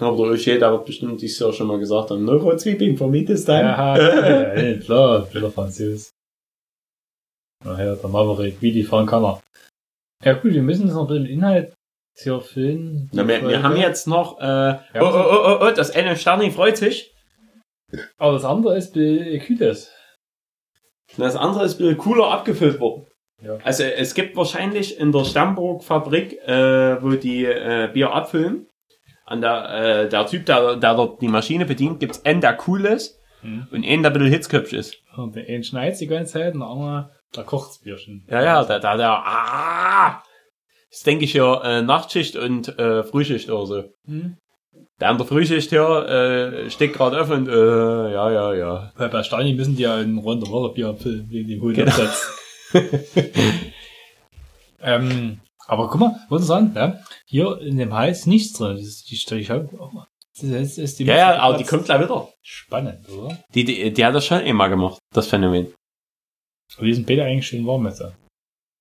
[0.00, 3.08] Aber der Roger, der wird bestimmt dieses Jahr schon mal gesagt haben, no Zwiebeln for
[3.08, 3.62] me this time.
[3.64, 6.12] Ja, klar, blöder Französ.
[7.64, 9.42] Nachher, der Maverick, wie die fahren kann er.
[10.24, 11.74] Ja gut, wir müssen uns noch ein bisschen Inhalt
[12.16, 13.10] hier füllen.
[13.12, 14.80] Na, wir, wir haben jetzt noch, äh, Ja.
[15.00, 17.12] oh, oh, oh, oh, oh, das eine Sterni freut sich.
[18.16, 19.90] Aber das andere ist Kühles.
[21.16, 23.06] Und das andere ist ein bisschen cooler abgefüllt worden.
[23.40, 23.56] Ja.
[23.64, 28.66] Also es gibt wahrscheinlich in der Stammburg-Fabrik, äh, wo die äh, Bier abfüllen,
[29.24, 32.84] an der, äh, der Typ, der, der dort die Maschine bedient, gibt's einen, der cool
[32.86, 33.68] ist Mhm.
[33.70, 34.96] und einen, der ein bisschen hitzköpfig ist.
[35.16, 38.26] Und der eine schneit die ganze Zeit und der andere, der kocht's Bierchen.
[38.28, 40.22] Ja, ja, der, der, der, ah!
[40.90, 43.84] Das denke ich ja, äh, Nachtschicht und äh, Frühschicht oder so.
[44.06, 44.38] Mhm.
[45.00, 48.92] Der an der Frühschicht hier äh, steckt gerade auf und äh, ja, ja, ja.
[48.96, 51.92] Weil bei Stani müssen die ja in Runde Wasserbier abfüllen, wegen dem hohen Genau.
[54.80, 58.76] Ähm, aber guck mal, wollte sagen, ja, hier in dem Hals nichts drin.
[58.76, 59.68] Das ist die Stelle.
[60.40, 62.28] Das ist, ist die Ja, ja, aber die kommt gleich wieder.
[62.42, 63.38] Spannend, oder?
[63.54, 65.74] Die, die, die hat das schon immer gemacht, das Phänomen.
[66.76, 68.00] Aber die sind beide eigentlich schön warm jetzt.
[68.00, 68.14] Der ist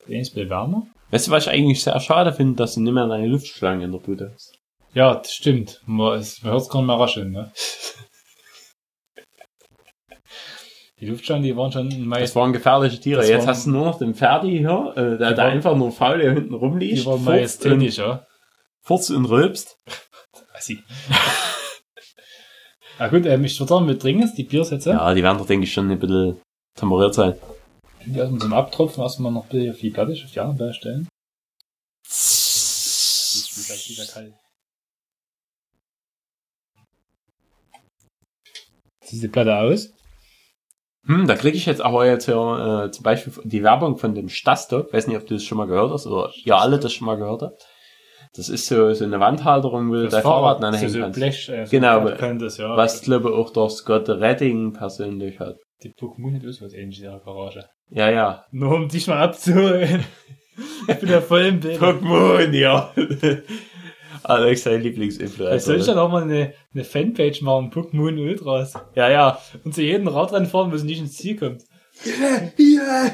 [0.07, 0.88] ein bisschen wärmer.
[1.10, 3.91] Weißt du, was ich eigentlich sehr schade finde, dass du nicht mehr eine Luftschlange in
[3.91, 4.57] der Bude hast?
[4.98, 5.80] Ja, das stimmt.
[5.86, 7.52] Man, es- hört es gar nicht mehr rascheln, ne?
[10.99, 13.22] Die Luftschlangen, die waren schon Das meist, waren gefährliche Tiere.
[13.22, 15.76] Das Jetzt waren- hast du nur noch den Ferdi hier, äh, der, der waren- einfach
[15.76, 16.98] nur faul hier hinten rumliegt.
[17.02, 18.26] die waren majestätisch, ja.
[18.82, 19.78] Furzt und rülpst.
[20.56, 20.84] Assi.
[22.98, 24.90] Na gut, ähm, ich würde sagen, wir trinken jetzt die Biersätze.
[24.90, 26.41] Ja, die werden doch, denke ich, schon ein bisschen
[26.76, 27.36] temperiert sein.
[28.03, 30.74] Die erstmal zum Abtropfen, erstmal noch ein bisschen auf die Platte, auf die andere Platte
[30.74, 31.07] stellen.
[32.07, 34.34] Das ist vielleicht wieder kalt.
[39.08, 39.94] Sieht die Platte aus?
[41.06, 44.28] Hm, da kriege ich jetzt aber jetzt hier äh, zum Beispiel die Werbung von dem
[44.28, 44.92] Stastock.
[44.92, 47.16] Weiß nicht, ob du das schon mal gehört hast oder ihr alle das schon mal
[47.16, 47.66] gehört habt.
[48.36, 51.20] Das ist so, so eine Wandhalterung, wo du dein Fahrrad anhängen so, so kannst.
[51.20, 52.76] Blech, äh, so Genau, das, ja.
[52.76, 55.56] Was, glaube ich, auch der Scott Redding persönlich hat.
[55.84, 57.66] Die Pokémon hat auch was ähnliches in ihrer Garage.
[57.90, 58.46] Ja, ja.
[58.52, 60.04] Nur um dich mal abzuholen.
[60.88, 61.80] ich bin ja voll im Bild.
[61.80, 62.92] Pokémon, ja.
[64.28, 65.60] Alex, sein Vielleicht Lieblingsinfluencer.
[65.60, 68.74] soll ich dann auch mal eine, eine Fanpage machen, Pokémon Ultras.
[68.95, 69.41] Ja, ja.
[69.64, 71.64] Und zu jedem Radrennen fahren, wo es nicht ins Ziel kommt.
[72.58, 73.12] Ja.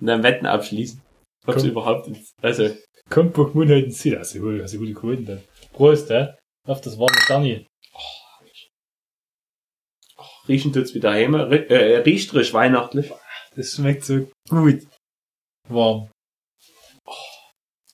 [0.00, 1.02] Und dann Wetten abschließen.
[1.46, 1.70] Ob sie Komm.
[1.70, 2.70] überhaupt ins, also,
[3.10, 4.18] Kommt Pokémon halt ins Ziel.
[4.18, 5.42] Hast du gut, hast du gute Quoten dann.
[5.72, 6.28] Prost, hä?
[6.66, 7.66] Auf das warme Sterni.
[10.48, 13.12] riechen tut's wieder heim, äh, riecht frisch weihnachtlich.
[13.56, 14.86] Das schmeckt so gut.
[15.68, 16.10] Warm.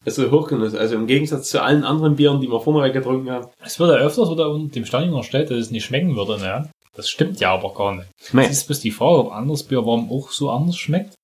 [0.05, 0.75] Also Hochgenuss.
[0.75, 3.49] Also im Gegensatz zu allen anderen Bieren, die wir vorher getrunken haben.
[3.63, 6.71] Es wird ja öfters wieder unter dem Sterni unterstellt, dass es nicht schmecken würde, ne?
[6.95, 8.09] Das stimmt ja aber gar nicht.
[8.33, 8.45] Nee.
[8.47, 11.15] Es ist bloß die Frage, ob anderes Bier warm auch so anders schmeckt.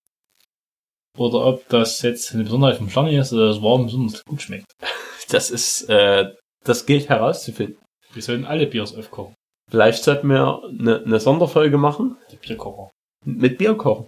[1.18, 4.66] Oder ob das jetzt eine Besonderheit vom Sterni ist, oder das warm besonders gut schmeckt.
[5.28, 6.32] Das ist, äh,
[6.62, 7.78] das gilt herauszufinden.
[8.12, 9.34] Wir sollten alle Biers aufkochen.
[9.68, 12.90] Vielleicht sollten wir eine, eine Sonderfolge machen Die Bierkocher.
[13.24, 14.06] mit Bierkochen.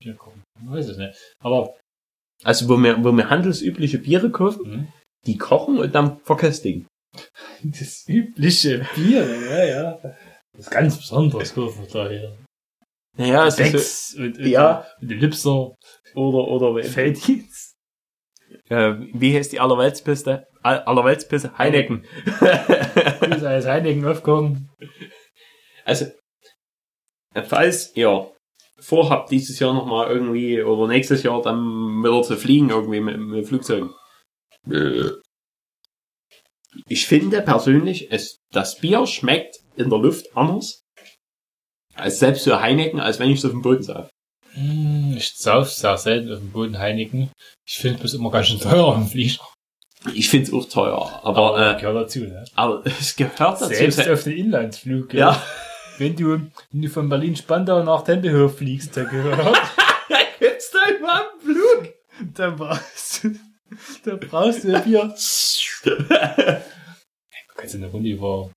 [0.00, 0.44] Bierkochen.
[0.62, 1.32] Ich weiß es nicht.
[1.42, 1.74] Aber,
[2.44, 4.88] Also wo wir, wo wir handelsübliche Biere kaufen, hm,
[5.26, 6.86] die kochen und dann verköstigen.
[7.62, 9.98] das übliche Bier, ja, ja.
[10.52, 12.36] Das ist ganz besonderes kaufen wir da hier.
[13.18, 14.86] Naja, es ist Becks und, und, Ja.
[15.00, 15.38] und Lipser.
[15.40, 15.76] so,
[16.14, 17.74] oder, oder, Felddienst.
[18.68, 20.46] äh, wie heißt die Allerweltspiste?
[20.62, 21.56] All- Allerweltspiste?
[21.56, 22.04] Heineken.
[22.24, 24.68] Grüße als Heineken aufkochen.
[25.84, 26.06] Also,
[27.44, 28.30] falls ihr
[28.78, 33.46] vorhabt, dieses Jahr nochmal irgendwie oder nächstes Jahr dann wieder zu fliegen, irgendwie mit, mit
[33.46, 33.90] Flugzeugen.
[34.70, 35.10] Äh,
[36.88, 40.82] Ich finde persönlich, es, das Bier schmeckt in der Luft anders
[41.94, 44.10] als selbst so Heineken, als wenn ich es auf dem Boden sauf.
[44.52, 47.30] Hm, Ich sauf sehr selten auf dem Boden Heineken.
[47.66, 49.42] Ich finde es immer ganz schön teuer am Flieger.
[50.14, 52.44] Ich finde es auch teuer, aber, äh, gehört dazu, ne?
[52.54, 53.64] aber es gehört dazu.
[53.64, 55.42] Selbst auf den Inlandsflug, ja.
[55.98, 56.40] Wenn du,
[56.72, 59.56] wenn du von Berlin-Spandau nach Tempelhof fliegst, da gehört,
[60.38, 61.94] Gibt's da überhaupt Flug?
[62.34, 63.30] dann brauchst du,
[64.04, 65.14] da brauchst du ein Bier.
[65.84, 65.96] Du
[67.56, 68.50] kannst eine Runde über,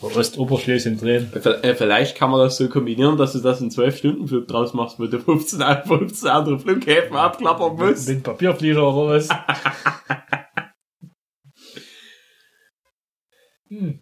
[0.00, 1.30] über Ostoberschlesien drehen.
[1.32, 5.20] Vielleicht kann man das so kombinieren, dass du das in 12-Stunden-Flug draus machst, wo du
[5.20, 8.08] 15, an- 15 andere Flughäfen abklappern musst.
[8.08, 9.28] Mit Papierflieger oder was.
[13.68, 14.00] hm.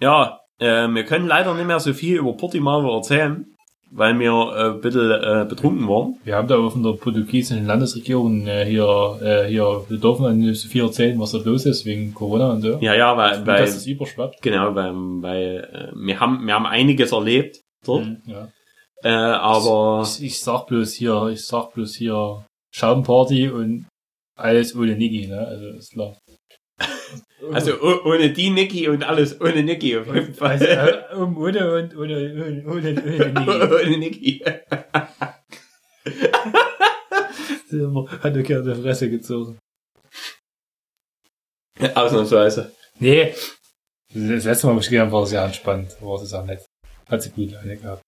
[0.00, 3.46] Ja, äh, wir können leider nicht mehr so viel über Portimao erzählen,
[3.90, 6.16] weil wir äh, ein bisschen äh, betrunken waren.
[6.24, 10.38] Wir haben da auch von der portugiesischen Landesregierung äh, hier, äh, hier, wir dürfen dann
[10.38, 12.78] nicht so viel erzählen, was da los ist, wegen Corona und so.
[12.80, 14.40] Ja, ja, weil, Gut, weil dass es überschwappt.
[14.42, 18.48] genau, weil, weil äh, wir haben wir haben einiges erlebt dort, Mhm, ja.
[19.02, 23.86] äh, aber Ich, ich sag bloß hier, ich sag bloß hier Schaumparty und
[24.36, 25.38] alles ohne Niki, ne?
[25.46, 26.16] Also ist klar.
[27.52, 30.50] Also oh- ohne die Niki und alles ohne Niki auf jeden Fall.
[30.50, 33.80] Also, äh, um, ohne und ohne, ohne, ohne, ohne Niki.
[33.84, 34.44] ohne Niki.
[38.22, 39.58] Hat er gerne die Fresse gezogen.
[41.94, 42.72] Ausnahmsweise.
[42.98, 43.34] Nee.
[44.12, 45.96] Das letzte Mal bestimmt war sehr entspannt.
[46.00, 46.66] War es auch nett.
[47.08, 48.02] Hat sie gut alle gehabt.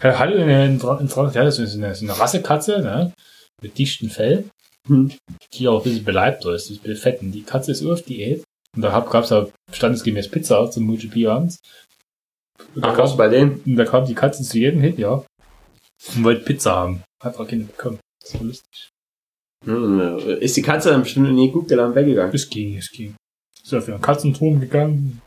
[0.00, 3.12] Er hatte eine, eine, eine, so eine Rassekatze, ne?
[3.62, 4.44] Mit dichtem Fell.
[4.88, 5.12] Hm.
[5.52, 7.22] Die auch ein bisschen beleibter ist, ein bisschen fett.
[7.22, 8.42] Und die Katze ist auf Diät.
[8.74, 11.58] Und da gab es auch standesgemäß Pizza zum MotoGP abends.
[12.74, 13.60] Und da, Ach, kam, bei denen?
[13.64, 15.24] und da kam die Katze zu jedem hin, ja.
[16.14, 17.02] Und wollte Pizza haben.
[17.22, 17.98] Hat auch keine bekommen.
[18.20, 18.88] Das war lustig.
[19.64, 22.34] Hm, ist die Katze dann bestimmt nie gut gelernt weggegangen?
[22.34, 23.16] Es ging, es ging.
[23.62, 25.20] Ist auf ihren Katzenturm gegangen.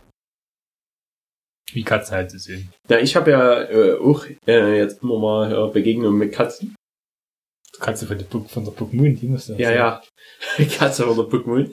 [1.74, 2.70] Wie Katzen halt so sind.
[2.90, 6.76] Ja, ich habe ja äh, auch äh, jetzt immer mal äh, Begegnungen mit Katzen.
[7.82, 10.02] Katze von der, Puck, von der Pokémon, die musste Ja, ja.
[10.78, 11.70] Katze oder Pokémon.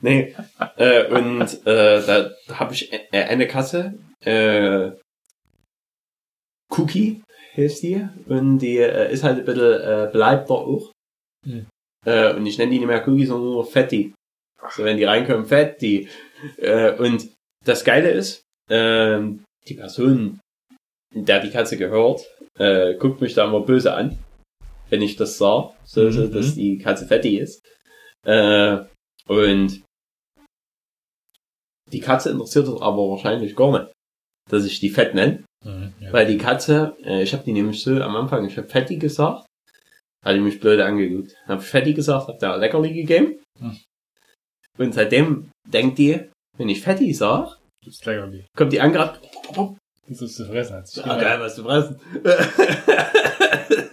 [0.00, 0.34] Nee.
[0.76, 3.94] äh, und äh, da, habe ich äh, eine Katze,
[4.24, 4.90] äh,
[6.70, 7.22] Cookie
[7.56, 8.06] heißt die.
[8.26, 10.92] Und die äh, ist halt ein bisschen äh, bleibter auch.
[11.46, 11.66] Hm.
[12.06, 14.12] Äh, und ich nenne die nicht mehr Cookie, sondern nur Fetti.
[14.60, 16.08] Also wenn die reinkommen, Fetti.
[16.56, 17.28] Äh, und
[17.64, 20.40] das Geile ist, ähm, die Person,
[21.14, 22.26] der die Katze gehört,
[22.58, 24.18] äh, guckt mich da immer böse an,
[24.92, 26.32] wenn ich das sah, so, so Mhm.
[26.32, 27.60] dass die Katze fettig ist.
[28.26, 28.84] Äh,
[29.26, 29.82] und
[31.90, 33.92] die Katze interessiert es aber wahrscheinlich gar nicht,
[34.50, 35.44] dass ich die fett nenne.
[35.64, 36.12] Mhm, ja.
[36.12, 39.46] Weil die Katze, äh, ich habe die nämlich so am Anfang, ich habe Fetti gesagt,
[40.24, 41.34] hat die mich blöd angeguckt.
[41.46, 43.40] Hab Fetti gesagt, hab da Leckerli gegeben.
[43.58, 43.76] Hm.
[44.78, 46.28] Und seitdem denkt die,
[46.58, 48.44] wenn ich Fetti sag, ist leckerli.
[48.56, 49.20] kommt die angerannt,
[50.08, 50.84] Das ist zu fressen.
[51.04, 51.98] Ah, geil, was zu fressen.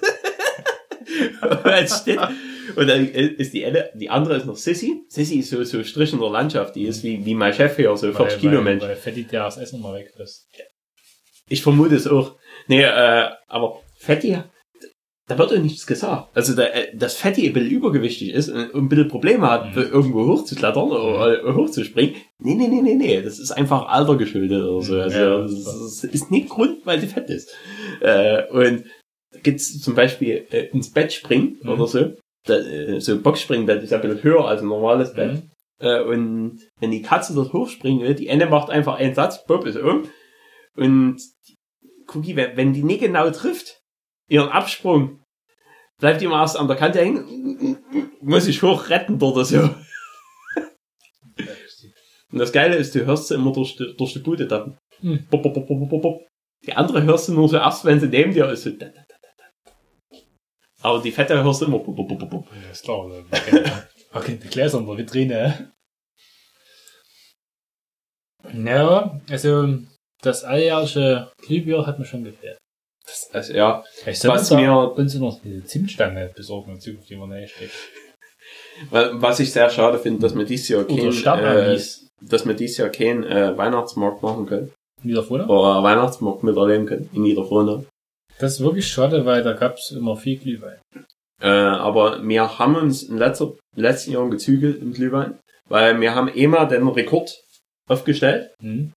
[2.75, 5.01] und, dann ist die, eine, die andere ist noch Sissy.
[5.09, 7.95] Sissy ist so, so Strich in der Landschaft, die ist wie, wie mein Chef hier,
[7.97, 8.83] so 40 Kilo Mensch.
[8.83, 10.47] Weil Fetti der das Essen immer weg ist.
[11.47, 12.35] Ich vermute es auch.
[12.67, 14.37] Nee, äh, aber Fetti,
[15.27, 16.29] da wird doch nichts gesagt.
[16.35, 19.81] Also, da, äh, dass Fetti ein bisschen übergewichtig ist und ein bisschen Probleme hat, Mhm.
[19.81, 22.15] irgendwo hochzuklettern oder äh, hochzuspringen.
[22.39, 23.21] Nee, nee, nee, nee, nee.
[23.21, 24.95] Das ist einfach Alter geschuldet oder so.
[24.99, 27.51] Also, Ja, das, ist- das ist nicht Grund, weil sie fett ist.
[28.01, 28.85] Äh, und
[29.31, 31.69] da gibt's zum Beispiel äh, ins Bett springen Mhm.
[31.69, 32.13] oder so.
[32.45, 35.33] Da, äh, so Boxspringbett ist ja ein bisschen höher als ein normales Bett.
[35.33, 35.51] Mhm.
[35.79, 39.65] Äh, und wenn die Katze dort hochspringen will, die Ende macht einfach einen Satz, Bob
[39.65, 40.09] ist um.
[40.75, 41.21] Und
[42.07, 43.81] Cookie, wenn, die nicht genau trifft,
[44.29, 45.21] ihren Absprung,
[45.99, 47.77] bleibt die immer erst an der Kante hängen,
[48.21, 49.69] muss ich hoch retten oder so.
[52.31, 54.77] Und das Geile ist, du hörst sie immer durch die, durch die Bude tappen.
[55.01, 55.25] Hm.
[55.31, 55.67] Bop, bop,
[56.01, 56.27] bop.
[56.65, 58.63] Die andere hörst du nur so erst, wenn sie neben dir ist.
[58.63, 58.87] So da.
[60.81, 61.79] Aber die Fette hörst du immer.
[61.79, 62.47] Bop, bop, bop, bop.
[62.63, 63.05] Ja, ist klar.
[63.31, 63.63] Okay,
[64.13, 65.71] okay, die Gläser in der Vitrine.
[68.53, 69.77] Ja, also
[70.21, 72.57] das alljährliche Glühbier hat mir schon gefällt.
[73.33, 77.29] Also, ja, Ich Was da mir- uns noch diese Zimtstange besorgen, in Zukunft, die man
[77.29, 77.73] nicht steckt.
[78.91, 81.43] Wa- Was ich sehr schade finde, dass wir dieses Jahr Oder kein,
[81.73, 81.79] äh,
[82.21, 84.71] dass wir dieses Jahr keinen äh, Weihnachtsmarkt machen können.
[85.01, 85.45] Wieder vorne?
[85.47, 87.85] Oder Weihnachtsmarkt miterleben können in Niederfrohne.
[88.39, 90.79] Das ist wirklich schade, weil da gab's immer viel Glühwein.
[91.41, 96.27] Äh, aber wir haben uns in letzter, letzten Jahren gezügelt im Glühwein, weil wir haben
[96.29, 97.31] immer den Rekord
[97.89, 98.49] aufgestellt.
[98.61, 98.93] Hm?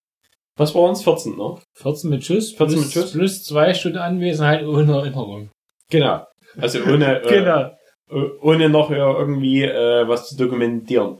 [0.56, 1.02] Was war uns?
[1.02, 1.58] 14, ne?
[1.76, 3.12] 14 mit Schuss, 14 plus, mit Schuss.
[3.12, 5.50] plus zwei Stunden Anwesenheit ohne Erinnerung.
[5.90, 6.26] Genau.
[6.60, 7.70] Also ohne, äh, Genau.
[8.10, 11.18] äh, ohne noch ja irgendwie äh, was zu dokumentieren.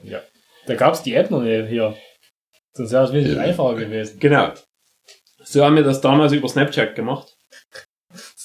[0.66, 1.97] Da gab's die App noch nicht hier.
[2.74, 4.20] Sonst wäre es wesentlich einfacher gewesen.
[4.20, 4.53] Genau.
[5.44, 7.35] So haben wir das damals über Snapchat gemacht.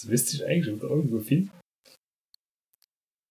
[0.07, 1.51] Das wüsste ich eigentlich oder irgendwo finden.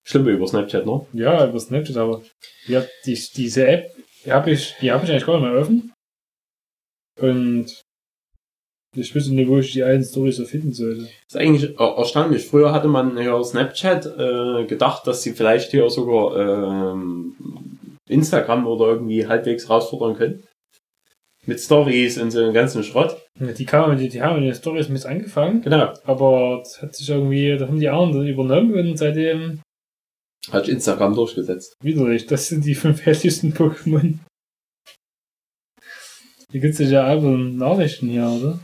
[0.07, 1.05] Schlimm über Snapchat, ne?
[1.13, 2.21] Ja, über Snapchat, aber
[2.67, 3.91] ja, die, diese App,
[4.23, 5.91] die habe ich, die habe ich eigentlich gar nicht mehr offen.
[7.19, 7.81] Und
[8.95, 11.01] ich wüsste nicht, wo ich die alten Storys so finden sollte.
[11.01, 12.45] Das ist eigentlich er- erstaunlich.
[12.45, 17.35] Früher hatte man ja Snapchat äh, gedacht, dass sie vielleicht hier sogar ähm,
[18.07, 20.43] Instagram oder irgendwie halbwegs herausfordern können.
[21.47, 23.25] Mit Stories und so einem ganzen Schrott.
[23.39, 25.93] Die, kamen, die, die haben in den Stories mit angefangen, Genau.
[26.03, 29.61] aber das hat sich irgendwie, da haben die anderen dann übernommen und seitdem
[30.51, 31.73] Hat sich Instagram durchgesetzt.
[31.81, 32.25] widerlich.
[32.27, 34.19] Das sind die fünf hässlichsten Pokémon.
[36.51, 38.59] Hier gibt's ja aber Nachrichten hier, oder?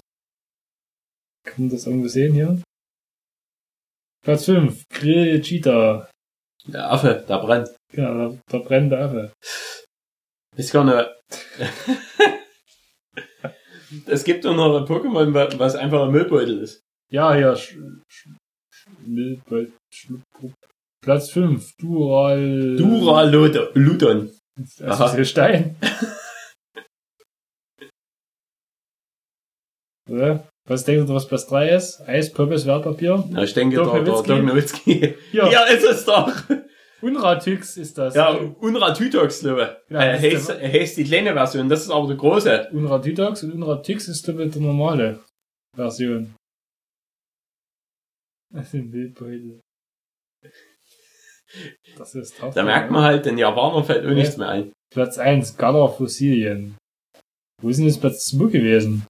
[1.46, 2.62] Kann man das irgendwo sehen hier?
[4.24, 6.10] Platz 5, Grill Cheetah.
[6.68, 7.70] Der Affe, der brennt.
[7.94, 9.34] Genau, der, der brennende Affe.
[10.56, 11.10] Ist gar nicht.
[14.08, 16.82] es gibt doch noch ein Pokémon, wa- was einfach ein Müllbeutel ist.
[17.12, 17.56] Ja, hier.
[17.56, 17.78] Sch
[18.12, 18.28] Sch
[19.06, 20.22] Milbeutel- Schluck-
[21.04, 22.76] Platz 5, Dural.
[22.78, 24.32] Duraludon.
[24.58, 25.06] Das Aha.
[25.08, 25.76] ist der Stein.
[30.10, 32.02] ja, was denkt ihr, was Platz 3 ist?
[32.08, 33.24] Eis, Pommes, Wertpapier?
[33.32, 35.16] Ja, ich denke, Dirk der, der Nowitzki.
[35.32, 36.32] Ja, Ja, ist es doch.
[37.04, 38.16] Unratix ist das.
[38.16, 39.94] Ja, Unra Tytox, glaube ich.
[39.94, 42.70] Ja, äh, das ist heißt, heißt die kleine Version, das ist aber die große.
[42.72, 45.20] Unratitox und Unratix ist damit die normale
[45.76, 46.36] Version.
[48.54, 49.60] Das sind Wildbeutel.
[51.98, 52.54] Das ist tough.
[52.54, 54.16] Da merkt man halt, den Japanern fällt auch Ja.
[54.16, 54.72] nichts mehr ein.
[54.92, 56.78] Platz 1, Galler Fossilien.
[57.62, 59.06] Wo ist denn das Platz 2 gewesen?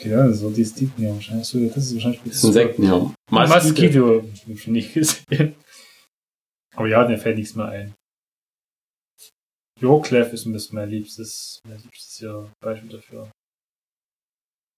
[0.00, 0.62] Genau, das war die
[0.98, 1.46] ja wahrscheinlich.
[1.46, 3.12] So, das ist wahrscheinlich Das sind Insekten, ja.
[3.30, 4.22] Moskito.
[4.22, 5.56] Hab ich nicht gesehen.
[6.76, 7.94] Aber ja, mir fällt nichts mehr ein.
[9.80, 13.30] Yorkleff ist ein bisschen mein liebstes, mein liebstes ja, Beispiel dafür.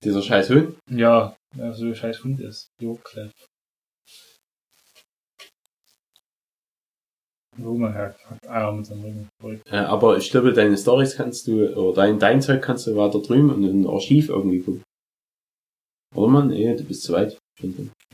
[0.03, 0.79] Dieser scheiß Hund.
[0.91, 2.71] Ja, ja so ein scheiß Hund ist.
[2.81, 3.33] Yorkleff.
[7.59, 8.17] Wo man hat
[8.49, 9.63] Eier mit seinem Rücken.
[9.67, 13.21] Äh, aber ich glaube, deine Stories kannst du, oder dein, dein Zeug kannst du weiter
[13.21, 14.83] drüben und in ein Archiv irgendwie gucken.
[16.15, 16.49] Oder man?
[16.49, 17.39] Nee, du bist zu weit.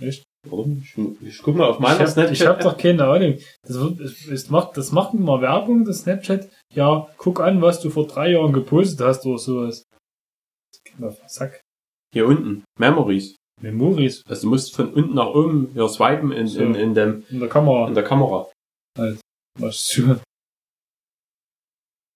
[0.01, 0.23] Echt?
[0.49, 0.83] Warum?
[0.83, 0.97] Ich,
[1.27, 3.39] ich guck mal auf meiner Ich habe hab doch keine Ahnung.
[3.63, 3.77] Das,
[4.29, 6.49] es macht, das macht immer Werbung, das Snapchat.
[6.75, 9.85] Ja, guck an, was du vor drei Jahren gepostet hast oder sowas.
[10.73, 11.61] Das geht mir auf den Sack.
[12.13, 12.65] Hier unten.
[12.79, 13.35] Memories.
[13.61, 16.61] Memories Also du musst von unten nach oben hier swipen in, So.
[16.61, 17.89] in, in, dem, in der Kamera.
[17.89, 18.51] in der Kamera.
[19.59, 20.21] Was zu.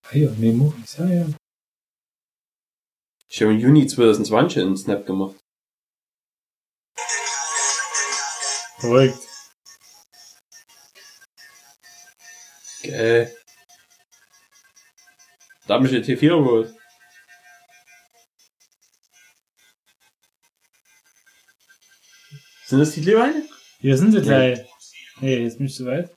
[0.09, 1.27] Ah ja, Memories, ja, ja.
[3.29, 5.37] Ich habe im Juni 2020 einen Snap gemacht.
[8.81, 9.19] Verrückt.
[12.83, 13.37] Geil.
[15.67, 16.75] Da hab ich eine T4 geholt.
[22.65, 23.47] Sind das die Glühweine?
[23.81, 24.67] Hier sind sie gleich.
[25.21, 26.17] Nee, jetzt bin ich zu weit.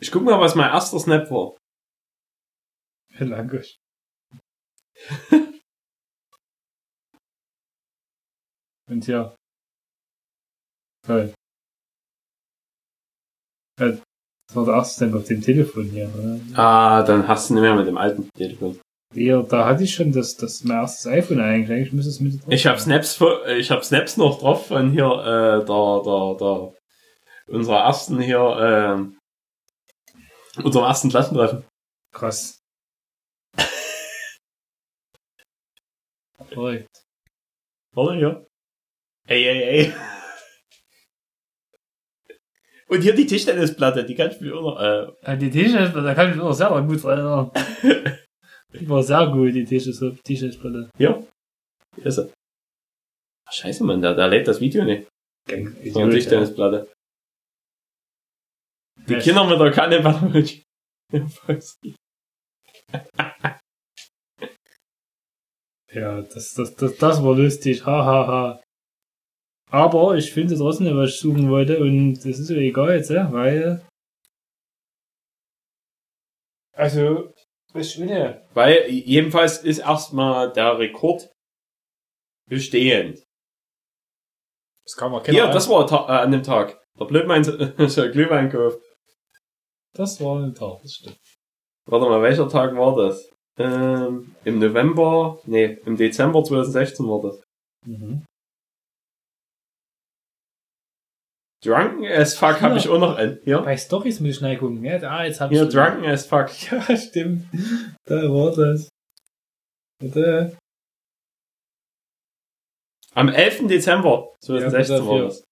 [0.00, 1.56] Ich guck mal, was mein erster Snap war.
[3.18, 3.78] Langosch.
[8.90, 9.36] Und hier.
[11.06, 11.32] Toll.
[13.78, 16.40] Ja, Das war der Assistent auf dem Telefon hier, oder?
[16.60, 18.80] Ah, dann hast du nicht mehr mit dem alten Telefon.
[19.14, 21.70] Ja, da hatte ich schon das, das mein erstes iPhone eigentlich.
[21.70, 22.80] Eigentlich müsste es mit drauf Ich habe.
[22.80, 23.20] Snaps,
[23.56, 26.72] ich hab Snaps noch drauf von hier, äh, da, da, da,
[27.46, 29.12] unserer ersten hier,
[30.58, 31.64] äh, unserem ersten Klassentreffen.
[32.12, 32.60] Krass.
[36.48, 36.88] Verrückt.
[37.94, 38.49] Warte hier.
[39.30, 39.94] Ey, ey, ey.
[42.88, 46.14] Und hier die Tischtennisplatte, die kannst du mir auch noch, äh, Ja, die T-Shirts, da
[46.14, 47.50] kann ich mich auch selber gut erinnern.
[48.72, 50.90] Die war sehr gut, die T-Shirts- T-Shirts-Brille.
[50.96, 51.26] hier.
[51.96, 52.32] Ist sie.
[53.48, 55.08] Ach, scheiße, Mann, der, der lädt das Video nicht.
[55.92, 56.88] So eine Tischtennisplatte.
[59.08, 60.62] Die Ja, Kinder mit der Kanne Bannermilch.
[65.92, 67.84] Ja, das, das, das, das war lustig.
[67.84, 68.62] Ha, ha, ha.
[69.70, 73.32] Aber ich finde trotzdem, was ich suchen wollte und das ist ja egal jetzt, ja,
[73.32, 73.86] weil.
[76.72, 77.32] Also,
[77.72, 78.42] was ich will.
[78.54, 81.30] Weil jedenfalls ist erstmal der Rekord
[82.48, 83.22] bestehend.
[84.84, 86.80] Das kann man Hier, das war äh, an dem Tag.
[86.98, 87.42] Der Blödmann
[87.78, 88.80] ist ja Glühwein gekauft.
[89.94, 91.18] das war ein Tag, das stimmt.
[91.86, 93.30] Warte mal, welcher Tag war das?
[93.56, 97.42] Ähm, Im November, nee, im Dezember 2016 war das.
[97.86, 98.24] Mhm.
[101.62, 102.80] Drunken as fuck habe Ja.
[102.80, 103.38] ich auch noch einen.
[103.44, 104.82] Hier, Bei Stories muss ich schnell gucken.
[104.84, 105.74] Ja, ah, jetzt hab hier ich.
[105.74, 106.48] Drunken as fuck.
[106.70, 107.46] Ja, stimmt.
[108.04, 108.88] Da war das.
[110.02, 110.56] Warte.
[113.14, 113.66] Am 11.
[113.68, 115.44] Dezember 2016 Ja, war das.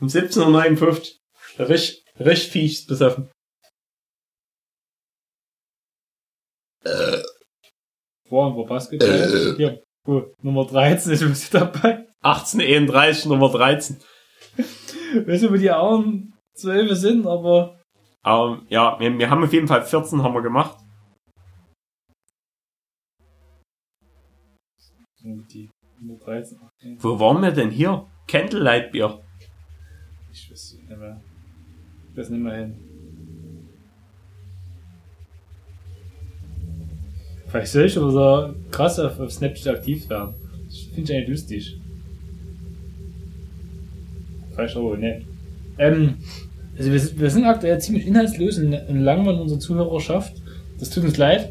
[0.00, 1.16] Um 17.59
[1.58, 1.68] Uhr.
[1.68, 3.30] Richtig, richtig fies besoffen.
[8.28, 9.54] Vorhin war Basketball.
[9.56, 12.06] Hier, gut, Nummer 13 ist was dabei.
[12.22, 13.98] 1831 Nummer 13.
[15.26, 17.78] Weißt du, wo die anderen 12 sind, aber.
[18.22, 20.78] Aber ja, wir, wir haben auf jeden Fall 14 haben wir gemacht.
[25.24, 25.68] Die
[26.00, 26.58] Nummer 13.
[26.58, 26.96] Okay.
[27.00, 28.06] Wo waren wir denn hier?
[28.28, 29.20] Candlelight Bier.
[30.32, 31.20] Ich weiß nicht mehr.
[32.10, 32.92] Ich weiß nicht mehr hin.
[37.48, 40.34] Vielleicht soll ich aber so krass auf, auf Snapchat aktiv werden.
[40.64, 41.81] Das finde ich eigentlich lustig.
[44.54, 45.26] Vielleicht aber nicht.
[45.78, 46.14] Ähm,
[46.78, 50.32] also wir, sind- wir sind aktuell ziemlich inhaltslos und, und langweilig unsere Zuhörerschaft.
[50.78, 51.50] Das tut uns leid.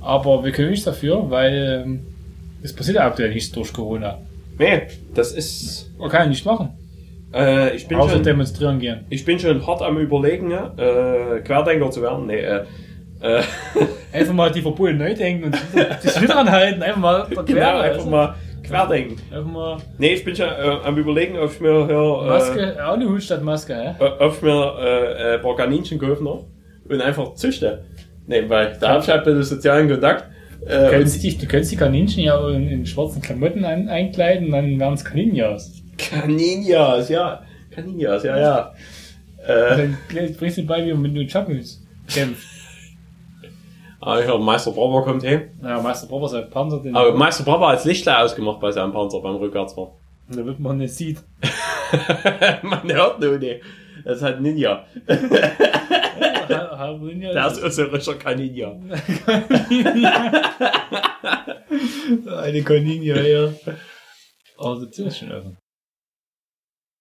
[0.00, 2.00] Aber wir können nichts dafür, weil ähm,
[2.62, 4.18] es passiert ja aktuell nichts durch Corona.
[4.58, 4.82] Nee,
[5.14, 5.90] das ist.
[5.98, 6.70] Man kann ja nichts machen.
[7.32, 8.22] Äh, ich bin Außer schon.
[8.22, 9.00] demonstrieren gehen.
[9.10, 12.26] Ich bin schon hart am überlegen, äh, Querdenker zu werden.
[12.26, 12.64] Nee, äh,
[13.20, 13.42] äh,
[14.12, 15.56] Einfach mal die Verbote neu denken und
[16.02, 16.82] sich wieder anhalten.
[16.82, 17.62] Einfach mal genau, verqueren.
[17.80, 18.10] einfach also.
[18.10, 19.16] mal querdenken.
[19.32, 23.08] Einfach Nee, ich bin schon äh, am überlegen, ob ich mir hier, Maske, auch eine
[23.08, 26.46] Hut statt Maske, äh, ob ich mir äh, äh, ein paar Kaninchen kaufe noch
[26.88, 27.84] und einfach züchte.
[28.26, 30.24] Nee, weil da hab ich halt ein bisschen sozialen Kontakt.
[30.60, 33.88] Du Äh, könntest, und die, du könntest die Kaninchen ja in, in schwarzen Klamotten ein,
[33.88, 35.72] einkleiden, dann wären es Kaninjas.
[35.96, 37.42] Kaninjas, ja.
[37.70, 38.74] Kaninjas, ja, ja.
[39.46, 39.98] Äh, dann
[40.38, 41.82] bringst du bei, wie man mit den Chapels
[42.12, 42.46] kämpft.
[44.00, 45.48] Aber ich hab, Meister Brauer kommt her.
[45.62, 48.92] Ja, Meister Brauer sein Panzer, den Aber Meister Brauer hat das Lichtlein ausgemacht bei seinem
[48.92, 49.92] Panzer beim Rückwärtsfahren.
[50.28, 51.22] da wird man nicht sieht.
[52.62, 53.62] Man hört nur nicht.
[54.04, 54.86] Das ist halt Ninja.
[56.48, 58.72] Harmonia Der ist auch so ein richtiger Kaninja.
[62.38, 63.52] eine Kaninja, ja.
[64.58, 65.58] Also, das ist schon offen.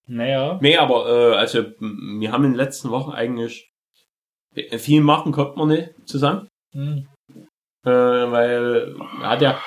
[0.08, 0.60] Naja.
[0.62, 3.72] Nee, aber äh, also wir haben in den letzten Wochen eigentlich
[4.78, 6.48] viel machen konnte man nicht zusammen.
[6.74, 7.08] Hm.
[7.86, 9.60] Äh, weil er hat ja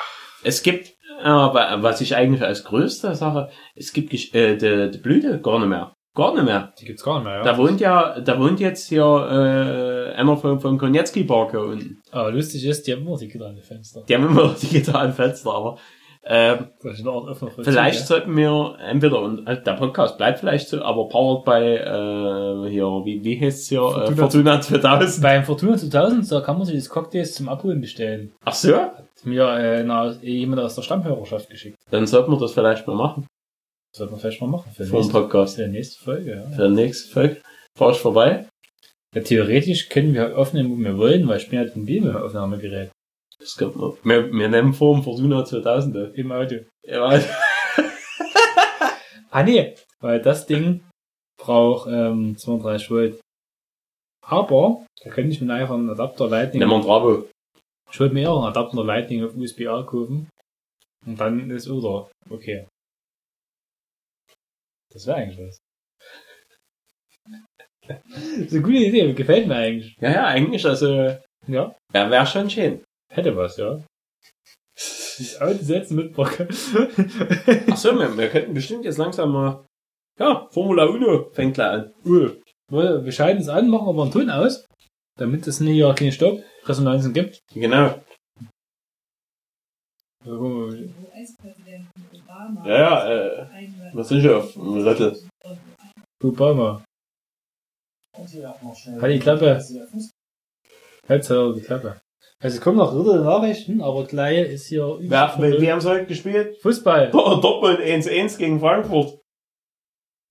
[0.45, 5.41] Es gibt, aber was ich eigentlich als größte Sache, es gibt äh, die, die Blüte
[5.41, 5.95] gar nicht mehr.
[6.15, 6.75] Gar nicht mehr.
[6.79, 7.43] Die gibt's gar nicht mehr, ja.
[7.43, 12.03] Da wohnt ja, da wohnt jetzt hier äh, einer vom, vom Konietzki Park hier unten.
[12.11, 14.05] Aber lustig ist, die haben immer den Fenster.
[14.07, 15.79] Die haben immer digitalen Fenster, aber
[16.25, 21.45] ähm, für vielleicht sollten wir entweder, und äh, der Podcast bleibt vielleicht so, aber powered
[21.45, 23.81] bei äh, hier, wie, wie heißt's hier?
[23.81, 24.61] Äh, Fortuna.
[24.61, 25.23] Fortuna 2000.
[25.23, 28.33] Beim Fortuna 2000, da kann man sich das Cocktails zum Abholen bestellen.
[28.45, 28.77] Ach so?
[28.77, 31.77] Hat mir äh, na, jemand aus der Stammhörerschaft geschickt.
[31.91, 33.27] Dann sollten wir das vielleicht mal machen.
[33.93, 34.71] Das sollten wir vielleicht mal machen.
[34.73, 35.57] Für dem nächste, Podcast.
[35.57, 36.57] für die nächste Folge, ja.
[36.57, 37.37] Für die nächste Folge.
[37.77, 38.47] Fahr ich vorbei.
[39.15, 39.23] ja.
[39.23, 42.91] Theoretisch können wir aufnehmen, wo wir wollen, weil ich bin halt ein Bibelaufnahmegerät.
[43.43, 43.99] Das kommt noch.
[44.05, 46.17] Wir, wir nehmen vor dem Fortuna 2000.
[46.17, 46.57] Im Auto.
[46.85, 47.21] Ja,
[49.31, 50.85] Ah nee, weil das Ding
[51.41, 53.21] braucht ähm, 32 Volt.
[54.25, 56.61] Aber da könnte ich mir einfach einen Adapter Lightning.
[56.61, 57.29] nehmen wir ein Bravo.
[57.91, 60.29] Ich wollte mir auch einen Adapter Lightning auf USB-A kaufen.
[61.07, 62.11] Und dann ist oder.
[62.31, 62.67] Okay.
[64.93, 65.59] Das wäre eigentlich was.
[67.89, 67.99] das
[68.37, 69.97] ist eine gute Idee, gefällt mir eigentlich.
[69.99, 71.17] Ja, ja, eigentlich, also,
[71.47, 72.85] Ja, ja, wäre schon schön.
[73.13, 73.81] Hätte was, ja.
[74.75, 76.39] Das Auto setzen mit Bock.
[76.41, 79.65] Ach so, wir, wir könnten bestimmt jetzt langsam mal,
[80.19, 81.95] ja, Formula Uno fängt gleich an.
[82.05, 82.41] Cool.
[82.71, 84.67] Wir wir schalten es an, machen aber einen Ton aus,
[85.19, 87.41] damit es nicht ja keine Stopp-Resonanzen gibt.
[87.55, 88.01] Genau.
[90.25, 92.67] US-Präsidenten Obama.
[92.67, 95.29] Ja, ja, äh, wir sind schon auf dem.
[96.23, 96.85] Obama.
[98.15, 99.61] Halt die Klappe.
[101.09, 102.01] Halt die Klappe.
[102.43, 105.87] Also es kommen noch dritte Nachrichten, aber gleich ist hier Wer, wir, wir haben es
[105.87, 106.57] heute gespielt.
[106.61, 107.13] Fußball.
[107.13, 109.21] Dortmund 1-1 gegen Frankfurt.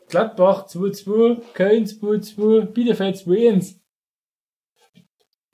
[0.09, 3.77] Gladbach 2-2, Köln 2-2, Bielefeld 2-1.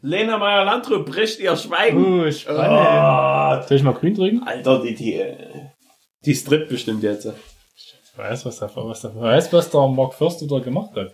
[0.02, 2.22] Lena Meyer-Landrut bricht ihr Schweigen.
[2.24, 3.68] Oh, spannend.
[3.68, 4.42] Soll ich mal grün drücken?
[4.44, 5.68] Alter, die, die, äh,
[6.26, 7.26] die strippt bestimmt jetzt.
[7.76, 11.14] Ich weiß, was der, was der, weiß, was der Mark Förster da gemacht hat.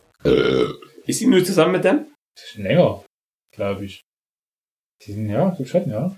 [1.05, 2.07] Ist sie nur zusammen mit dem?
[2.55, 3.03] Länger,
[3.51, 4.01] glaube ich.
[5.07, 6.15] Ja, so schon, ja.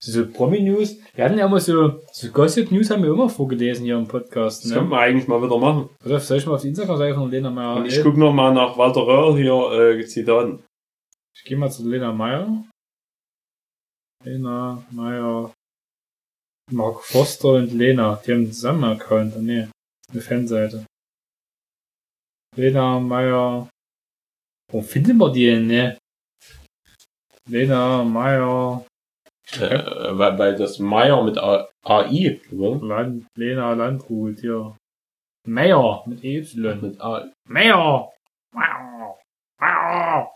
[0.00, 0.96] So Promi-News.
[1.14, 4.62] Wir hatten ja immer so, so Gossip-News haben wir immer vorgelesen hier im Podcast.
[4.62, 4.76] Das Ne?
[4.76, 5.88] könnte man eigentlich mal wieder machen.
[6.04, 7.76] Auf, soll ich mal auf die Instagram-Seite von Lena Meyer?
[7.76, 10.62] Und ich gucke nochmal nach Walter Röhrl hier, äh, Zitaten.
[11.36, 12.64] Ich gehe mal zu Lena Meyer.
[14.24, 15.52] Lena Meyer.
[16.70, 18.20] Mark Foster und Lena.
[18.24, 19.36] Die haben zusammen einen Account.
[19.42, 19.68] Nee,
[20.12, 20.86] eine Fanseite.
[22.56, 23.68] Lena Meyer.
[24.70, 25.97] Wo finden wir die denn, ne?
[27.48, 28.84] Lena Meyer.
[29.52, 32.86] Äh, weil, weil das Meier mit A AI, oder?
[32.86, 34.76] Land, Lena Landrut, hier.
[35.46, 36.74] Meyer mit EY.
[36.82, 38.12] Mit A Meyer!
[38.52, 39.18] Meyer!
[39.58, 40.30] Meyer!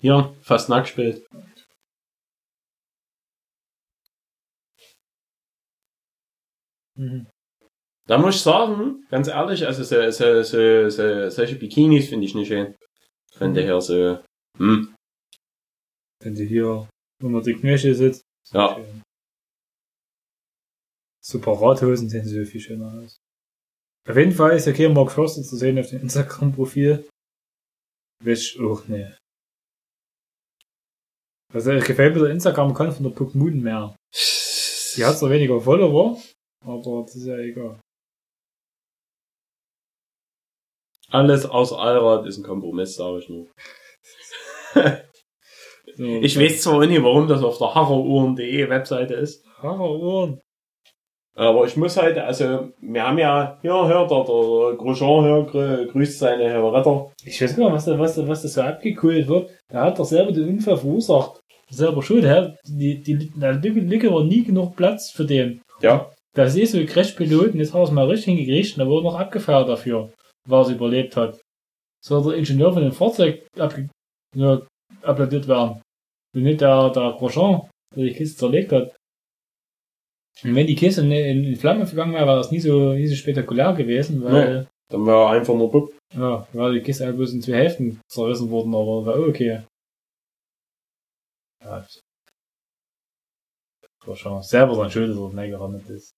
[0.00, 1.26] Hier, fast nackt spielt.
[6.96, 7.26] Mhm.
[8.06, 12.34] Da muss ich sagen, ganz ehrlich, also so, so, so, so, solche Bikinis finde ich
[12.34, 12.76] nicht schön.
[13.32, 14.18] Von daher so,
[14.58, 14.94] hm,
[16.22, 16.88] Wenn sie hier
[17.22, 18.22] unter die Knöchel sitzt.
[18.52, 18.76] ja.
[18.76, 19.02] Schön.
[21.24, 23.20] Super Radhosen sehen so viel schöner aus.
[24.08, 27.08] Auf jeden Fall ist ja kein Mark Förster zu sehen auf dem Instagram-Profil.
[28.24, 29.16] Wisch auch ne.
[31.52, 33.94] Also gefällt mir der Instagram-Account von der Puck Moon mehr.
[34.96, 36.20] Die hat zwar weniger Follower,
[36.64, 37.80] aber das ist ja egal.
[41.08, 43.46] Alles außer Allrad ist ein Kompromiss, sage ich nur.
[45.96, 50.40] So, Ich weiß zwar nicht, warum das auf der harreruhren.de Webseite ist, Haare Ohren.
[51.36, 55.86] aber ich muss halt, also, wir haben ja, hier, hört der, der Grosjean hier, grü
[55.92, 57.10] grüßt seine Herr Retter.
[57.24, 59.50] Ich weiß gar nicht, was da, was da, was da so abgekult wird.
[59.70, 61.40] Der hat doch selber den Unfall verursacht.
[61.70, 62.52] Selber schuld, hä?
[62.66, 65.62] Die, die, die Lücke, Lücke war nie genug Platz für den.
[65.80, 68.82] Ja, Das ist so ein Crashpilot und jetzt hat er es mal richtig hingekriegt und
[68.82, 70.10] er wurde noch abgefeiert dafür,
[70.46, 71.40] was er überlebt hat.
[72.04, 73.88] Soll der Ingenieur von dem Fahrzeug abge
[74.34, 74.60] ja,
[75.02, 75.82] applaudiert werden.
[76.34, 78.96] Und nicht der, der Grosjean, der die Kiste zerlegt hat.
[80.42, 83.06] Und wenn die Kiste in, in, in Flammen vergangen wäre, wäre das nie so, nie
[83.06, 85.92] so spektakulär gewesen, weil, dann war er einfach nur Bub.
[86.14, 89.62] ja, wäre die Kiste halt bloß in zwei Hälften zerrissen worden, aber war okay.
[91.62, 91.86] Ja.
[94.00, 96.12] Grosjean selber sein dass er nicht gerannt ist.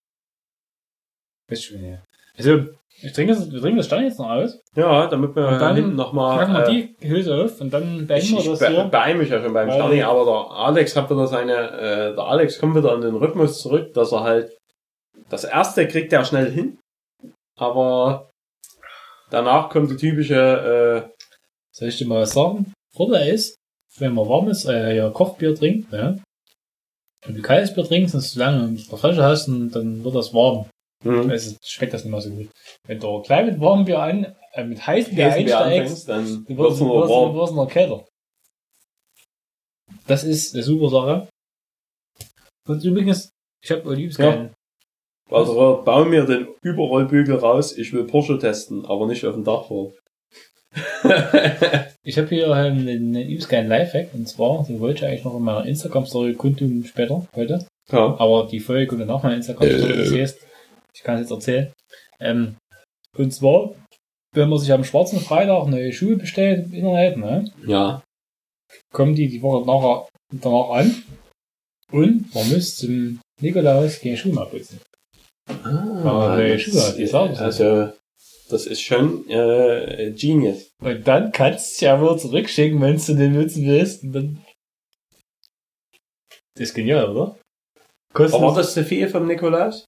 [1.49, 2.03] Weißt du, ja.
[2.37, 4.61] Also, ich trinke das, wir trinken das Stein jetzt noch aus.
[4.75, 8.07] Ja, damit wir Und dann hinten Machen nochmal, wir äh, die Hülse auf und dann
[8.07, 8.85] beenden ich, wir ich das be hier.
[8.85, 12.59] beeil mich ja schon beim Sterni, aber der Alex hat wieder seine, äh, der Alex
[12.59, 14.57] kommt wieder in den Rhythmus zurück, dass er halt,
[15.29, 16.79] das erste kriegt er schnell hin,
[17.59, 18.31] aber
[19.31, 21.11] danach kommt die typische, äh,
[21.77, 22.73] Soll ich dir mal was sagen?
[22.95, 23.57] Vorteil ist,
[23.99, 26.23] wenn man warmes, äh, ja, Kochbier trinkt, ne?
[27.27, 30.15] Wenn du kaltes Bier trinkst und es zu lange in der Flasche hast, dann wird
[30.15, 30.67] das warm.
[31.05, 31.31] Hm.
[31.31, 32.49] Es schmeckt das nicht mehr so gut.
[32.87, 36.79] Wenn du gleich mit warmem Bier an, äh, mit heißem Bier einsteigst, dann wird es
[36.79, 37.55] du nur warm.
[37.55, 38.05] noch kälter.
[40.07, 41.29] Das ist eine super Sache.
[42.67, 43.31] Und übrigens,
[43.63, 44.51] ich habe Olives Ja.
[45.31, 49.67] Also bau mir den Überrollbügel raus, ich will Porsche testen, aber nicht auf dem Dach
[49.67, 49.93] vor.
[52.07, 55.37] Ich habe hier ähm, einen Olives keinen Lifehack, und zwar, den wollte ich eigentlich noch
[55.37, 57.67] in meiner Instagram-Story kundtun später, heute.
[57.91, 58.15] Ja.
[58.19, 60.47] Aber die Folge kommt danach meiner Instagram-Story, das heißt,
[60.95, 61.73] ich kann es jetzt erzählen.
[62.21, 62.57] Ähm,
[63.17, 63.75] und zwar,
[64.35, 68.03] wenn man sich am schwarzen Freitag neue Schuhe bestellt im Internet, ne, Ja.
[68.93, 71.03] kommen die die Woche nachher, danach an
[71.93, 74.81] und man muss zum Nikolaus keine Schuhe mehr putzen.
[75.49, 77.45] Ah, neue Schuhe hat, die sagen so.
[77.45, 77.93] also,
[78.49, 80.71] das ist schon äh, Genius.
[80.83, 84.03] Und dann kannst du ja wohl zurückschicken, wenn du den nutzen willst.
[84.05, 84.45] Und dann
[86.57, 87.37] das ist genial, oder?
[88.13, 89.85] Kostet Aber war das zu viel vom Nikolaus?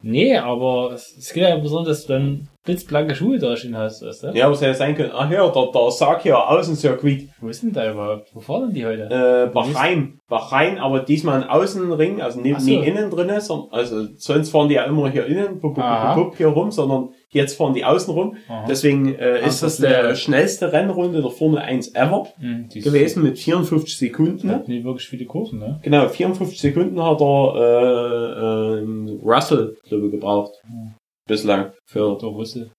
[0.00, 4.24] Nee, aber es geht ja besonders, dass du dann blitzblanke Schuhe da stehen hast, weißt
[4.24, 4.26] du?
[4.28, 7.62] Ja, aber es hätte sein können, ach ja, der, der Sag hier Außencircuit, Wo ist
[7.62, 8.28] denn da überhaupt?
[8.32, 9.04] Wo fahren denn die heute?
[9.04, 12.70] äh, Bahrain, Bahrain, aber diesmal ein Außenring, also nicht, so.
[12.70, 16.14] nie innen drinne, sondern, also sonst fahren die ja immer hier innen, pup, pup, pup,
[16.14, 18.36] pup, hier rum, sondern jetzt fahren die außen rum.
[18.48, 18.64] Aha.
[18.68, 23.22] Deswegen äh, ist das der schnellste Rennrunde der Formel 1 ever Hm, die ist- gewesen
[23.22, 24.50] mit 54 Sekunden.
[24.50, 25.80] Hat nicht wirklich viele Kurven, ne?
[25.82, 30.52] Genau, 54 Sekunden hat er äh, ähm, Russell, glaube ich, gebraucht.
[30.66, 30.94] Hm.
[31.28, 31.72] Bislang.
[31.86, 32.70] Für, Der Russe.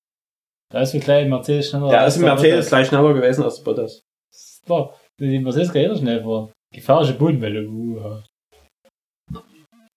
[0.71, 1.99] Da ist ein kleiner Mercedes schneller.
[1.99, 4.01] als ist im Mercedes gleich schneller gewesen als Bottas.
[4.65, 6.51] Klar, die Mercedes geht jeder schnell vor.
[6.73, 7.67] Gefährliche Bodenwelle.
[7.67, 8.21] Uh,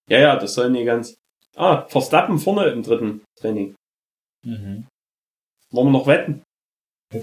[0.09, 1.15] Ja, ja, das soll nicht ganz.
[1.57, 3.75] Ah, Verstappen vorne im dritten Training.
[4.45, 4.87] Mhm.
[5.71, 6.43] Wollen wir noch wetten?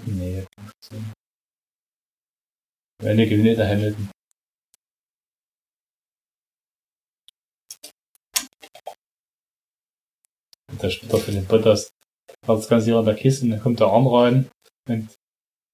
[0.05, 0.45] Nee.
[3.01, 4.09] Wenn ich gewinne, der Hamilton.
[10.71, 11.91] Und der spielt doch für den Bottas.
[12.47, 14.49] Also das Ganze hier an der Kiste, und dann kommt der Arm rein
[14.87, 15.09] und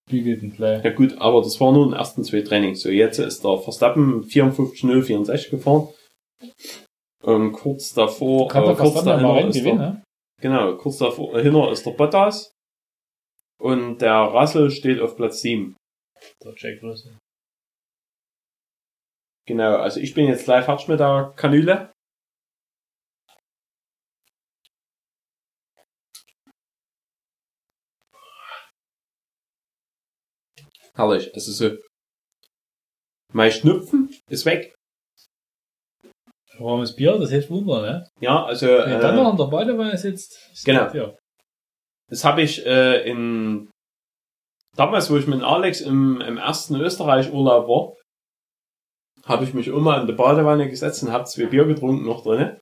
[0.10, 0.84] bügelt ihn gleich.
[0.84, 2.82] Ja gut, aber das war nur in den ersten zwei Trainings.
[2.82, 5.90] So, jetzt ist der Verstappen 54-0-64 gefahren.
[7.24, 10.05] Und kurz davor, Kann äh, der kurz dahinter ist gewinnen, der, ne?
[10.42, 12.52] Genau, kurz davor, hinter ist der Bottas.
[13.60, 15.76] Und der Russell steht auf Platz 7.
[16.44, 17.18] Der Jack Russell.
[19.48, 21.94] Genau, also ich bin jetzt live fertig mit der Kanüle.
[30.96, 31.78] Herrlich, also so.
[33.34, 34.74] Mein Schnupfen ist weg.
[36.60, 38.08] Warmes Bier, das hilft Wunder, ne?
[38.20, 40.86] Ja, also Wenn dann noch äh, an der Badewanne sitzt, Genau.
[40.86, 41.16] das
[42.08, 43.70] das habe ich äh, in
[44.76, 47.94] damals, wo ich mit Alex im, im ersten Österreich-Urlaub war,
[49.26, 52.60] habe ich mich immer in die Badewanne gesetzt und habe zwei Bier getrunken noch drinne.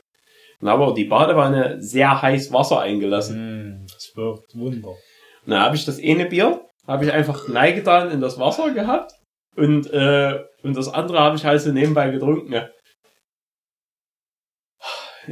[0.61, 3.81] Und habe aber die Badewanne sehr heiß Wasser eingelassen.
[3.83, 4.89] Mm, das wirkt Wunder.
[4.89, 9.11] Und dann habe ich das eine Bier, habe ich einfach neigetan in das Wasser gehabt
[9.57, 12.53] und, äh, und das andere habe ich halt so nebenbei getrunken.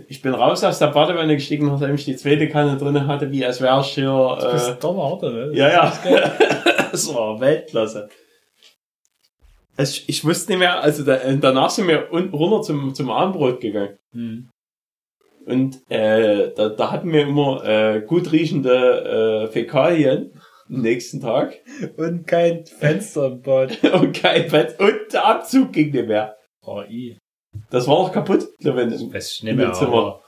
[0.07, 3.45] Ich bin raus aus der Badewanne gestiegen, nachdem ich die zweite Kanne drinne hatte, wie
[3.45, 4.37] als wäre ich hier...
[4.39, 5.51] Du bist Äh, ein toller Harte, ne?
[5.53, 5.93] ja, ja.
[6.91, 8.09] das war Weltklasse.
[9.77, 13.97] Also ich, wusste nicht mehr, also da, danach sind wir runter zum, zum Abendbrot gegangen.
[14.13, 14.49] Hm.
[15.45, 20.31] Und äh, da, da hatten wir immer äh, gut riechende äh, Fäkalien
[20.69, 21.59] am nächsten Tag.
[21.97, 23.83] Und kein Fenster im Bad.
[23.93, 26.37] und kein Bett und der Abzug ging nicht mehr.
[26.61, 27.17] Oh, i.
[27.69, 29.01] Das war noch kaputt, glaube ich.
[29.01, 30.21] Ich weiß nicht mehr, Zimmer.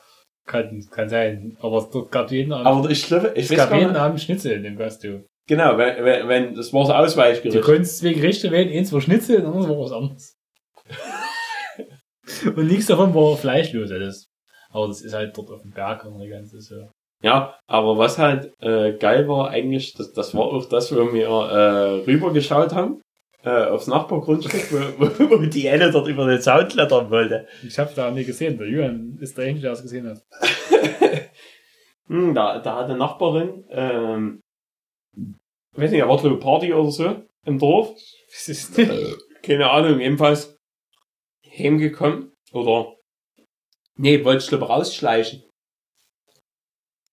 [0.46, 1.58] kann, kann sein.
[1.62, 4.00] Aber dort gab jeden Abend, Aber ich glaube, ich es gab jeden nicht.
[4.00, 5.22] Abend Schnitzel in dem Gasthof.
[5.48, 7.64] Genau, wenn, wenn, wenn, das war so Du Ausweichgericht.
[7.64, 10.38] konntest zwei Gerichte wählen, eins war Schnitzel, und anderes war was anderes.
[12.56, 14.28] und nichts davon war fleischlos, alles.
[14.70, 16.90] Aber das ist halt dort auf dem Berg und die ganze so.
[17.22, 21.28] Ja, aber was halt äh, geil war eigentlich, das, das war auch das, wo wir
[21.28, 23.02] äh, rübergeschaut haben.
[23.46, 27.46] Äh, aufs Nachbargrundstück, wo, wo, wo die eine dort über den Zaun klettern wollte.
[27.68, 28.58] Ich hab's da nie gesehen.
[28.58, 30.24] Der Julian ist der Einzige, der es gesehen hat.
[32.08, 34.42] Hm, da, da hat eine Nachbarin, ähm,
[35.72, 37.96] weiß nicht, war glaube Party oder so im Dorf.
[38.30, 38.76] Was ist
[39.42, 40.58] keine Ahnung, jedenfalls
[41.58, 42.94] heimgekommen oder
[43.96, 45.44] nee, wollte ich glaube rausschleichen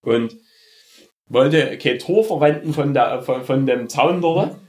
[0.02, 0.36] und
[1.26, 4.59] wollte kein Tor verwenden von der von, von dem Zaun dort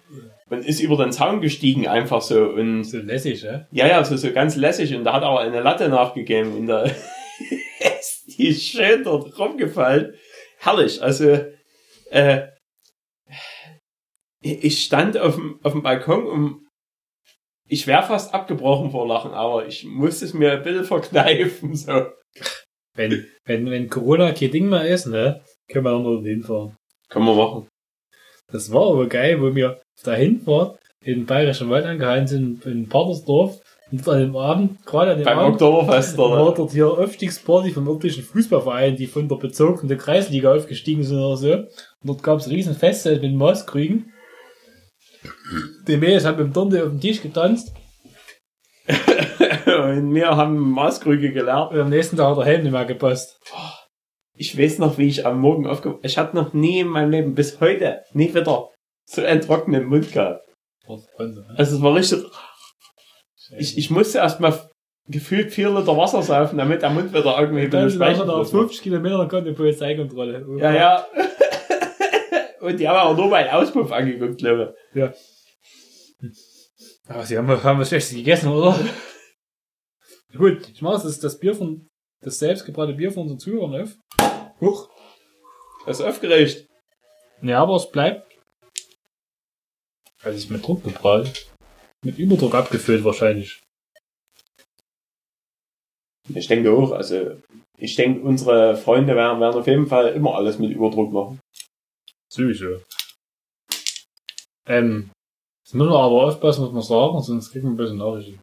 [0.52, 3.68] und ist über den Zaun gestiegen einfach so und so lässig, ja?
[3.72, 6.84] ja ja so so ganz lässig und da hat aber eine Latte nachgegeben und da
[8.00, 10.14] ist die schön dort rumgefallen
[10.60, 11.40] herrlich also
[12.12, 12.48] äh,
[14.42, 16.68] ich stand auf dem, auf dem Balkon und
[17.68, 22.08] ich wäre fast abgebrochen vor Lachen, aber ich muss es mir ein bisschen verkneifen, so.
[22.96, 26.76] Wenn, wenn, wenn Corona kein Ding mehr ist, ne, können wir noch hinfahren.
[27.08, 27.70] Können wir machen.
[28.52, 33.60] Das war aber geil, wo wir da hinfahren, in Bayerischen Wald angehalten sind, in Patersdorf,
[33.92, 36.56] und an dem Abend, gerade an dem Beim Abend, Oktoberfest, war oder?
[36.56, 41.54] dort hier Aufstiegsparty vom örtlichen Fußballverein, die von der bezogenen Kreisliga aufgestiegen sind oder so.
[41.54, 41.68] Und
[42.06, 44.14] dort gab's riesen Feste mit Maßkrügen.
[45.88, 47.74] Die Mädels haben dem Dirndl auf dem Tisch getanzt.
[49.66, 51.74] Und wir haben Maßkrüge gelernt.
[51.74, 53.40] Und am nächsten Tag hat der Helm nicht mehr gepasst.
[54.42, 56.00] Ich weiß noch, wie ich am Morgen aufge...
[56.02, 58.72] Ich hatte noch nie in meinem Leben bis heute nie wieder
[59.06, 60.42] so einen trockenen Mund gehabt.
[60.88, 62.24] Also es war richtig...
[63.60, 64.68] Ich, ich musste erstmal
[65.08, 68.50] gefühlt vier Liter Wasser saufen, damit der Mund wieder irgendwie wieder nach speichert.
[68.50, 70.44] 50 Kilometern kommt die Polizeikontrolle.
[70.58, 71.06] Ja, ja.
[72.62, 74.74] Und die haben auch nur meinen Auspuff angeguckt, glaube
[77.08, 78.76] Aber Ah, sie haben, haben was Schlechtes gegessen, oder?
[80.36, 81.91] Gut, ich mache das, das Bier von,
[82.22, 83.98] das selbstgebraute Bier von unseren Zuhörern auf.
[84.62, 84.90] Huch.
[85.86, 86.68] Das ist aufgeregt.
[87.42, 88.32] Ja, aber es bleibt.
[90.24, 91.48] Also ist mit Druck gebraut.
[92.04, 93.62] Mit Überdruck abgefüllt wahrscheinlich.
[96.30, 97.38] Ich denke auch, also
[97.78, 101.40] ich denke, unsere Freunde werden, werden auf jeden Fall immer alles mit Überdruck machen.
[102.32, 102.82] Sowieso.
[104.68, 105.10] Ähm,
[105.66, 108.40] jetzt müssen wir aber aufpassen, was wir sagen, sonst kriegen wir ein bisschen Nachrichten.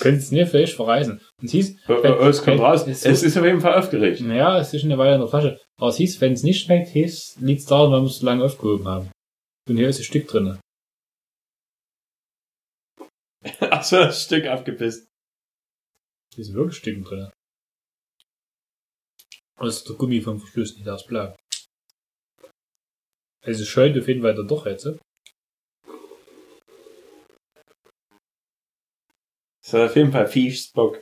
[0.00, 1.20] Können es nicht fähig verreisen.
[1.38, 2.86] Und es hieß, Oh, wenn- oh, es kommt wenn- raus.
[2.86, 4.20] es Es ist auf jeden Fall aufgeregt.
[4.20, 5.60] Ja, es ist eine Weile in der Flasche.
[5.76, 8.44] Aber es hieß, wenn es nicht schmeckt, hieß, liegt's daran, weil wir es zu lange
[8.44, 9.10] aufgehoben haben.
[9.68, 10.60] Und hier ist ein Stück drinne.
[13.60, 15.08] Achso, das Stück abgepisst.
[16.34, 17.30] Hier sind wirklich Stücken drinne.
[19.58, 21.36] Das ist der Gummi vom Verschluss, nicht das blau.
[23.42, 24.86] Also es scheint auf jeden Fall doch jetzt.
[29.70, 30.98] Das ist auf jeden Fall Fischsbock.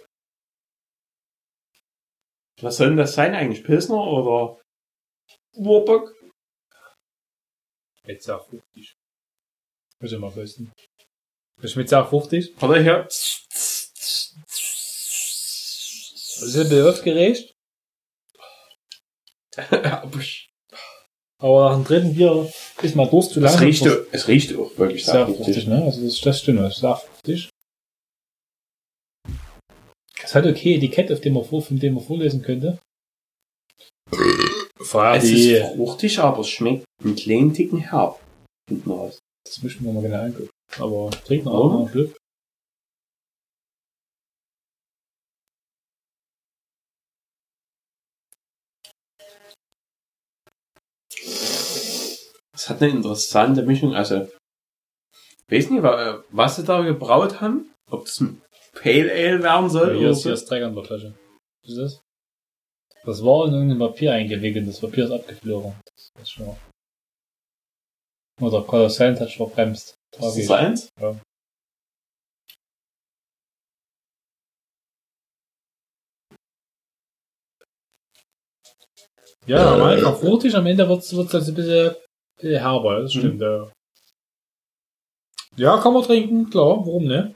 [2.61, 3.65] Was soll denn das sein eigentlich?
[3.65, 4.61] Pilsner oder
[5.55, 6.15] Warbock?
[8.05, 8.95] Jetzt auch 50.
[10.01, 10.73] Muss ich mal kosten.
[11.61, 12.57] Das schmeckt auch 50.
[12.61, 13.07] Hat er hier?
[13.07, 14.37] Ist
[16.43, 17.55] ein bisschen aufgeregt.
[21.41, 23.55] Aber nach dem dritten Bier ist mal Durst zu lang.
[23.55, 25.67] es, riecht, auch- es riecht auch wirklich ist sehr 50, fruchtig.
[25.69, 25.85] ne?
[25.85, 27.51] Also das, das stimmt, das ist auch 50.
[30.29, 32.79] Es hat okay Etikett, auf dem man, vor, von dem man vorlesen könnte.
[34.13, 38.21] Es ist fruchtig, aber es schmeckt einen kleinen Ticken herb.
[38.67, 40.51] Das müssen wir mal genau angucken.
[40.79, 41.57] Aber trinken wir Oh.
[41.57, 42.17] auch noch einen Schluck.
[52.55, 53.95] Es hat eine interessante Mischung.
[53.95, 54.29] Also,
[55.47, 57.73] ich weiß nicht, wa- was sie da gebraut haben.
[57.91, 58.43] Ob das ein
[58.81, 61.15] Pale Ale werden soll ist, hier ist Dreck an der Flasche.
[61.63, 62.03] Was ist das?
[63.05, 64.69] Das war in irgendein Papier eingewickelt.
[64.69, 65.75] Das Papier ist abgeflogen.
[66.15, 66.57] Das ist schon.
[68.41, 69.95] Oder Color Sand hat schon verbremst.
[70.13, 70.51] Ist das Tragisch.
[70.51, 70.89] eins?
[79.47, 81.97] Ja, am Anfang fruchtig, am Ende wird's also ein bisschen,
[82.37, 83.73] bisschen herber, das stimmt, ja.
[85.57, 87.35] Ja, kann man trinken, klar, warum ne?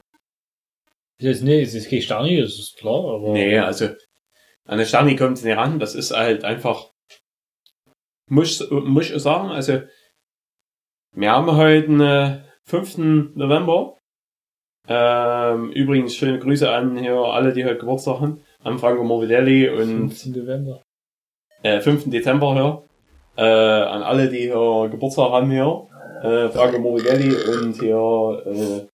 [1.23, 3.33] Jetzt, nee, es ist kein Sterni, das ist klar, aber.
[3.33, 3.89] Nee, also
[4.67, 5.79] an der Sterni kommt es nicht ran.
[5.79, 6.91] Das ist halt einfach.
[8.29, 9.83] Muss, muss ich sagen, also
[11.15, 12.99] wir haben heute den äh, 5.
[13.35, 13.99] November.
[14.89, 18.43] Ähm, übrigens schöne Grüße an hier alle, die heute Geburtstag haben.
[18.65, 20.33] An Franco Morbidelli und 15.
[20.33, 20.83] November.
[21.63, 22.11] äh, 5.
[22.11, 22.85] Dezember hier.
[23.37, 25.87] Äh, an alle, die hier Geburtstag haben hier.
[26.23, 28.92] Äh, Franco Morbidelli und hier äh,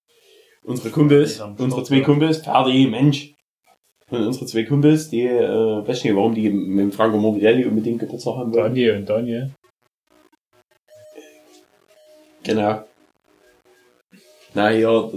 [0.69, 2.05] unsere Kumpels, unsere zwei ja.
[2.05, 3.35] Kumpels, Ferdi, Mensch.
[4.11, 8.01] Und unsere zwei Kumpels, die, äh, weiß nicht, warum die mit dem Franco Morbidelli unbedingt
[8.01, 8.75] Geburtstag haben wollen.
[8.75, 9.51] Daniel und Daniel.
[12.43, 12.85] Genau.
[14.55, 15.11] Na, hier,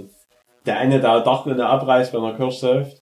[0.66, 3.00] der eine, der Dachrinne abreißt, wenn er Kirsch säuft.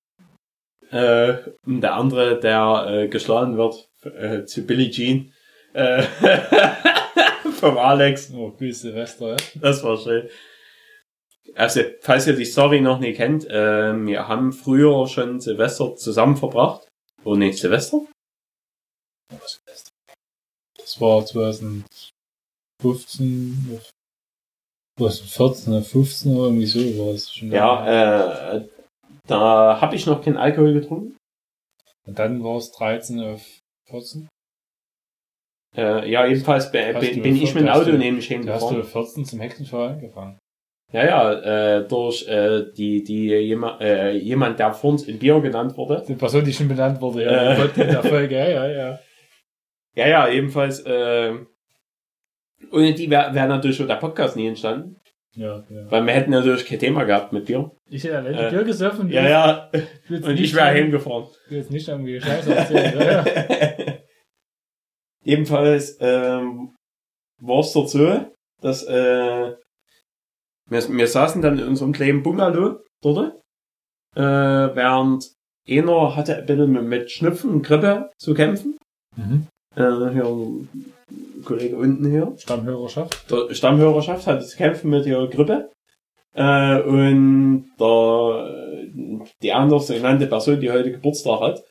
[0.91, 5.31] Äh, und der andere, der äh, geschlagen wird äh, zu Billie Jean.
[5.73, 6.03] Äh,
[7.59, 8.31] vom Alex.
[8.35, 9.38] Oh, grüß Silvester, ja.
[9.55, 10.30] Das war schön.
[11.55, 16.38] Also, falls ihr die Story noch nicht kennt, äh, wir haben früher schon Silvester zusammen
[16.38, 16.88] verbracht.
[17.23, 18.01] Oh nee, Silvester?
[20.77, 21.26] Das war
[22.81, 23.80] 2015,
[24.97, 27.51] 2014, 15 oder irgendwie so war es schon.
[27.51, 28.67] Ja, äh,
[29.27, 31.15] da habe ich noch keinen Alkohol getrunken.
[32.07, 33.41] Und dann war es 13 auf
[33.89, 34.27] 14.
[35.77, 38.81] Äh, ja, jedenfalls bin, bin, ich mit dem Auto du- nämlich Da hast du hingefahren.
[38.81, 40.39] auf 14 zum Hexenfall angefangen.
[40.91, 45.39] Ja, ja, äh, durch äh, die, die jemand, äh, jemand, der vor uns in Bier
[45.39, 46.03] genannt wurde.
[46.07, 47.33] Die Person, die schon benannt wurde, Äh.
[47.57, 48.99] ja, in der Folge, ja, ja, ja.
[49.95, 51.33] Ja, ja, ebenfalls, äh,
[52.71, 54.95] ohne die wäre wär natürlich schon der Podcast nie entstanden.
[55.35, 55.91] Ja, ja.
[55.91, 57.69] Weil wir hätten natürlich kein Thema gehabt mit Bier.
[57.87, 59.69] Ich hätte alleine Äh, Bier gesoffen Ja, ja,
[60.09, 61.25] und ich wäre heimgefahren.
[61.49, 62.93] du willst nicht irgendwie Scheiße erzählen.
[62.99, 63.25] ja,
[63.85, 63.93] ja.
[65.23, 66.75] Jedenfalls ähm,
[67.41, 67.83] war es so,
[68.61, 69.53] dass äh,
[70.69, 73.35] wir, wir saßen dann in unserem kleinen Bungalow dort,
[74.15, 75.31] äh, während
[75.67, 78.77] einer hatte ein bisschen mit, mit Schnupfen und Grippe zu kämpfen.
[79.15, 79.47] Mhm.
[79.75, 82.33] Äh, hier, ein Kollege unten hier.
[82.37, 83.29] Stammhörerschaft.
[83.31, 85.71] Der Stammhörerschaft hatte zu kämpfen mit ihrer Grippe.
[86.33, 91.63] Äh, und der, die andere genannte Person, die heute Geburtstag hat,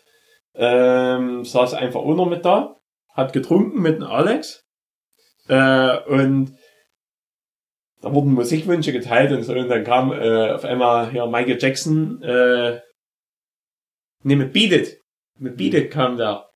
[0.55, 2.77] ähm, saß einfach noch mit da,
[3.13, 4.65] hat getrunken mit dem Alex.
[5.49, 6.58] Äh, und
[8.01, 9.53] da wurden Musikwünsche geteilt und so.
[9.53, 12.81] Und dann kam äh, auf einmal hier Michael Jackson, äh,
[14.23, 15.01] nee, mit Beat It.
[15.39, 16.49] Mit Beat It kam der.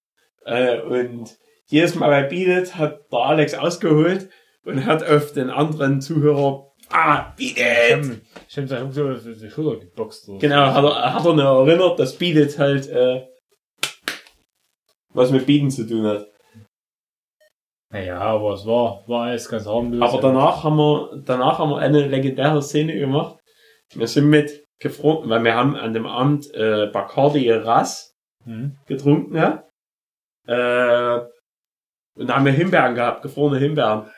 [0.44, 1.36] Äh, und
[1.66, 4.28] jedes Mal bei Beat It hat der Alex ausgeholt
[4.64, 7.92] und hat auf den anderen Zuhörer, ah, Beat Ich It!
[7.92, 10.26] habe ich hab da so auf die Schulter geboxt.
[10.26, 10.38] So.
[10.38, 13.26] Genau, hat er, hat er nur erinnert, dass Beat It halt, äh,
[15.14, 16.31] was mit Beaten zu tun hat.
[17.92, 20.00] Naja, aber es war, war alles ganz harmlos.
[20.02, 23.38] Aber danach haben wir, danach haben wir eine legendäre Szene gemacht.
[23.94, 28.08] Wir sind mit gefroren, weil wir haben an dem Abend äh, Bacardi Ras
[28.44, 28.76] Mhm.
[28.86, 29.62] getrunken, ja.
[30.48, 31.20] Äh,
[32.16, 34.10] und da haben wir Himbeeren gehabt, gefrorene Himbeeren.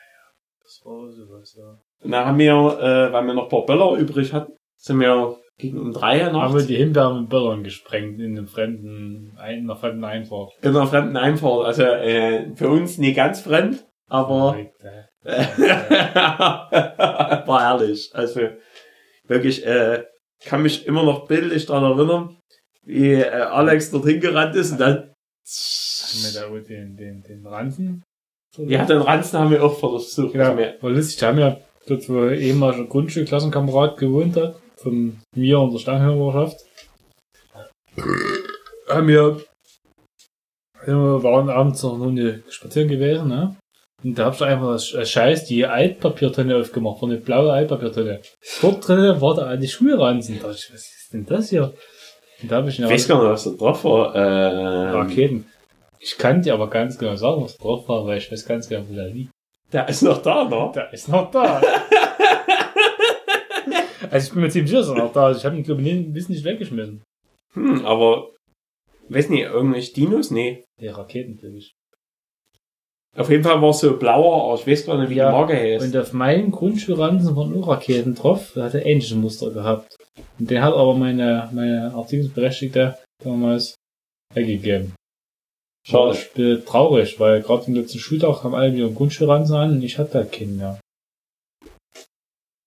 [0.63, 1.77] Das war sowas, ja.
[2.03, 5.37] Und dann haben wir, äh, weil wir noch ein paar Böller übrig hatten, sind wir
[5.57, 9.37] gegen um drei Uhr Haben wir die Himbeeren mit Böllern gesprengt in einem fremden, in
[9.69, 10.51] einer fremden Einfahrt.
[10.61, 11.65] in einer fremden Einfahrt.
[11.65, 14.57] Also äh, für uns nie ganz fremd, aber
[17.45, 18.09] war herrlich.
[18.13, 18.41] Also
[19.27, 20.03] wirklich, äh,
[20.45, 22.37] kann mich immer noch bildlich daran erinnern,
[22.83, 25.13] wie äh, Alex dorthin gerannt ist und dann
[26.23, 28.03] Mit der, den, den, den Ranzen.
[28.57, 30.33] ja, den Ranzen haben wir auch versucht.
[30.33, 31.17] Genau, wir- war lustig.
[31.19, 31.57] Da haben ja
[31.87, 34.55] dort, wo ehemaliger Grundschulklassenkamerad gewohnt hat,
[34.85, 36.57] von mir und der Stammhörerschaft,
[38.87, 39.41] haben wir,
[40.85, 43.55] wir waren abends noch eine spazieren gewesen, ne?
[44.03, 48.21] Und da hab ich einfach das Sch- Scheiß die Altpapiertonne aufgemacht, war eine blaue Altpapiertonne.
[48.61, 50.39] Dort drinnen war da eine Schulranzen.
[50.39, 51.73] Da dachte ich, was ist denn das hier?
[52.41, 54.13] Und da habe ich Ich weiß gar nicht, was da drauf war.
[54.13, 55.47] Äh, Raketen.
[55.99, 58.83] Ich kann dir aber ganz genau sagen, was drauf war, weil ich weiß ganz genau,
[58.87, 59.31] wo der liegt.
[59.71, 60.71] der ist noch da, ne?
[60.75, 61.59] Der ist noch da.
[64.15, 65.39] also ich bin mir ziemlich sicher, dass er noch da ist.
[65.39, 67.03] Ich habe ihn, glaube ich, bis nicht weggeschmissen.
[67.53, 68.31] Hm, aber,
[69.09, 70.31] weiß nicht, irgendwelche Dinos?
[70.31, 70.63] Nee.
[70.79, 71.73] Die Raketen, glaube ich.
[73.17, 75.35] Auf jeden Fall war es so blauer, aber ich weiß gar nicht, wie Ja, die
[75.35, 75.85] Marke heißt.
[75.85, 78.53] Und auf meinen Grundschulranzen waren auch Raketen drauf.
[78.55, 79.97] Der hatte ähnliche Muster gehabt.
[80.39, 83.75] Und den hat aber meine, meine Erziehungsberechtigte damals
[84.33, 84.95] weggegeben.
[85.85, 86.17] Schade.
[86.17, 89.83] Ich bin traurig, weil gerade im letzten Schultag haben alle wieder einen Grundschulranzen an und
[89.83, 90.79] ich hatte halt keinen mehr.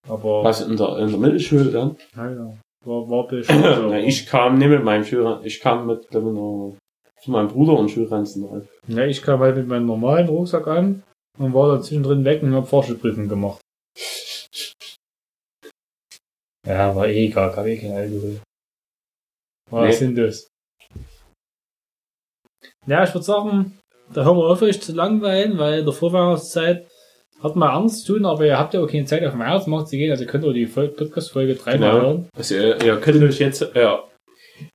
[0.08, 1.96] Aber, Was in der, in der Mittelschule dann?
[2.14, 2.54] naja,
[2.84, 3.60] war, war bestimmt.
[3.90, 7.74] Na, ich kam nicht mit meinem Schulranzen, ich kam mit, glaube ich, von meinem Bruder
[7.78, 8.68] und Schulranzen rein.
[8.86, 11.02] Ja, ich kam halt mit meinem normalen Rucksack an
[11.38, 13.60] und war dann zwischendrin weg und hab Forschungsprüfung gemacht.
[16.66, 18.40] Ja, war eh egal, gab eh kein Alkohol.
[19.70, 19.92] War Nee.
[19.92, 20.48] sinnlos.
[22.86, 23.78] Ja, ich würde sagen,
[24.12, 26.88] da hören wir auf, euch zu langweilen, weil in der Vorweihnachtszeit
[27.42, 29.96] hat Angst zu tun, aber ihr habt ja auch keine Zeit auf den Weihnachtsmarkt zu
[29.96, 32.02] gehen, also ihr könnt auch die Podcast-Folge dreimal Genau.
[32.02, 32.28] hören.
[32.36, 34.02] Also, ihr, ihr könnt euch jetzt, ja.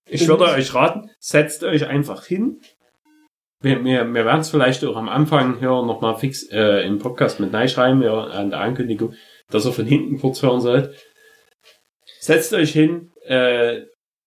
[0.09, 2.61] Ich würde euch raten, setzt euch einfach hin.
[3.61, 7.39] Wir, wir, wir werden es vielleicht auch am Anfang hier nochmal fix äh, im Podcast
[7.39, 9.13] mit schreiben, ja, an der Ankündigung,
[9.49, 10.93] dass ihr von hinten kurz hören sollt.
[12.19, 13.81] Setzt euch hin, äh,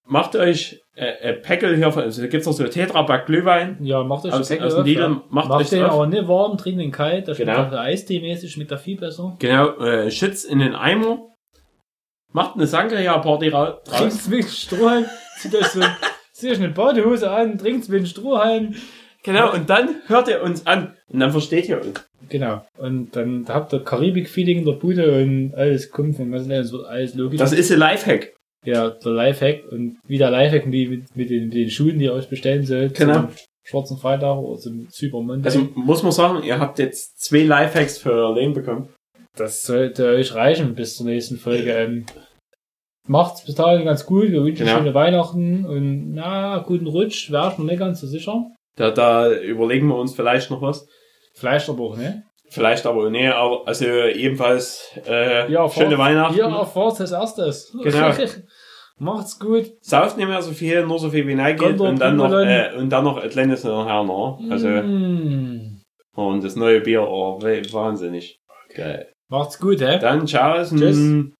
[0.04, 4.24] macht euch äh, ein Päckel hier, also da gibt's noch so Tetrapack Glühwein Ja, macht
[4.24, 5.92] euch aus, das aus Lidl, macht, Macht euch den auf.
[5.92, 7.70] aber nicht warm, trinkt den kalt, das schmeckt Genau.
[7.70, 9.36] der Eistee-mäßig, schmeckt da viel besser.
[9.38, 11.18] Genau, äh, schützt in den Eimer,
[12.32, 13.98] macht eine Sangria-Party ra- draus.
[13.98, 15.04] Trinkt's mit Strohhalm,
[15.38, 15.80] zieht euch so,
[16.32, 18.74] zieht euch eine Badehose an, trinkt's mit Strohhalm.
[19.22, 20.94] Genau, und dann hört ihr uns an.
[21.08, 22.08] Und dann versteht ihr uns.
[22.28, 22.64] Genau.
[22.78, 26.86] Und dann habt ihr Karibik-Feeling in der Bude und alles kommt von was es wird
[26.86, 27.38] alles logisch.
[27.40, 28.35] Das ist ein Lifehack.
[28.66, 32.04] Ja, der Lifehack und wie der Lifehack wie mit, mit, den, mit den Schuhen, die
[32.06, 32.94] ihr euch bestellen sollt.
[32.94, 33.14] Genau.
[33.14, 33.28] Zum
[33.64, 35.46] schwarzen Freitag oder zum Super Monday.
[35.46, 38.88] Also muss man sagen, ihr habt jetzt zwei Lifehacks für euer Leben bekommen.
[39.36, 41.72] das sollte euch reichen bis zur nächsten Folge.
[41.72, 42.06] Ähm,
[43.08, 44.30] macht's bis dahin ganz gut.
[44.30, 44.78] Wir wünschen Genau.
[44.78, 47.30] schöne Weihnachten und na, guten Rutsch.
[47.30, 48.46] Wäre ich noch nicht ganz so sicher.
[48.76, 50.86] Da, da überlegen wir uns vielleicht noch was.
[51.34, 52.22] Vielleicht aber auch, ne?
[52.48, 56.36] Vielleicht aber, nee, aber, also ebenfalls, äh, Ja, schöne Weihnachten.
[56.36, 57.76] Ihr erfahrt als erstes.
[57.82, 58.12] Genau.
[58.98, 59.72] Macht's gut.
[59.82, 62.16] Sauft nicht mehr so viel, nur so viel wie nein geht Kommt doch und dann
[62.16, 64.40] noch, äh, und dann noch ein kleines nachher noch.
[64.50, 65.80] Also, Mm.
[66.14, 68.38] und das neue Bier, oh, wahnsinnig.
[68.74, 69.12] Geil.
[69.28, 69.98] Macht's gut, hä?
[70.00, 70.62] Dann, ciao.
[70.64, 71.26] Tschüss.